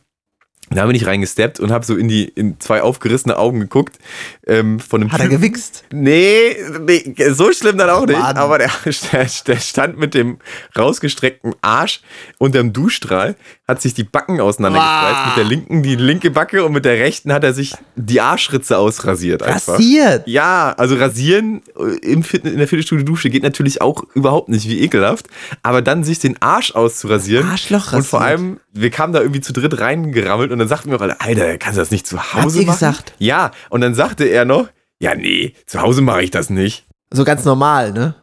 da 0.70 0.86
bin 0.86 0.96
ich 0.96 1.06
reingesteppt 1.08 1.60
und 1.60 1.72
habe 1.72 1.86
so 1.86 1.96
in 1.96 2.08
die 2.08 2.26
in 2.26 2.60
zwei 2.60 2.82
aufgerissene 2.82 3.38
Augen 3.38 3.60
geguckt. 3.62 3.98
Ähm, 4.46 4.80
von 4.80 5.02
einem 5.02 5.12
Hat 5.12 5.22
er 5.22 5.30
Typen. 5.30 5.42
gewichst? 5.42 5.86
Nee, 5.94 6.56
nee, 6.86 7.16
so 7.32 7.52
schlimm 7.54 7.78
dann 7.78 7.90
auch 7.90 8.06
nicht. 8.06 8.20
Mann. 8.20 8.38
Aber 8.38 8.58
der, 8.58 8.70
der, 9.12 9.28
der 9.48 9.56
stand 9.58 9.98
mit 9.98 10.14
dem 10.14 10.40
rausgestreckten 10.78 11.56
Arsch 11.62 12.02
unterm 12.38 12.74
Duschstrahl, 12.74 13.36
hat 13.68 13.82
sich 13.82 13.94
die 13.94 14.04
Backen 14.04 14.40
auseinandergespreizt. 14.42 15.26
Mit 15.28 15.38
der 15.38 15.44
linken 15.46 15.84
die 15.84 15.96
linke 15.96 16.32
Backe 16.32 16.64
und 16.66 16.74
mit 16.74 16.86
der 16.86 16.94
rechten 17.00 17.32
hat 17.34 17.44
er 17.44 17.54
sich 17.54 17.74
die 17.96 18.22
Arschritze 18.22 18.78
ausrasiert. 18.78 19.44
Einfach. 19.44 19.74
Rasiert? 19.74 20.28
Ja, 20.28 20.74
also 20.78 20.96
rasieren 20.96 21.62
im 22.02 22.24
Fitness, 22.24 22.54
in 22.54 22.60
der 22.60 22.68
Fitnessstudio-Dusche 22.68 23.30
geht 23.30 23.44
natürlich 23.44 23.82
auch 23.82 24.04
überhaupt 24.16 24.50
nicht, 24.50 24.68
wie 24.68 24.82
ekelhaft. 24.82 25.28
Aber 25.64 25.82
dann 25.82 26.04
sich 26.04 26.20
den 26.20 26.42
Arsch 26.42 26.72
auszurasieren. 26.76 27.48
Arschloch 27.50 27.94
Und 27.94 28.06
vor 28.06 28.22
rasiert. 28.22 28.40
allem, 28.40 28.60
wir 28.74 28.90
kamen 28.90 29.14
da 29.14 29.22
irgendwie 29.22 29.42
zu 29.42 29.54
dritt 29.54 29.80
reingerammelt 29.80 30.52
und 30.58 30.60
dann 30.60 30.68
sagten 30.70 30.90
wir 30.90 30.98
auch 30.98 31.02
alle, 31.02 31.22
Alter, 31.22 31.58
kannst 31.60 31.78
du 31.78 31.82
das 31.82 31.92
nicht 31.92 32.08
zu 32.08 32.18
Hause 32.18 32.42
Habt 32.42 32.56
ihr 32.56 32.62
machen? 32.66 32.74
gesagt? 32.74 33.14
Ja, 33.20 33.52
und 33.70 33.82
dann 33.82 33.94
sagte 33.94 34.26
er 34.26 34.44
noch, 34.44 34.68
ja, 35.00 35.14
nee, 35.14 35.54
zu 35.68 35.80
Hause 35.82 36.02
mache 36.02 36.24
ich 36.24 36.32
das 36.32 36.50
nicht. 36.50 36.86
So 37.12 37.24
ganz 37.24 37.46
normal, 37.46 37.92
ne? 37.94 38.16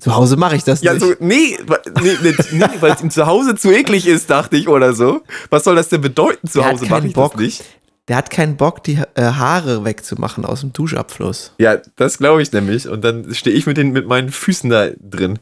Zu 0.00 0.16
Hause 0.16 0.36
mache 0.36 0.56
ich 0.56 0.64
das 0.64 0.80
Ja, 0.82 0.94
nicht. 0.94 1.02
so, 1.04 1.12
nee, 1.20 1.58
nee, 2.02 2.16
nee, 2.22 2.34
nee 2.52 2.64
weil 2.80 2.92
es 2.92 3.02
ihm 3.02 3.10
zu 3.10 3.26
Hause 3.26 3.54
zu 3.56 3.70
eklig 3.70 4.06
ist, 4.06 4.30
dachte 4.30 4.56
ich, 4.56 4.66
oder 4.68 4.94
so. 4.94 5.20
Was 5.50 5.64
soll 5.64 5.76
das 5.76 5.90
denn 5.90 6.00
bedeuten, 6.00 6.48
zu 6.48 6.64
hat 6.64 6.72
Hause 6.72 6.86
mache 6.86 7.06
ich 7.06 7.12
Bock. 7.12 7.32
das 7.32 7.40
nicht? 7.42 7.64
Der 8.08 8.16
hat 8.16 8.30
keinen 8.30 8.56
Bock, 8.56 8.82
die 8.82 8.98
äh, 9.14 9.22
Haare 9.22 9.84
wegzumachen 9.84 10.44
aus 10.44 10.62
dem 10.62 10.72
Duschabfluss. 10.72 11.52
Ja, 11.58 11.76
das 11.94 12.18
glaube 12.18 12.42
ich 12.42 12.50
nämlich. 12.50 12.88
Und 12.88 13.04
dann 13.04 13.32
stehe 13.32 13.54
ich 13.54 13.64
mit, 13.64 13.76
den, 13.76 13.92
mit 13.92 14.08
meinen 14.08 14.30
Füßen 14.30 14.68
da 14.68 14.88
drin. 15.00 15.38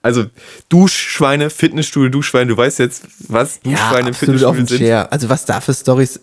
Also 0.00 0.26
Duschschweine, 0.68 1.50
Fitnessstudio, 1.50 2.10
Duschschweine, 2.10 2.46
du 2.46 2.56
weißt 2.56 2.78
jetzt, 2.78 3.02
was 3.26 3.58
Duschschweine 3.60 4.08
im 4.08 4.14
absolut 4.14 4.44
auf 4.44 4.54
Fitnessstudio 4.54 4.66
sind. 4.66 4.78
Chair. 4.78 5.12
Also 5.12 5.28
was 5.28 5.44
da 5.44 5.60
für 5.60 5.74
Stories. 5.74 6.20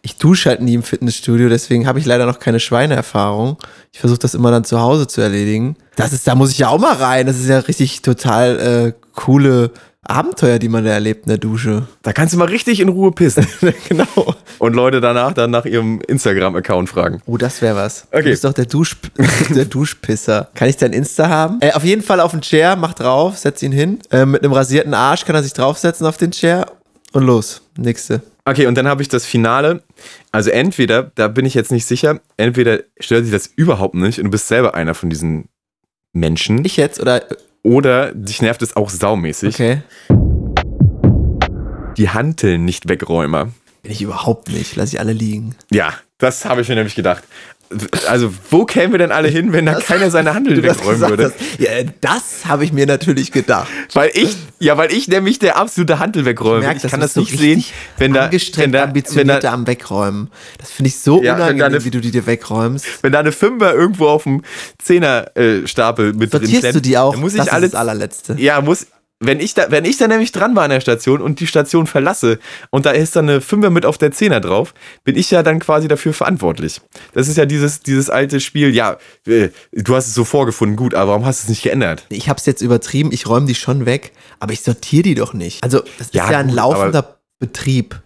Ich 0.00 0.16
dusche 0.16 0.48
halt 0.48 0.62
nie 0.62 0.74
im 0.74 0.82
Fitnessstudio, 0.82 1.50
deswegen 1.50 1.86
habe 1.86 1.98
ich 1.98 2.06
leider 2.06 2.24
noch 2.24 2.38
keine 2.38 2.58
Schweineerfahrung. 2.58 3.58
Ich 3.92 4.00
versuche 4.00 4.20
das 4.20 4.34
immer 4.34 4.50
dann 4.50 4.64
zu 4.64 4.80
Hause 4.80 5.06
zu 5.06 5.20
erledigen. 5.20 5.76
Das 5.96 6.14
ist, 6.14 6.26
da 6.26 6.34
muss 6.34 6.50
ich 6.50 6.58
ja 6.58 6.68
auch 6.68 6.78
mal 6.78 6.94
rein. 6.94 7.26
Das 7.26 7.36
ist 7.36 7.48
ja 7.48 7.58
richtig 7.58 8.00
total 8.00 8.58
äh, 8.58 8.92
coole 9.12 9.70
Abenteuer, 10.06 10.58
die 10.58 10.68
man 10.68 10.84
da 10.84 10.92
erlebt 10.92 11.24
in 11.24 11.28
der 11.28 11.38
Dusche. 11.38 11.86
Da 12.02 12.12
kannst 12.12 12.34
du 12.34 12.38
mal 12.38 12.48
richtig 12.48 12.80
in 12.80 12.88
Ruhe 12.88 13.12
pissen. 13.12 13.46
genau. 13.88 14.34
Und 14.58 14.74
Leute 14.74 15.00
danach 15.00 15.32
dann 15.32 15.50
nach 15.50 15.64
ihrem 15.64 16.00
Instagram-Account 16.06 16.88
fragen. 16.88 17.20
Oh, 17.26 17.36
das 17.36 17.60
wäre 17.62 17.76
was. 17.76 18.06
Okay. 18.10 18.22
Du 18.22 18.30
bist 18.30 18.44
doch 18.44 18.52
der, 18.52 18.66
Dusch, 18.66 18.96
der 19.54 19.64
Duschpisser. 19.66 20.50
Kann 20.54 20.68
ich 20.68 20.76
dein 20.76 20.92
Insta 20.92 21.28
haben? 21.28 21.58
Äh, 21.60 21.72
auf 21.72 21.84
jeden 21.84 22.02
Fall 22.02 22.20
auf 22.20 22.30
den 22.30 22.40
Chair, 22.40 22.76
mach 22.76 22.94
drauf, 22.94 23.38
setz 23.38 23.62
ihn 23.62 23.72
hin. 23.72 23.98
Äh, 24.10 24.26
mit 24.26 24.42
einem 24.42 24.52
rasierten 24.52 24.94
Arsch 24.94 25.24
kann 25.24 25.34
er 25.34 25.42
sich 25.42 25.52
draufsetzen 25.52 26.06
auf 26.06 26.16
den 26.16 26.30
Chair. 26.30 26.66
Und 27.12 27.24
los. 27.24 27.62
Nächste. 27.76 28.22
Okay, 28.44 28.66
und 28.66 28.76
dann 28.76 28.86
habe 28.86 29.02
ich 29.02 29.08
das 29.08 29.26
Finale. 29.26 29.82
Also 30.30 30.50
entweder, 30.50 31.10
da 31.14 31.28
bin 31.28 31.44
ich 31.44 31.54
jetzt 31.54 31.72
nicht 31.72 31.84
sicher, 31.84 32.20
entweder 32.36 32.80
stört 33.00 33.24
sich 33.24 33.32
das 33.32 33.48
überhaupt 33.48 33.94
nicht 33.94 34.18
und 34.18 34.26
du 34.26 34.30
bist 34.30 34.46
selber 34.46 34.74
einer 34.74 34.94
von 34.94 35.10
diesen 35.10 35.48
Menschen. 36.12 36.64
Ich 36.64 36.76
jetzt 36.76 37.00
oder. 37.00 37.22
Oder 37.62 38.12
dich 38.14 38.42
nervt 38.42 38.62
es 38.62 38.76
auch 38.76 38.90
saumäßig. 38.90 39.54
Okay. 39.54 39.82
Die 41.96 42.10
Hanteln 42.10 42.64
nicht 42.64 42.88
wegräumer. 42.88 43.48
Bin 43.82 43.92
ich 43.92 44.02
überhaupt 44.02 44.48
nicht. 44.48 44.76
Lass 44.76 44.92
ich 44.92 45.00
alle 45.00 45.12
liegen. 45.12 45.54
Ja, 45.70 45.94
das 46.18 46.44
habe 46.44 46.60
ich 46.60 46.68
mir 46.68 46.74
nämlich 46.74 46.94
gedacht. 46.94 47.24
Also, 48.08 48.32
wo 48.50 48.64
kämen 48.64 48.92
wir 48.92 48.98
denn 48.98 49.10
alle 49.12 49.28
hin, 49.28 49.52
wenn 49.52 49.66
da 49.66 49.74
keiner 49.80 50.10
seine 50.10 50.34
Handeln 50.34 50.54
Du 50.60 50.62
das 50.62 50.78
wegräumen 50.78 51.00
würde? 51.08 51.24
hast. 51.24 51.60
Ja, 51.60 51.70
das 52.00 52.46
habe 52.46 52.64
ich 52.64 52.72
mir 52.72 52.86
natürlich 52.86 53.32
gedacht. 53.32 53.66
Weil 53.92 54.10
ich, 54.14 54.36
ja, 54.60 54.76
weil 54.78 54.92
ich 54.92 55.08
nämlich 55.08 55.38
der 55.40 55.56
absolute 55.56 55.98
Handelwegräumer 55.98 56.58
bin. 56.60 56.64
merk, 56.66 56.76
Ich 56.76 56.82
das 56.82 56.90
kann 56.92 57.00
bist 57.00 57.16
das 57.16 57.24
du 57.24 57.30
nicht 57.30 57.40
sehen, 57.40 57.64
wenn 57.98 58.12
da, 58.12 58.20
wenn 58.20 58.24
Angestrengt, 58.26 58.74
da, 58.74 58.78
wenn 58.78 58.84
ambitionierter 58.88 59.40
da, 59.40 59.52
am 59.52 59.66
Wegräumen. 59.66 60.30
Das 60.58 60.70
finde 60.70 60.88
ich 60.88 60.98
so 60.98 61.22
Ja, 61.22 61.34
unangenehm, 61.34 61.62
eine- 61.64 61.84
wie 61.84 61.90
du 61.90 62.00
die 62.00 62.10
dir 62.12 62.26
wegräumst. 62.26 62.86
wenn 63.02 63.12
da 63.12 63.18
eine 63.20 63.32
Fünfer 63.32 63.74
irgendwo 63.74 64.06
auf 64.08 64.22
dem 64.22 64.42
Zehnerstapel 64.78 66.12
mit 66.12 66.32
drin 66.32 66.40
Sortierst 66.42 66.54
du 66.64 66.68
klemmt, 66.70 66.86
die 66.86 66.98
auch? 66.98 67.12
dann 67.12 67.20
muss 67.20 67.32
ich 67.32 67.38
das 67.38 67.48
alles, 67.48 67.66
ist 67.66 67.72
das 67.74 67.80
allerletzte. 67.80 68.34
Ja, 68.38 68.60
muss. 68.60 68.86
Wenn 69.18 69.40
ich, 69.40 69.54
da, 69.54 69.70
wenn 69.70 69.86
ich 69.86 69.96
da 69.96 70.08
nämlich 70.08 70.30
dran 70.30 70.54
war 70.54 70.64
an 70.64 70.70
der 70.70 70.82
Station 70.82 71.22
und 71.22 71.40
die 71.40 71.46
Station 71.46 71.86
verlasse 71.86 72.38
und 72.68 72.84
da 72.84 72.90
ist 72.90 73.16
dann 73.16 73.28
eine 73.28 73.40
Fünfer 73.40 73.70
mit 73.70 73.86
auf 73.86 73.96
der 73.96 74.12
Zehner 74.12 74.40
drauf, 74.40 74.74
bin 75.04 75.16
ich 75.16 75.30
ja 75.30 75.42
dann 75.42 75.58
quasi 75.58 75.88
dafür 75.88 76.12
verantwortlich. 76.12 76.82
Das 77.14 77.26
ist 77.26 77.38
ja 77.38 77.46
dieses, 77.46 77.80
dieses 77.80 78.10
alte 78.10 78.40
Spiel, 78.40 78.74
ja, 78.74 78.98
äh, 79.26 79.48
du 79.72 79.94
hast 79.96 80.08
es 80.08 80.14
so 80.14 80.24
vorgefunden, 80.24 80.76
gut, 80.76 80.94
aber 80.94 81.12
warum 81.12 81.24
hast 81.24 81.40
du 81.40 81.44
es 81.44 81.48
nicht 81.48 81.62
geändert? 81.62 82.04
Ich 82.10 82.28
habe 82.28 82.38
es 82.38 82.44
jetzt 82.44 82.60
übertrieben, 82.60 83.10
ich 83.10 83.26
räume 83.26 83.46
die 83.46 83.54
schon 83.54 83.86
weg, 83.86 84.12
aber 84.38 84.52
ich 84.52 84.60
sortiere 84.60 85.04
die 85.04 85.14
doch 85.14 85.32
nicht. 85.32 85.62
Also, 85.62 85.82
das 85.98 86.12
Ja, 86.12 86.24
ist 86.24 86.32
ja 86.32 86.38
ein 86.38 86.48
gut, 86.48 86.56
laufender 86.56 87.16
Betrieb. 87.38 88.02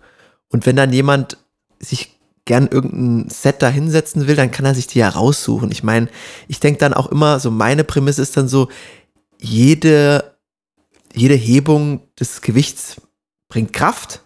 Und 0.48 0.64
wenn 0.64 0.76
dann 0.76 0.92
jemand 0.92 1.38
sich 1.80 2.20
gern 2.44 2.68
irgendein 2.68 3.30
Set 3.30 3.62
da 3.62 3.68
hinsetzen 3.68 4.28
will, 4.28 4.36
dann 4.36 4.50
kann 4.52 4.64
er 4.64 4.74
sich 4.76 4.86
die 4.86 5.00
ja 5.00 5.08
raussuchen. 5.08 5.72
Ich 5.72 5.82
meine, 5.82 6.08
ich 6.46 6.60
denke 6.60 6.78
dann 6.78 6.94
auch 6.94 7.08
immer, 7.08 7.40
so 7.40 7.50
meine 7.50 7.82
Prämisse 7.82 8.22
ist 8.22 8.36
dann 8.36 8.48
so, 8.48 8.68
jede, 9.40 10.29
jede 11.14 11.34
Hebung 11.34 12.00
des 12.18 12.40
Gewichts 12.40 13.00
bringt 13.48 13.72
Kraft. 13.72 14.22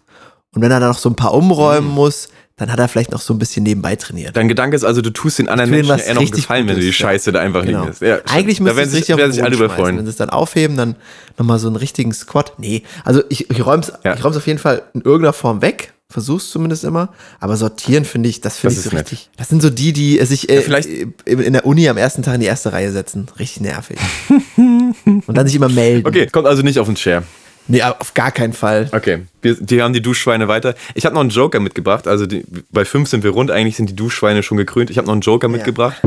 Und 0.53 0.61
wenn 0.61 0.71
er 0.71 0.79
dann 0.79 0.89
noch 0.89 0.97
so 0.99 1.09
ein 1.09 1.15
paar 1.15 1.33
umräumen 1.33 1.89
muss, 1.89 2.29
dann 2.57 2.71
hat 2.71 2.79
er 2.79 2.87
vielleicht 2.87 3.11
noch 3.11 3.19
so 3.19 3.33
ein 3.33 3.39
bisschen 3.39 3.63
nebenbei 3.63 3.97
trainiert. 3.97 4.37
Dein 4.37 4.47
Gedanke 4.47 4.77
ist 4.77 4.85
also, 4.85 5.01
du 5.01 5.09
tust 5.09 5.39
den 5.39 5.49
anderen 5.49 5.71
Menschen 5.71 5.99
eher 5.99 6.13
noch 6.13 6.31
Gefallen, 6.31 6.67
wenn 6.69 6.75
du 6.75 6.81
die. 6.81 6.93
Scheiße 6.93 7.33
da 7.33 7.41
einfach 7.41 7.63
Genau. 7.65 7.79
liegen 7.79 7.89
lässt. 7.89 8.01
Ja, 8.01 8.19
Eigentlich 8.31 8.61
müsste 8.61 8.81
es 8.81 8.91
sich, 8.91 8.99
richtig 8.99 9.13
auf 9.15 9.19
werden 9.19 9.31
den 9.31 9.35
sich 9.35 9.43
alle 9.43 9.57
schmeißen. 9.57 9.97
Wenn 9.97 10.05
sie 10.05 10.09
es 10.11 10.15
dann 10.15 10.29
aufheben, 10.29 10.77
dann 10.77 10.95
nochmal 11.37 11.59
so 11.59 11.67
einen 11.67 11.75
richtigen 11.75 12.13
Squat. 12.13 12.53
Nee, 12.57 12.83
also 13.03 13.21
ich, 13.27 13.49
ich 13.49 13.65
räume 13.65 13.83
es 13.83 13.91
Ja. 14.05 14.13
ich 14.15 14.23
auf 14.23 14.47
jeden 14.47 14.59
Fall 14.59 14.83
in 14.93 15.01
irgendeiner 15.01 15.33
Form 15.33 15.61
weg. 15.61 15.91
Versuch's 16.09 16.49
zumindest 16.51 16.85
immer. 16.85 17.09
Aber 17.41 17.57
sortieren 17.57 18.05
finde 18.05 18.29
ich, 18.29 18.39
das 18.39 18.57
finde 18.57 18.75
ich 18.75 18.81
so 18.83 18.89
nett. 18.91 19.11
richtig. 19.11 19.29
Das 19.35 19.49
sind 19.49 19.61
so 19.61 19.69
die, 19.69 19.91
die 19.91 20.23
sich 20.25 20.47
äh, 20.49 20.55
Ja, 20.55 20.61
vielleicht- 20.61 20.87
in 21.25 21.51
der 21.53 21.65
Uni 21.65 21.89
am 21.89 21.97
ersten 21.97 22.21
Tag 22.23 22.35
in 22.35 22.41
die 22.41 22.45
erste 22.47 22.71
Reihe 22.71 22.91
setzen. 22.93 23.27
Richtig 23.37 23.63
nervig. 23.63 23.97
Und 25.27 25.35
dann 25.35 25.47
sich 25.47 25.55
immer 25.55 25.69
melden. 25.69 26.07
Okay, 26.07 26.27
kommt 26.27 26.47
also 26.47 26.61
nicht 26.61 26.79
auf 26.79 26.87
den 26.87 26.97
Share. 26.97 27.23
Nee, 27.67 27.81
auf 27.81 28.13
gar 28.13 28.31
keinen 28.31 28.53
Fall. 28.53 28.89
Okay, 28.91 29.23
wir, 29.41 29.55
die 29.55 29.81
haben 29.81 29.93
die 29.93 30.01
Duschschweine 30.01 30.47
weiter. 30.47 30.75
Ich 30.93 31.05
habe 31.05 31.15
noch 31.15 31.21
einen 31.21 31.31
Joker 31.31 31.59
mitgebracht. 31.59 32.07
Also 32.07 32.27
die, 32.27 32.43
bei 32.71 32.85
fünf 32.85 33.09
sind 33.09 33.23
wir 33.23 33.31
rund. 33.31 33.49
Eigentlich 33.49 33.75
sind 33.75 33.89
die 33.89 33.95
Duschschweine 33.95 34.43
schon 34.43 34.57
gekrönt. 34.57 34.89
Ich 34.91 34.97
habe 34.97 35.07
noch 35.07 35.13
einen 35.13 35.21
Joker 35.21 35.47
mitgebracht. 35.47 36.01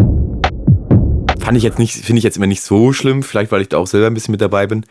Fand 1.40 1.56
ich 1.56 1.64
jetzt 1.64 1.78
nicht, 1.78 1.96
finde 1.96 2.18
ich 2.18 2.24
jetzt 2.24 2.36
immer 2.36 2.46
nicht 2.46 2.62
so 2.62 2.92
schlimm. 2.92 3.24
Vielleicht, 3.24 3.50
weil 3.50 3.62
ich 3.62 3.68
da 3.68 3.78
auch 3.78 3.88
selber 3.88 4.06
ein 4.06 4.14
bisschen 4.14 4.32
mit 4.32 4.40
dabei 4.40 4.66
bin. 4.68 4.86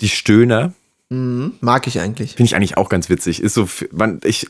Die 0.00 0.08
Stöhner 0.08 0.72
Mhm, 1.12 1.54
mag 1.60 1.88
ich 1.88 1.98
eigentlich. 1.98 2.30
finde 2.36 2.44
ich 2.44 2.54
eigentlich 2.54 2.76
auch 2.76 2.88
ganz 2.88 3.08
witzig. 3.08 3.42
Ist 3.42 3.54
so, 3.54 3.68
man, 3.90 4.20
ich 4.22 4.46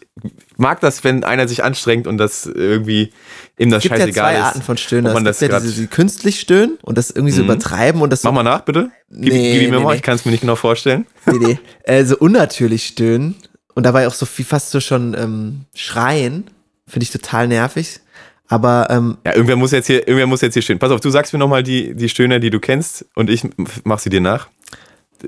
mag 0.58 0.78
das, 0.80 1.02
wenn 1.04 1.24
einer 1.24 1.48
sich 1.48 1.64
anstrengt 1.64 2.06
und 2.06 2.18
das 2.18 2.44
irgendwie 2.44 3.12
ihm 3.58 3.70
das 3.70 3.78
Es 3.78 3.82
gibt 3.84 3.94
ja 3.98 4.04
scheißegal 4.04 4.32
zwei 4.34 4.38
ist. 4.38 4.44
Arten 4.44 4.62
von 4.62 4.76
Stöhnen. 4.76 5.06
ob 5.06 5.14
man 5.14 5.24
das 5.24 5.40
ja 5.40 5.58
diese, 5.58 5.80
die 5.80 5.86
künstlich 5.86 6.38
stöhnen 6.38 6.76
und 6.82 6.98
das 6.98 7.10
irgendwie 7.10 7.32
so 7.32 7.40
Mhm. 7.42 7.46
übertreiben 7.48 8.02
und 8.02 8.10
das 8.10 8.20
so 8.20 8.28
Mach 8.28 8.34
mal 8.34 8.42
nach, 8.42 8.60
bitte. 8.60 8.90
Gib, 9.10 9.32
Nee, 9.32 9.52
gib 9.54 9.62
ihm 9.62 9.70
mir 9.70 9.78
nee, 9.78 9.82
mal, 9.84 9.90
nee. 9.92 9.96
ich 9.96 10.02
kann 10.02 10.16
es 10.16 10.24
mir 10.26 10.32
nicht 10.32 10.42
genau 10.42 10.54
vorstellen. 10.56 11.06
nee, 11.26 11.38
nee. 11.38 11.58
Äh, 11.84 12.04
so 12.04 12.18
unnatürlich 12.18 12.84
stöhnen 12.86 13.36
und 13.74 13.84
dabei 13.86 14.06
auch 14.06 14.12
so 14.14 14.26
viel 14.26 14.44
fast 14.44 14.70
so 14.70 14.80
schon 14.80 15.14
ähm, 15.18 15.64
schreien, 15.74 16.44
finde 16.86 17.04
ich 17.04 17.10
total 17.10 17.48
nervig. 17.48 18.00
Aber 18.48 18.88
ähm, 18.90 19.16
Ja, 19.24 19.32
irgendwer 19.34 19.56
muss 19.56 19.70
jetzt 19.70 19.86
hier, 19.86 20.00
irgendwer 20.06 20.26
muss 20.26 20.40
jetzt 20.42 20.54
hier 20.54 20.62
stehen. 20.62 20.78
Pass 20.78 20.90
auf, 20.90 21.00
du 21.00 21.08
sagst 21.08 21.32
mir 21.32 21.38
nochmal 21.38 21.62
die, 21.62 21.94
die 21.94 22.08
Stöhner, 22.10 22.38
die 22.40 22.50
du 22.50 22.58
kennst 22.60 23.06
und 23.14 23.30
ich 23.30 23.44
mach 23.84 24.00
sie 24.00 24.10
dir 24.10 24.20
nach. 24.20 24.48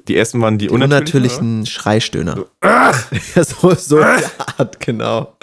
Die 0.09 0.16
ersten 0.16 0.40
waren 0.40 0.59
die, 0.59 0.66
die 0.66 0.72
unnatürlichen. 0.72 1.38
unnatürlichen 1.38 1.66
Schreistöhner. 1.66 2.45
ja, 2.62 3.45
so, 3.45 3.74
so 3.74 3.99
in 3.99 4.05
der 4.05 4.59
Art, 4.59 4.80
genau. 4.80 5.36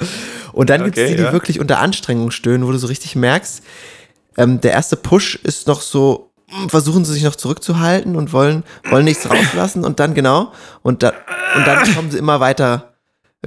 Und 0.53 0.69
dann 0.69 0.81
Okay, 0.81 1.09
die, 1.09 1.15
die 1.17 1.23
ja. 1.23 1.31
wirklich 1.31 1.59
unter 1.59 1.79
Anstrengung 1.79 2.31
stöhnen, 2.31 2.65
wo 2.65 2.71
du 2.71 2.77
so 2.77 2.87
richtig 2.87 3.15
merkst, 3.15 3.63
ähm, 4.37 4.61
der 4.61 4.71
erste 4.71 4.95
Push 4.95 5.35
ist 5.35 5.67
noch 5.67 5.81
so, 5.81 6.31
mm, 6.49 6.69
versuchen 6.69 7.05
sie 7.05 7.13
sich 7.13 7.23
noch 7.23 7.35
zurückzuhalten 7.35 8.15
und 8.15 8.33
wollen, 8.33 8.63
wollen 8.89 9.05
nichts 9.05 9.29
rauslassen 9.29 9.83
und 9.83 9.99
dann 9.99 10.13
genau, 10.13 10.51
und, 10.81 11.03
da, 11.03 11.13
und 11.55 11.67
dann 11.67 11.93
kommen 11.93 12.11
sie 12.11 12.17
immer 12.17 12.39
weiter, 12.39 12.93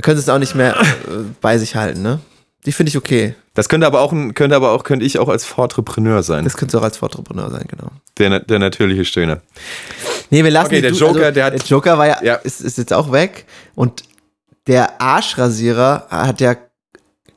können 0.00 0.16
sie 0.16 0.22
es 0.22 0.28
auch 0.28 0.38
nicht 0.38 0.54
mehr 0.54 0.76
äh, 0.80 1.24
bei 1.40 1.58
sich 1.58 1.76
halten, 1.76 2.02
ne? 2.02 2.20
Die 2.64 2.72
finde 2.72 2.90
ich 2.90 2.96
okay. 2.96 3.34
Das 3.54 3.68
könnte 3.68 3.86
aber 3.86 4.00
auch, 4.00 4.14
könnte 4.34 4.54
aber 4.54 4.70
auch, 4.70 4.84
könnte 4.84 5.04
ich 5.04 5.18
auch 5.18 5.28
als 5.28 5.44
Fortrepreneur 5.44 6.22
sein. 6.22 6.44
Das 6.44 6.56
könnte 6.56 6.78
auch 6.78 6.82
als 6.82 6.96
Fortrepreneur 6.96 7.50
sein, 7.50 7.64
genau. 7.68 7.88
Der, 8.18 8.38
der 8.38 8.58
natürliche 8.60 9.04
Stöhner. 9.04 9.40
Nee, 10.32 10.42
wir 10.42 10.50
lassen 10.50 10.66
Okay, 10.68 10.80
der 10.80 10.90
Du- 10.90 10.96
Joker, 10.96 11.20
also, 11.20 11.30
der 11.34 11.44
hat- 11.44 11.52
Der 11.52 11.60
Joker 11.60 11.98
war 11.98 12.06
ja, 12.08 12.18
Ja. 12.22 12.34
Ist, 12.36 12.60
ist 12.62 12.78
jetzt 12.78 12.92
auch 12.92 13.12
weg. 13.12 13.44
Und 13.74 14.02
der 14.66 15.00
Arschrasierer 15.00 16.06
hat 16.10 16.40
ja 16.40 16.56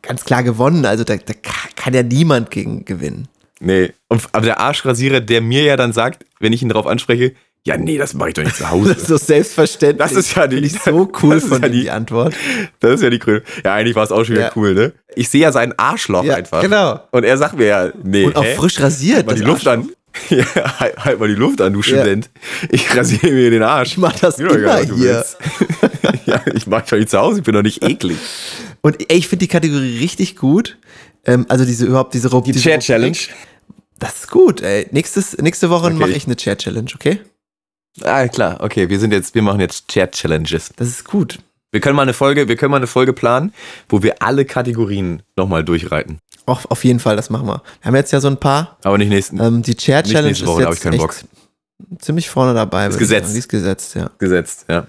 ganz 0.01 0.23
klar 0.25 0.43
gewonnen. 0.43 0.85
Also 0.85 1.03
da, 1.03 1.15
da 1.17 1.33
ka- 1.33 1.69
kann 1.75 1.93
ja 1.93 2.03
niemand 2.03 2.51
gegen 2.51 2.85
gewinnen. 2.85 3.27
Nee. 3.59 3.93
Und, 4.09 4.23
aber 4.31 4.45
der 4.45 4.59
Arschrasierer, 4.59 5.19
der 5.21 5.41
mir 5.41 5.63
ja 5.63 5.75
dann 5.77 5.93
sagt, 5.93 6.25
wenn 6.39 6.53
ich 6.53 6.61
ihn 6.61 6.69
darauf 6.69 6.87
anspreche, 6.87 7.33
ja, 7.67 7.77
nee, 7.77 7.97
das 7.97 8.13
mache 8.13 8.29
ich 8.29 8.33
doch 8.35 8.43
nicht 8.43 8.55
zu 8.57 8.69
Hause. 8.69 8.89
Das 8.93 8.97
ist 8.99 9.07
so 9.07 9.17
selbstverständlich. 9.17 9.97
Das 9.97 10.11
ist 10.15 10.35
ja 10.35 10.45
die- 10.47 10.57
Finde 10.57 10.67
ich 10.69 10.81
so 10.85 11.11
cool 11.23 11.41
von 11.41 11.61
ja 11.61 11.67
ihm, 11.67 11.73
die- 11.73 11.81
die 11.81 11.89
Antwort. 11.91 12.33
Das 12.79 12.91
ist 12.95 13.01
ja 13.03 13.09
die 13.09 13.19
Krönung. 13.19 13.41
Ja, 13.63 13.73
eigentlich 13.73 13.95
war 13.95 14.03
es 14.03 14.11
auch 14.11 14.23
schon 14.23 14.35
wieder 14.35 14.45
Ja. 14.45 14.51
cool, 14.55 14.73
ne? 14.73 14.93
Ich 15.15 15.29
sehe 15.29 15.41
ja 15.41 15.51
sein 15.51 15.73
Arschloch 15.77 16.23
Ja, 16.23 16.35
einfach. 16.35 16.61
genau. 16.61 16.99
Und 17.11 17.23
er 17.23 17.37
sagt 17.37 17.57
mir 17.57 17.65
ja, 17.65 17.89
nee. 18.03 18.25
Und 18.25 18.35
auch 18.35 18.43
hä? 18.43 18.55
frisch 18.55 18.79
rasiert. 18.79 19.25
Mal 19.25 19.35
die 19.35 19.41
Luft 19.41 19.67
Arschloch. 19.67 19.85
an. 19.85 19.89
Ja, 20.29 20.79
halt, 20.79 20.97
halt 20.97 21.19
mal 21.19 21.27
die 21.27 21.35
Luft 21.35 21.61
an, 21.61 21.73
du 21.73 21.81
Student. 21.81 22.29
Ich 22.71 22.95
rasiere 22.95 23.31
mir 23.31 23.49
den 23.49 23.63
Arsch. 23.63 23.91
Ich 23.93 23.97
mach 23.97 24.17
das 24.17 24.39
egal, 24.39 24.55
immer 24.55 24.85
du 24.85 24.95
hier. 24.97 25.25
ja, 26.25 26.41
ich 26.53 26.67
mach 26.67 26.81
doch 26.85 26.97
nicht 26.97 27.09
zu 27.09 27.19
Hause, 27.19 27.39
ich 27.39 27.45
bin 27.45 27.53
doch 27.53 27.61
nicht 27.61 27.83
eklig. 27.83 28.17
Und 28.81 28.97
ey, 29.11 29.17
ich 29.17 29.27
finde 29.27 29.45
die 29.45 29.49
Kategorie 29.51 29.99
richtig 29.99 30.35
gut. 30.35 30.77
Ähm, 31.25 31.45
also 31.49 31.65
diese 31.65 31.85
überhaupt 31.85 32.13
diese 32.13 32.29
Rub- 32.29 32.45
diese 32.45 32.59
Rubrik. 32.59 33.29
Das 33.99 34.15
ist 34.15 34.31
gut, 34.31 34.61
ey. 34.61 34.87
Nächstes, 34.91 35.37
nächste 35.37 35.69
Woche 35.69 35.87
Okay. 35.87 35.95
mache 35.95 36.11
ich 36.11 36.25
eine 36.25 36.35
Chair 36.35 36.57
Challenge, 36.57 36.89
okay? 36.95 37.19
Ah, 38.03 38.27
klar, 38.27 38.57
okay, 38.61 38.89
wir 38.89 38.99
sind 38.99 39.13
jetzt, 39.13 39.35
wir 39.35 39.41
machen 39.41 39.61
jetzt 39.61 39.87
Chat-Challenges. 39.87 40.71
Das 40.75 40.87
ist 40.89 41.05
gut. 41.05 41.39
Wir 41.75 41.81
können 41.81 41.97
mal 41.97 42.03
eine 42.03 42.13
Folge, 42.13 42.47
wir 42.47 42.55
können 42.55 42.71
mal 42.71 42.77
eine 42.77 42.87
Folge 42.87 43.11
planen, 43.11 43.53
wo 43.89 44.01
wir 44.01 44.21
alle 44.21 44.45
Kategorien 44.45 45.23
nochmal 45.35 45.65
durchreiten. 45.65 46.19
Auf, 46.45 46.71
auf 46.71 46.85
jeden 46.85 47.01
Fall, 47.01 47.17
das 47.17 47.29
machen 47.29 47.47
wir. 47.47 47.61
Wir 47.81 47.87
haben 47.87 47.95
jetzt 47.95 48.13
ja 48.13 48.21
so 48.21 48.29
ein 48.29 48.37
paar. 48.37 48.77
Aber 48.83 48.97
nicht 48.97 49.09
nächsten 49.09 49.41
Ähm, 49.41 49.61
die 49.61 49.75
Chair 49.75 50.01
Challenge 50.01 50.39
Woche, 50.45 50.61
ist 50.61 50.67
hab 50.67 50.71
jetzt 50.71 50.77
ich 50.77 50.83
keinen 50.83 50.97
Bock. 50.99 51.15
echt 51.89 52.01
ziemlich 52.01 52.29
vorne 52.29 52.53
dabei. 52.53 52.87
Ist 52.87 52.97
gesetzt. 52.97 53.33
Die 53.33 53.39
ist 53.39 53.49
gesetzt, 53.49 53.93
ja. 53.95 54.09
gesetzt, 54.19 54.67
ja. 54.69 54.87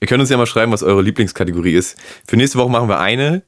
Ihr 0.00 0.08
könnt 0.08 0.22
uns 0.22 0.30
ja 0.30 0.38
mal 0.38 0.46
schreiben, 0.46 0.72
was 0.72 0.82
eure 0.82 1.02
Lieblingskategorie 1.02 1.74
ist. 1.74 1.98
Für 2.26 2.38
nächste 2.38 2.56
Woche 2.56 2.70
machen 2.70 2.88
wir 2.88 3.00
eine. 3.00 3.42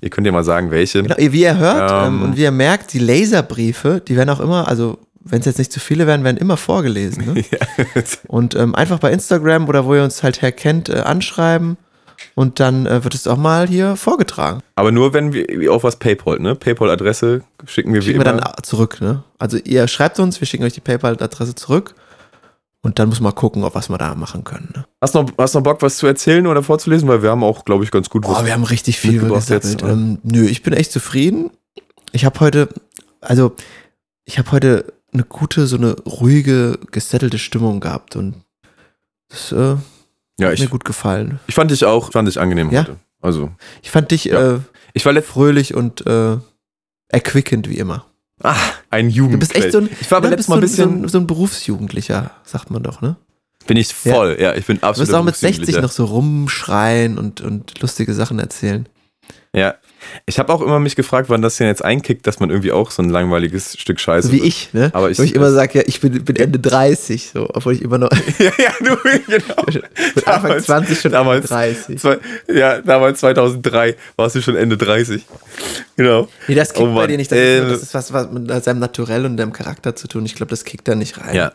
Ihr 0.00 0.08
könnt 0.08 0.26
ja 0.26 0.32
mal 0.32 0.42
sagen, 0.42 0.70
welche. 0.70 1.02
Genau, 1.02 1.16
wie 1.18 1.42
ihr 1.42 1.58
hört 1.58 1.90
Ähm. 1.90 2.14
ähm, 2.14 2.22
und 2.22 2.38
wie 2.38 2.44
ihr 2.44 2.50
merkt, 2.50 2.94
die 2.94 2.98
Laserbriefe, 2.98 4.00
die 4.00 4.16
werden 4.16 4.30
auch 4.30 4.40
immer, 4.40 4.68
also 4.68 5.00
wenn 5.22 5.40
es 5.40 5.44
jetzt 5.44 5.58
nicht 5.58 5.70
zu 5.70 5.80
viele 5.80 6.06
werden, 6.06 6.24
werden 6.24 6.38
immer 6.38 6.56
vorgelesen. 6.56 7.34
Ne? 7.34 7.44
Und 8.28 8.54
ähm, 8.54 8.76
einfach 8.76 9.00
bei 9.00 9.10
Instagram 9.10 9.68
oder 9.68 9.84
wo 9.84 9.96
ihr 9.96 10.04
uns 10.04 10.22
halt 10.22 10.40
herkennt, 10.40 10.88
äh, 10.88 11.00
anschreiben 11.00 11.76
und 12.34 12.60
dann 12.60 12.86
äh, 12.86 13.04
wird 13.04 13.14
es 13.14 13.26
auch 13.26 13.36
mal 13.36 13.68
hier 13.68 13.96
vorgetragen. 13.96 14.60
Aber 14.74 14.92
nur, 14.92 15.12
wenn 15.12 15.32
wir 15.32 15.72
auf 15.72 15.84
was 15.84 15.96
Paypal, 15.96 16.38
ne? 16.38 16.54
Paypal-Adresse 16.54 17.42
schicken 17.66 17.92
wir 17.92 18.00
wie 18.02 18.06
Schicken 18.06 18.24
wir 18.24 18.30
immer. 18.30 18.40
dann 18.40 18.62
zurück. 18.62 19.00
Ne? 19.00 19.22
Also 19.38 19.58
ihr 19.58 19.88
schreibt 19.88 20.18
uns, 20.18 20.40
wir 20.40 20.46
schicken 20.46 20.64
euch 20.64 20.72
die 20.74 20.80
PayPal-Adresse 20.80 21.54
zurück 21.54 21.94
und 22.82 22.98
dann 22.98 23.08
muss 23.08 23.20
man 23.20 23.34
gucken, 23.34 23.64
ob 23.64 23.74
was 23.74 23.88
wir 23.88 23.98
da 23.98 24.14
machen 24.14 24.44
können. 24.44 24.70
Ne? 24.74 24.84
Hast 25.00 25.14
noch, 25.14 25.26
hast 25.38 25.54
noch 25.54 25.62
Bock, 25.62 25.82
was 25.82 25.96
zu 25.96 26.06
erzählen 26.06 26.46
oder 26.46 26.62
vorzulesen? 26.62 27.08
Weil 27.08 27.22
wir 27.22 27.30
haben 27.30 27.42
auch, 27.42 27.64
glaube 27.64 27.84
ich, 27.84 27.90
ganz 27.90 28.08
gut 28.08 28.22
Boah, 28.22 28.44
wir 28.46 28.52
haben 28.52 28.64
richtig 28.64 28.98
viel 28.98 29.18
gesammelt. 29.20 29.48
jetzt, 29.48 29.82
ähm, 29.82 30.18
nö, 30.22 30.44
ich 30.44 30.62
bin 30.62 30.72
echt 30.72 30.92
zufrieden. 30.92 31.50
Ich 32.12 32.24
habe 32.24 32.38
heute, 32.40 32.68
also 33.20 33.56
ich 34.24 34.38
habe 34.38 34.52
heute 34.52 34.92
eine 35.12 35.24
gute, 35.24 35.66
so 35.66 35.76
eine 35.76 35.96
ruhige, 36.02 36.78
gesettelte 36.90 37.38
Stimmung 37.38 37.80
gehabt 37.80 38.16
und 38.16 38.34
das 39.28 39.50
äh, 39.52 39.76
Ja, 40.38 40.52
ich, 40.52 40.60
mir 40.60 40.68
gut 40.68 40.84
gefallen. 40.84 41.40
ich 41.46 41.54
fand 41.54 41.70
dich 41.70 41.84
auch, 41.84 42.12
fand 42.12 42.28
dich 42.28 42.38
angenehm 42.38 42.70
Ja? 42.70 42.82
heute. 42.82 42.96
Also, 43.22 43.50
Ich 43.82 43.90
fand 43.90 44.10
dich 44.10 44.26
Ja. 44.26 44.56
äh, 44.56 44.60
ich 44.92 45.04
war 45.06 45.20
fröhlich 45.22 45.74
und 45.74 46.06
äh, 46.06 46.36
erquickend 47.08 47.68
wie 47.68 47.78
immer. 47.78 48.06
ah, 48.42 48.54
ein 48.90 49.08
Jugend. 49.10 49.34
Du 49.34 49.38
bist 49.38 49.54
echt 49.54 49.72
so 49.72 49.78
ein, 49.78 49.88
Ich 50.00 50.10
war 50.10 50.18
aber 50.18 50.28
letztes 50.30 50.48
Mal 50.48 50.56
ein 50.56 50.60
so, 50.62 50.66
so, 50.68 50.82
bisschen, 50.84 51.04
ein, 51.04 51.08
so 51.08 51.18
ein 51.18 51.26
Berufsjugendlicher, 51.26 52.30
sagt 52.44 52.70
man 52.70 52.82
doch, 52.82 53.00
ne? 53.00 53.16
bin 53.66 53.76
ich 53.78 53.92
voll, 53.92 54.36
ja, 54.38 54.54
ich 54.54 54.64
bin 54.66 54.76
Du 54.78 54.84
absolut. 54.86 55.08
wirst 55.08 55.18
auch 55.18 55.24
mit 55.24 55.34
60 55.36 55.78
noch 55.80 55.90
so 55.90 56.04
rumschreien 56.04 57.18
und, 57.18 57.40
und 57.40 57.80
lustige 57.80 58.14
Sachen 58.14 58.38
erzählen. 58.38 58.88
Ja. 59.52 59.74
Ich 60.26 60.38
habe 60.38 60.52
auch 60.52 60.60
immer 60.60 60.78
mich 60.80 60.96
gefragt, 60.96 61.28
wann 61.30 61.42
das 61.42 61.56
denn 61.56 61.66
jetzt 61.66 61.84
einkickt, 61.84 62.26
dass 62.26 62.40
man 62.40 62.50
irgendwie 62.50 62.72
auch 62.72 62.90
so 62.90 63.02
ein 63.02 63.10
langweiliges 63.10 63.78
Stück 63.78 64.00
Scheiße 64.00 64.30
wie 64.32 64.36
wird. 64.36 64.46
ich, 64.46 64.68
ne? 64.72 64.90
Aber 64.92 65.10
ich- 65.10 65.18
Wo 65.18 65.22
ich 65.22 65.34
immer 65.34 65.50
sage, 65.52 65.78
ja, 65.78 65.84
ich 65.86 66.00
bin, 66.00 66.24
bin 66.24 66.36
Ende 66.36 66.58
30, 66.58 67.30
so, 67.32 67.48
obwohl 67.52 67.74
ich 67.74 67.82
immer 67.82 67.98
noch 67.98 68.10
ja, 68.38 68.50
ja, 68.58 68.70
du, 68.80 68.96
genau. 69.26 69.54
mit 70.14 70.26
Anfang 70.28 70.60
20 70.60 71.00
schon 71.00 71.12
damals, 71.12 71.48
30. 71.48 71.98
Zwei, 72.00 72.18
ja, 72.52 72.80
damals 72.80 73.20
2003 73.20 73.96
warst 74.16 74.34
du 74.36 74.42
schon 74.42 74.56
Ende 74.56 74.76
30. 74.76 75.22
Genau. 75.96 76.28
Nee, 76.48 76.54
das 76.54 76.72
kickt 76.72 76.86
Oh 76.88 76.94
bei 76.94 77.06
dir 77.06 77.16
nicht. 77.16 77.30
Das, 77.32 77.38
ist, 77.38 77.44
Ähm, 77.44 77.62
nur- 77.64 77.72
das 77.72 77.82
ist 77.82 77.94
was, 77.94 78.12
was 78.12 78.30
mit 78.30 78.64
seinem 78.64 78.78
Naturell 78.80 79.24
und 79.24 79.36
deinem 79.36 79.52
Charakter 79.52 79.96
zu 79.96 80.08
tun. 80.08 80.24
Ich 80.26 80.34
glaube, 80.34 80.50
das 80.50 80.64
kickt 80.64 80.86
da 80.88 80.94
nicht 80.94 81.18
rein. 81.18 81.34
Ja. 81.34 81.52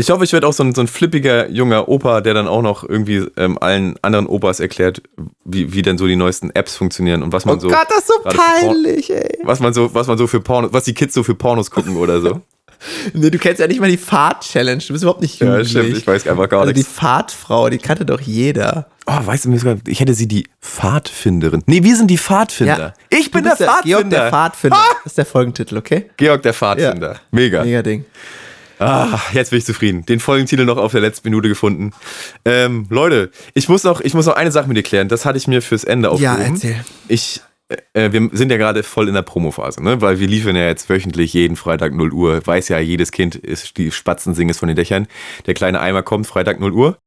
Ich 0.00 0.10
hoffe, 0.10 0.24
ich 0.24 0.32
werde 0.32 0.46
auch 0.46 0.52
so 0.52 0.62
ein, 0.64 0.74
so 0.74 0.80
ein 0.80 0.86
flippiger 0.86 1.48
junger 1.50 1.88
Opa, 1.88 2.20
der 2.20 2.34
dann 2.34 2.48
auch 2.48 2.62
noch 2.62 2.82
irgendwie 2.88 3.26
ähm, 3.36 3.58
allen 3.60 3.96
anderen 4.02 4.26
Opas 4.26 4.60
erklärt, 4.60 5.02
wie, 5.44 5.72
wie 5.72 5.82
denn 5.82 5.98
so 5.98 6.06
die 6.06 6.16
neuesten 6.16 6.50
Apps 6.50 6.76
funktionieren 6.76 7.22
und 7.22 7.32
was 7.32 7.44
man 7.44 7.56
Oh 7.56 7.60
so. 7.60 7.68
Gott, 7.68 7.86
das 7.88 7.98
ist 8.00 8.06
so 8.08 8.14
Porn- 8.22 8.36
peinlich, 8.36 9.10
ey. 9.12 9.38
Was 9.42 9.60
man 9.60 9.72
so, 9.74 9.94
was 9.94 10.06
man 10.06 10.18
so 10.18 10.26
für 10.26 10.40
Pornos, 10.40 10.72
was 10.72 10.84
die 10.84 10.94
Kids 10.94 11.14
so 11.14 11.22
für 11.22 11.34
Pornos 11.34 11.70
gucken 11.70 11.96
oder 11.96 12.20
so. 12.20 12.40
Nee, 13.12 13.28
du 13.28 13.36
kennst 13.36 13.60
ja 13.60 13.66
nicht 13.66 13.78
mal 13.78 13.90
die 13.90 13.98
Fahrt-Challenge. 13.98 14.82
Du 14.82 14.94
bist 14.94 15.02
überhaupt 15.04 15.20
nicht 15.20 15.38
ja, 15.38 15.48
jugendlich. 15.48 15.68
stimmt, 15.70 15.98
ich 15.98 16.06
weiß 16.06 16.26
einfach 16.26 16.48
gar 16.48 16.60
also 16.62 16.72
die 16.72 16.78
nichts. 16.78 16.90
Fahrtfrau, 16.94 17.68
die 17.68 17.76
kannte 17.76 18.06
doch 18.06 18.22
jeder. 18.22 18.86
Oh, 19.06 19.18
weißt 19.22 19.44
du, 19.44 19.54
sogar- 19.58 19.76
ich 19.86 20.00
hätte 20.00 20.14
sie 20.14 20.26
die 20.26 20.48
Pfadfinderin. 20.62 21.62
Nee, 21.66 21.82
wir 21.84 21.94
sind 21.94 22.10
die 22.10 22.16
Pfadfinder. 22.16 22.94
Ich 23.10 23.30
bin 23.30 23.42
Du 23.42 23.50
der 23.50 23.56
bist 23.56 23.68
Pfadfinder. 23.70 23.98
Georg 23.98 24.10
der 24.10 24.28
Pfadfinder. 24.30 24.76
Das 25.04 25.12
ist 25.12 25.18
der 25.18 25.26
Folgentitel, 25.26 25.76
okay? 25.76 26.10
Georg 26.16 26.42
der 26.42 26.54
Pfadfinder. 26.54 27.20
Mega. 27.30 27.62
Mega 27.64 27.82
Ding. 27.82 28.06
Ah, 28.80 29.20
jetzt 29.32 29.50
bin 29.50 29.58
ich 29.58 29.64
zufrieden. 29.66 30.06
Den 30.06 30.20
Folgentitel 30.20 30.64
noch 30.64 30.78
auf 30.78 30.92
der 30.92 31.00
letzten 31.02 31.28
Minute 31.28 31.48
gefunden. 31.48 31.92
Ähm, 32.44 32.86
Leute, 32.88 33.30
ich 33.54 33.68
muss 33.68 33.84
noch, 33.84 34.00
ich 34.00 34.14
muss 34.14 34.26
noch 34.26 34.34
eine 34.36 34.50
Sache 34.50 34.68
mit 34.68 34.76
dir 34.76 34.82
klären. 34.82 35.08
Das 35.08 35.24
hatte 35.24 35.36
ich 35.38 35.46
mir 35.46 35.60
fürs 35.62 35.84
Ende 35.84 36.08
Ja, 36.18 36.32
aufgehoben. 36.34 36.54
erzähl. 36.54 36.84
Ich 37.08 37.40
äh, 37.94 38.10
wir 38.10 38.30
sind 38.32 38.50
ja 38.50 38.56
gerade 38.56 38.82
voll 38.82 39.06
in 39.06 39.14
der 39.14 39.22
Promophase, 39.22 39.80
ne? 39.82 40.00
weil 40.00 40.18
wir 40.18 40.26
liefern 40.26 40.56
ja 40.56 40.66
jetzt 40.66 40.88
wöchentlich 40.88 41.34
jeden 41.34 41.54
Freitag 41.56 41.92
0 41.94 42.12
Uhr. 42.12 42.44
Weiß 42.44 42.68
ja, 42.68 42.78
jedes 42.80 43.12
Kind 43.12 43.36
ist, 43.36 43.76
die 43.76 43.92
Spatzen 43.92 44.34
singen 44.34 44.50
es 44.50 44.58
von 44.58 44.66
den 44.66 44.74
Dächern. 44.76 45.06
Der 45.46 45.54
kleine 45.54 45.80
Eimer 45.80 46.02
kommt 46.02 46.26
Freitag 46.26 46.58
0 46.58 46.72
Uhr. 46.72 46.98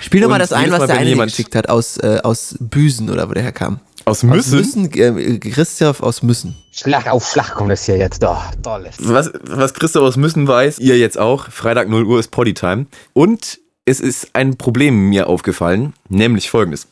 Spiel 0.00 0.20
doch 0.22 0.28
mal 0.28 0.38
das 0.38 0.52
ein, 0.52 0.70
was 0.72 0.86
der 0.86 0.96
eine 0.98 1.10
jemand- 1.10 1.30
geschickt 1.30 1.54
hat 1.54 1.68
aus, 1.68 1.98
äh, 1.98 2.20
aus 2.24 2.56
Büsen 2.58 3.10
oder 3.10 3.28
wo 3.28 3.34
der 3.34 3.42
herkam. 3.44 3.80
Aus 4.08 4.22
Müssen? 4.22 4.58
Aus 4.58 4.74
Müssen, 4.74 4.92
äh, 4.92 5.38
Christoph 5.38 6.02
aus 6.02 6.22
Müssen. 6.22 6.56
Schlag 6.72 7.06
auf 7.08 7.28
Schlag 7.28 7.54
kommt 7.54 7.70
das 7.70 7.84
hier 7.84 7.96
jetzt. 7.96 8.24
Oh, 8.24 8.36
tolles. 8.62 8.96
Was, 9.00 9.30
was 9.42 9.74
Christoph 9.74 10.02
aus 10.02 10.16
Müssen 10.16 10.48
weiß, 10.48 10.78
ihr 10.78 10.98
jetzt 10.98 11.18
auch, 11.18 11.50
Freitag 11.50 11.88
0 11.88 12.04
Uhr 12.04 12.18
ist 12.18 12.30
Poddytime. 12.30 12.86
Und 13.12 13.60
es 13.84 14.00
ist 14.00 14.30
ein 14.34 14.56
Problem 14.56 15.08
mir 15.08 15.28
aufgefallen, 15.28 15.94
nämlich 16.08 16.50
folgendes. 16.50 16.88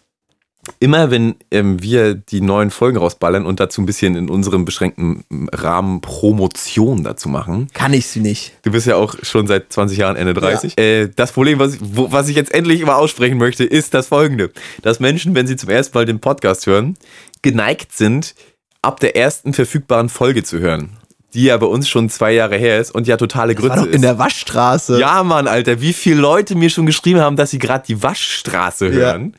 Immer 0.81 1.11
wenn 1.11 1.37
ähm, 1.51 1.83
wir 1.83 2.15
die 2.15 2.41
neuen 2.41 2.71
Folgen 2.71 2.99
rausballern 2.99 3.47
und 3.47 3.61
dazu 3.61 3.83
ein 3.83 3.87
bisschen 3.87 4.15
in 4.17 4.29
unserem 4.29 4.65
beschränkten 4.65 5.25
Rahmen 5.53 6.01
Promotion 6.01 7.05
dazu 7.05 7.29
machen. 7.29 7.69
Kann 7.73 7.93
ich 7.93 8.07
sie 8.07 8.21
nicht. 8.21 8.53
Du 8.63 8.73
bist 8.73 8.87
ja 8.87 8.97
auch 8.97 9.15
schon 9.23 9.47
seit 9.47 9.73
20 9.73 9.99
Jahren 9.99 10.17
Ende 10.17 10.35
30. 10.35 10.79
Äh, 10.79 11.09
das 11.15 11.33
Problem, 11.33 11.59
was 11.59 11.75
ich, 11.75 11.81
wo, 11.83 12.13
was 12.13 12.29
ich 12.29 12.37
jetzt 12.37 12.53
endlich 12.53 12.85
mal 12.85 12.95
aussprechen 12.95 13.39
möchte, 13.39 13.65
ist 13.65 13.95
das 13.95 14.09
folgende. 14.09 14.51
Dass 14.83 15.01
Menschen, 15.01 15.35
wenn 15.35 15.47
sie 15.47 15.57
zum 15.57 15.71
ersten 15.71 15.97
Mal 15.97 16.05
den 16.05 16.21
Podcast 16.21 16.67
hören, 16.67 16.97
geneigt 17.43 17.93
sind, 17.93 18.35
ab 18.83 19.01
der 19.01 19.17
ersten 19.17 19.53
verfügbaren 19.53 20.09
Folge 20.09 20.43
zu 20.43 20.59
hören. 20.61 20.97
Die 21.35 21.45
ja 21.45 21.57
bei 21.57 21.67
uns 21.67 21.89
schon 21.89 22.09
zwei 22.09 22.33
Jahre 22.33 22.57
her 22.57 22.81
ist 22.81 22.95
und 22.95 23.07
ja 23.07 23.17
totale 23.17 23.55
Grütze 23.55 23.71
War 23.71 23.77
doch 23.79 23.87
ist. 23.87 23.95
in 23.95 24.03
der 24.03 24.19
Waschstraße. 24.19 24.99
Ja, 24.99 25.23
Mann, 25.23 25.49
Alter, 25.49 25.81
wie 25.81 25.93
viele 25.93 26.21
Leute 26.21 26.55
mir 26.55 26.71
schon 26.71 26.87
geschrieben 26.87 27.21
haben, 27.21 27.37
dass 27.37 27.51
sie 27.51 27.59
gerade 27.59 27.85
die 27.87 28.03
Waschstraße 28.03 28.91
hören. 28.91 29.37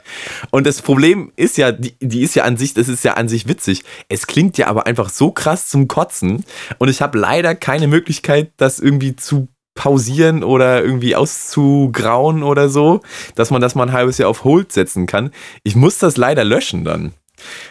Und 0.52 0.68
das 0.68 0.82
Problem 0.82 1.32
ist 1.36 1.58
ja, 1.58 1.72
die, 1.72 1.96
die 2.00 2.22
ist 2.22 2.36
ja 2.36 2.44
an 2.44 2.58
sich, 2.58 2.74
das 2.74 2.88
ist 2.88 3.04
ja 3.04 3.14
an 3.14 3.30
sich 3.30 3.48
witzig. 3.48 3.84
Es 4.10 4.28
klingt 4.28 4.58
ja 4.58 4.68
aber 4.68 4.86
einfach 4.86 5.10
so 5.10 5.32
krass 5.32 5.70
zum 5.70 5.88
Kotzen. 5.88 6.46
Und 6.78 6.90
ich 6.90 7.02
habe 7.02 7.18
leider 7.18 7.56
keine 7.56 7.88
Möglichkeit, 7.88 8.52
das 8.58 8.80
irgendwie 8.80 9.16
zu 9.16 9.48
pausieren 9.78 10.44
oder 10.44 10.84
irgendwie 10.84 11.16
auszugrauen 11.16 12.44
oder 12.44 12.68
so, 12.68 13.02
dass 13.36 13.52
man 13.52 13.62
das 13.62 13.76
mal 13.76 13.84
ein 13.84 13.94
halbes 13.94 14.18
Jahr 14.18 14.30
auf 14.30 14.44
Hold 14.44 14.74
setzen 14.74 15.06
kann. 15.06 15.32
Ich 15.64 15.76
muss 15.76 16.00
das 16.00 16.18
leider 16.18 16.44
löschen 16.44 16.84
dann. 16.84 17.14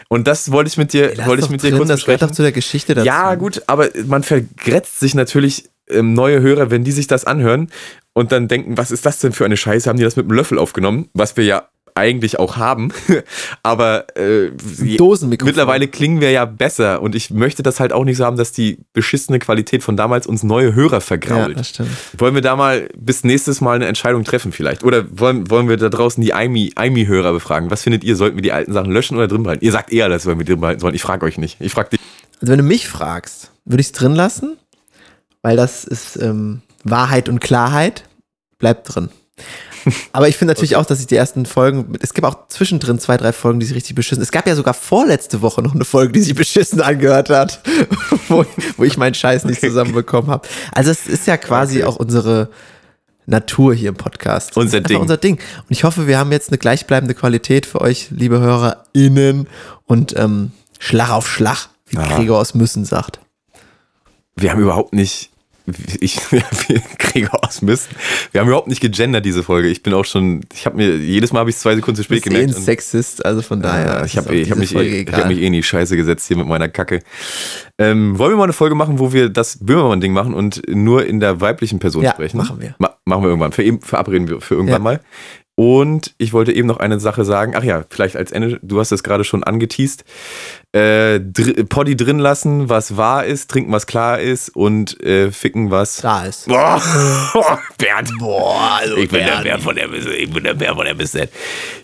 Und 0.09 0.27
das 0.27 0.51
wollte 0.51 0.69
ich 0.69 0.77
mit 0.77 0.93
dir, 0.93 1.13
Lass 1.15 1.27
wollte 1.27 1.43
ich 1.43 1.49
mit 1.49 1.63
dir 1.63 1.69
drin, 1.69 1.77
kurz 1.79 1.89
das 1.89 1.97
besprechen. 1.99 2.27
doch 2.27 2.35
zu 2.35 2.41
der 2.41 2.51
Geschichte 2.51 2.95
dazu. 2.95 3.05
Ja, 3.05 3.35
gut, 3.35 3.61
aber 3.67 3.89
man 4.05 4.23
vergrätzt 4.23 4.99
sich 4.99 5.15
natürlich 5.15 5.69
ähm, 5.89 6.13
neue 6.13 6.41
Hörer, 6.41 6.71
wenn 6.71 6.83
die 6.83 6.91
sich 6.91 7.07
das 7.07 7.25
anhören 7.25 7.69
und 8.13 8.31
dann 8.31 8.47
denken, 8.47 8.77
was 8.77 8.91
ist 8.91 9.05
das 9.05 9.19
denn 9.19 9.33
für 9.33 9.45
eine 9.45 9.57
Scheiße? 9.57 9.89
Haben 9.89 9.97
die 9.97 10.03
das 10.03 10.15
mit 10.15 10.25
einem 10.25 10.33
Löffel 10.33 10.57
aufgenommen? 10.57 11.09
Was 11.13 11.37
wir 11.37 11.45
ja 11.45 11.69
eigentlich 11.97 12.39
auch 12.39 12.57
haben. 12.57 12.93
aber 13.63 14.15
äh, 14.17 14.51
mittlerweile 14.79 15.87
klingen 15.87 16.21
wir 16.21 16.31
ja 16.31 16.45
besser 16.45 17.01
und 17.01 17.15
ich 17.15 17.31
möchte 17.31 17.63
das 17.63 17.79
halt 17.79 17.91
auch 17.91 18.05
nicht 18.05 18.17
so 18.17 18.25
haben, 18.25 18.37
dass 18.37 18.51
die 18.51 18.79
beschissene 18.93 19.39
Qualität 19.39 19.83
von 19.83 19.97
damals 19.97 20.27
uns 20.27 20.43
neue 20.43 20.73
Hörer 20.73 20.93
Ja, 20.93 20.99
vergrault. 20.99 21.57
das 21.57 21.69
stimmt. 21.69 21.89
wollen 22.17 22.35
wir 22.35 22.41
da 22.41 22.55
mal 22.55 22.87
bis 22.95 23.23
nächstes 23.23 23.59
Mal 23.61 23.75
eine 23.75 23.87
Entscheidung 23.87 24.23
treffen 24.23 24.51
vielleicht? 24.51 24.83
Oder 24.83 25.05
wollen, 25.11 25.49
wollen 25.49 25.67
wir 25.67 25.77
da 25.77 25.89
draußen 25.89 26.23
die 26.23 26.29
IMI-Hörer 26.31 27.33
befragen? 27.33 27.69
Was 27.71 27.83
findet 27.83 28.03
ihr? 28.03 28.15
Sollten 28.15 28.37
wir 28.37 28.41
die 28.43 28.51
alten 28.51 28.73
Sachen 28.73 28.91
löschen 28.91 29.17
oder 29.17 29.27
drin 29.27 29.43
behalten? 29.43 29.65
Ihr 29.65 29.71
sagt 29.71 29.91
eher, 29.91 30.07
dass 30.09 30.25
wir 30.25 30.35
drin 30.35 30.61
behalten 30.61 30.79
sollen. 30.79 30.95
Ich 30.95 31.01
frage 31.01 31.25
euch 31.25 31.37
nicht. 31.37 31.57
Ich 31.59 31.71
frage 31.73 31.89
dich. 31.89 31.99
Also 32.39 32.51
wenn 32.51 32.59
du 32.59 32.63
mich 32.63 32.87
fragst, 32.87 33.51
würde 33.65 33.81
ich 33.81 33.87
es 33.87 33.91
drin 33.93 34.13
lassen, 34.13 34.57
weil 35.41 35.57
das 35.57 35.83
ist 35.83 36.17
ähm, 36.17 36.61
Wahrheit 36.83 37.29
und 37.29 37.39
Klarheit. 37.39 38.03
Bleibt 38.59 38.93
drin. 38.95 39.09
Aber 40.11 40.27
ich 40.27 40.37
finde 40.37 40.53
natürlich 40.53 40.75
auch, 40.75 40.85
dass 40.85 40.99
ich 40.99 41.07
die 41.07 41.15
ersten 41.15 41.45
Folgen, 41.45 41.93
es 42.01 42.13
gibt 42.13 42.25
auch 42.25 42.47
zwischendrin 42.49 42.99
zwei, 42.99 43.17
drei 43.17 43.31
Folgen, 43.33 43.59
die 43.59 43.65
sich 43.65 43.75
richtig 43.75 43.95
beschissen. 43.95 44.21
Es 44.21 44.31
gab 44.31 44.47
ja 44.47 44.55
sogar 44.55 44.73
vorletzte 44.73 45.41
Woche 45.41 45.61
noch 45.61 45.73
eine 45.75 45.85
Folge, 45.85 46.13
die 46.13 46.21
sich 46.21 46.35
beschissen 46.35 46.81
angehört 46.81 47.29
hat, 47.29 47.61
wo, 48.27 48.45
wo 48.77 48.83
ich 48.83 48.97
meinen 48.97 49.13
Scheiß 49.13 49.45
nicht 49.45 49.61
zusammenbekommen 49.61 50.29
habe. 50.31 50.47
Also 50.73 50.91
es 50.91 51.07
ist 51.07 51.27
ja 51.27 51.37
quasi 51.37 51.83
auch 51.83 51.95
unsere 51.97 52.49
Natur 53.25 53.73
hier 53.73 53.89
im 53.89 53.95
Podcast. 53.95 54.55
Unser 54.55 54.81
Ding. 54.81 55.01
unser 55.01 55.17
Ding. 55.17 55.35
Und 55.35 55.65
ich 55.69 55.83
hoffe, 55.83 56.07
wir 56.07 56.17
haben 56.17 56.31
jetzt 56.31 56.49
eine 56.49 56.57
gleichbleibende 56.57 57.13
Qualität 57.13 57.65
für 57.65 57.81
euch, 57.81 58.07
liebe 58.09 58.39
HörerInnen. 58.39 59.47
Und 59.85 60.15
ähm, 60.17 60.51
Schlag 60.79 61.09
auf 61.11 61.27
Schlag, 61.29 61.69
wie 61.87 61.97
Ja. 61.97 62.15
Gregor 62.15 62.39
aus 62.39 62.53
Müssen 62.53 62.85
sagt. 62.85 63.19
wir 64.35 64.51
haben 64.51 64.61
überhaupt 64.61 64.93
nicht, 64.93 65.29
ich, 65.99 66.19
wir 66.31 66.43
Gregor 66.97 67.43
aus 67.45 67.61
Mist, 67.61 67.89
wir 68.31 68.41
haben 68.41 68.47
überhaupt 68.47 68.67
nicht 68.67 68.81
gegendert, 68.81 69.25
diese 69.25 69.43
Folge. 69.43 69.67
Ich 69.67 69.83
bin 69.83 69.93
auch 69.93 70.05
schon, 70.05 70.41
ich 70.53 70.65
habe 70.65 70.77
mir, 70.77 70.95
jedes 70.97 71.33
Mal 71.33 71.39
habe 71.41 71.49
ich 71.49 71.57
zwei 71.57 71.75
Sekunden 71.75 71.97
zu 71.97 72.03
spät 72.03 72.19
eh 72.25 72.29
gemerkt. 72.29 72.55
und- 72.55 72.61
Sexist, 72.63 73.25
also 73.25 73.41
von 73.41 73.61
daher. 73.61 73.85
Ja, 73.85 74.05
ich 74.05 74.17
habe 74.17 74.33
ich 74.35 74.49
hab 74.51 74.57
mich, 74.57 74.73
eh, 74.75 75.01
ich 75.01 75.11
hab 75.13 75.27
mich 75.27 75.39
eh 75.39 75.47
in 75.47 75.53
die 75.53 75.63
Scheiße 75.63 75.95
gesetzt 75.97 76.27
hier 76.27 76.37
mit 76.37 76.47
meiner 76.47 76.69
Kacke. 76.69 77.01
Ähm, 77.77 78.17
wollen 78.17 78.31
wir 78.31 78.37
mal 78.37 78.43
eine 78.45 78.53
Folge 78.53 78.75
machen, 78.75 78.99
wo 78.99 79.13
wir 79.13 79.29
das 79.29 79.59
Böhmermann-Ding 79.61 80.13
machen 80.13 80.33
und 80.33 80.61
nur 80.69 81.05
in 81.05 81.19
der 81.19 81.41
weiblichen 81.41 81.79
Person 81.79 82.03
Ja, 82.03 82.11
sprechen? 82.11 82.37
machen 82.37 82.59
wir. 82.61 82.75
Ma 82.79 82.95
machen 83.05 83.23
wir 83.23 83.29
irgendwann. 83.29 83.51
Für 83.51 83.63
verabreden 83.81 84.27
wir 84.27 84.41
für 84.41 84.55
irgendwann 84.55 84.73
Ja. 84.81 84.83
mal. 84.83 85.01
Und 85.59 86.13
ich 86.19 86.33
wollte 86.33 86.51
eben 86.51 86.67
noch 86.67 86.77
eine 86.77 86.99
Sache 86.99 87.25
sagen. 87.25 87.53
Ach 87.55 87.63
ja, 87.63 87.83
vielleicht 87.89 88.15
als 88.15 88.31
Ende, 88.31 88.59
du 88.61 88.79
hast 88.79 88.91
es 88.91 89.01
gerade 89.01 89.23
schon 89.23 89.43
angeteased. 89.43 90.05
Äh, 90.71 91.19
dr 91.19 91.65
Poddy 91.67 91.95
drin 91.95 92.19
lassen, 92.19 92.69
was 92.69 92.95
wahr 92.95 93.25
ist, 93.25 93.49
trinken, 93.49 93.71
was 93.71 93.87
klar 93.87 94.19
ist 94.19 94.49
und 94.49 95.01
äh, 95.01 95.31
ficken, 95.31 95.71
was 95.71 95.97
da 95.97 96.25
ist. 96.25 96.45
Boah, 96.47 96.79
Bernd. 97.79 98.11
Boah, 98.19 98.77
also 98.81 98.97
ich 98.97 99.09
bin 99.09 99.25
der 99.25 99.41
Bernd 99.41 99.63
von 99.63 99.75
der 99.75 99.91
ich 99.91 100.29
bin 100.29 100.43
der 100.43 100.53
Bernd 100.53 100.77
von 100.77 100.85
der 100.85 100.93
Bisse. 100.93 101.27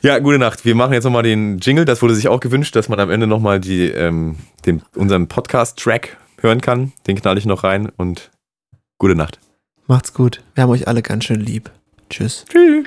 Ja, 0.03 0.19
gute 0.19 0.37
Nacht. 0.37 0.65
Wir 0.65 0.75
machen 0.75 0.93
jetzt 0.93 1.05
nochmal 1.05 1.23
den 1.23 1.57
Jingle. 1.57 1.85
Das 1.85 2.03
wurde 2.03 2.13
sich 2.13 2.27
auch 2.27 2.41
gewünscht, 2.41 2.75
dass 2.75 2.89
man 2.89 2.99
am 2.99 3.09
Ende 3.09 3.25
nochmal 3.25 3.59
ähm, 3.67 4.35
den, 4.67 4.83
unseren 4.93 5.27
Podcast-Track 5.27 6.17
hören 6.41 6.61
kann. 6.61 6.91
Den 7.07 7.19
knall 7.19 7.39
ich 7.39 7.47
noch 7.47 7.63
rein 7.63 7.89
und 7.97 8.29
gute 8.99 9.15
Nacht. 9.15 9.39
Macht's 9.87 10.13
gut. 10.13 10.43
Wir 10.53 10.61
haben 10.61 10.69
euch 10.69 10.87
alle 10.87 11.01
ganz 11.01 11.23
schön 11.23 11.39
lieb. 11.39 11.71
Tschüss. 12.11 12.45
Tschüss. 12.47 12.85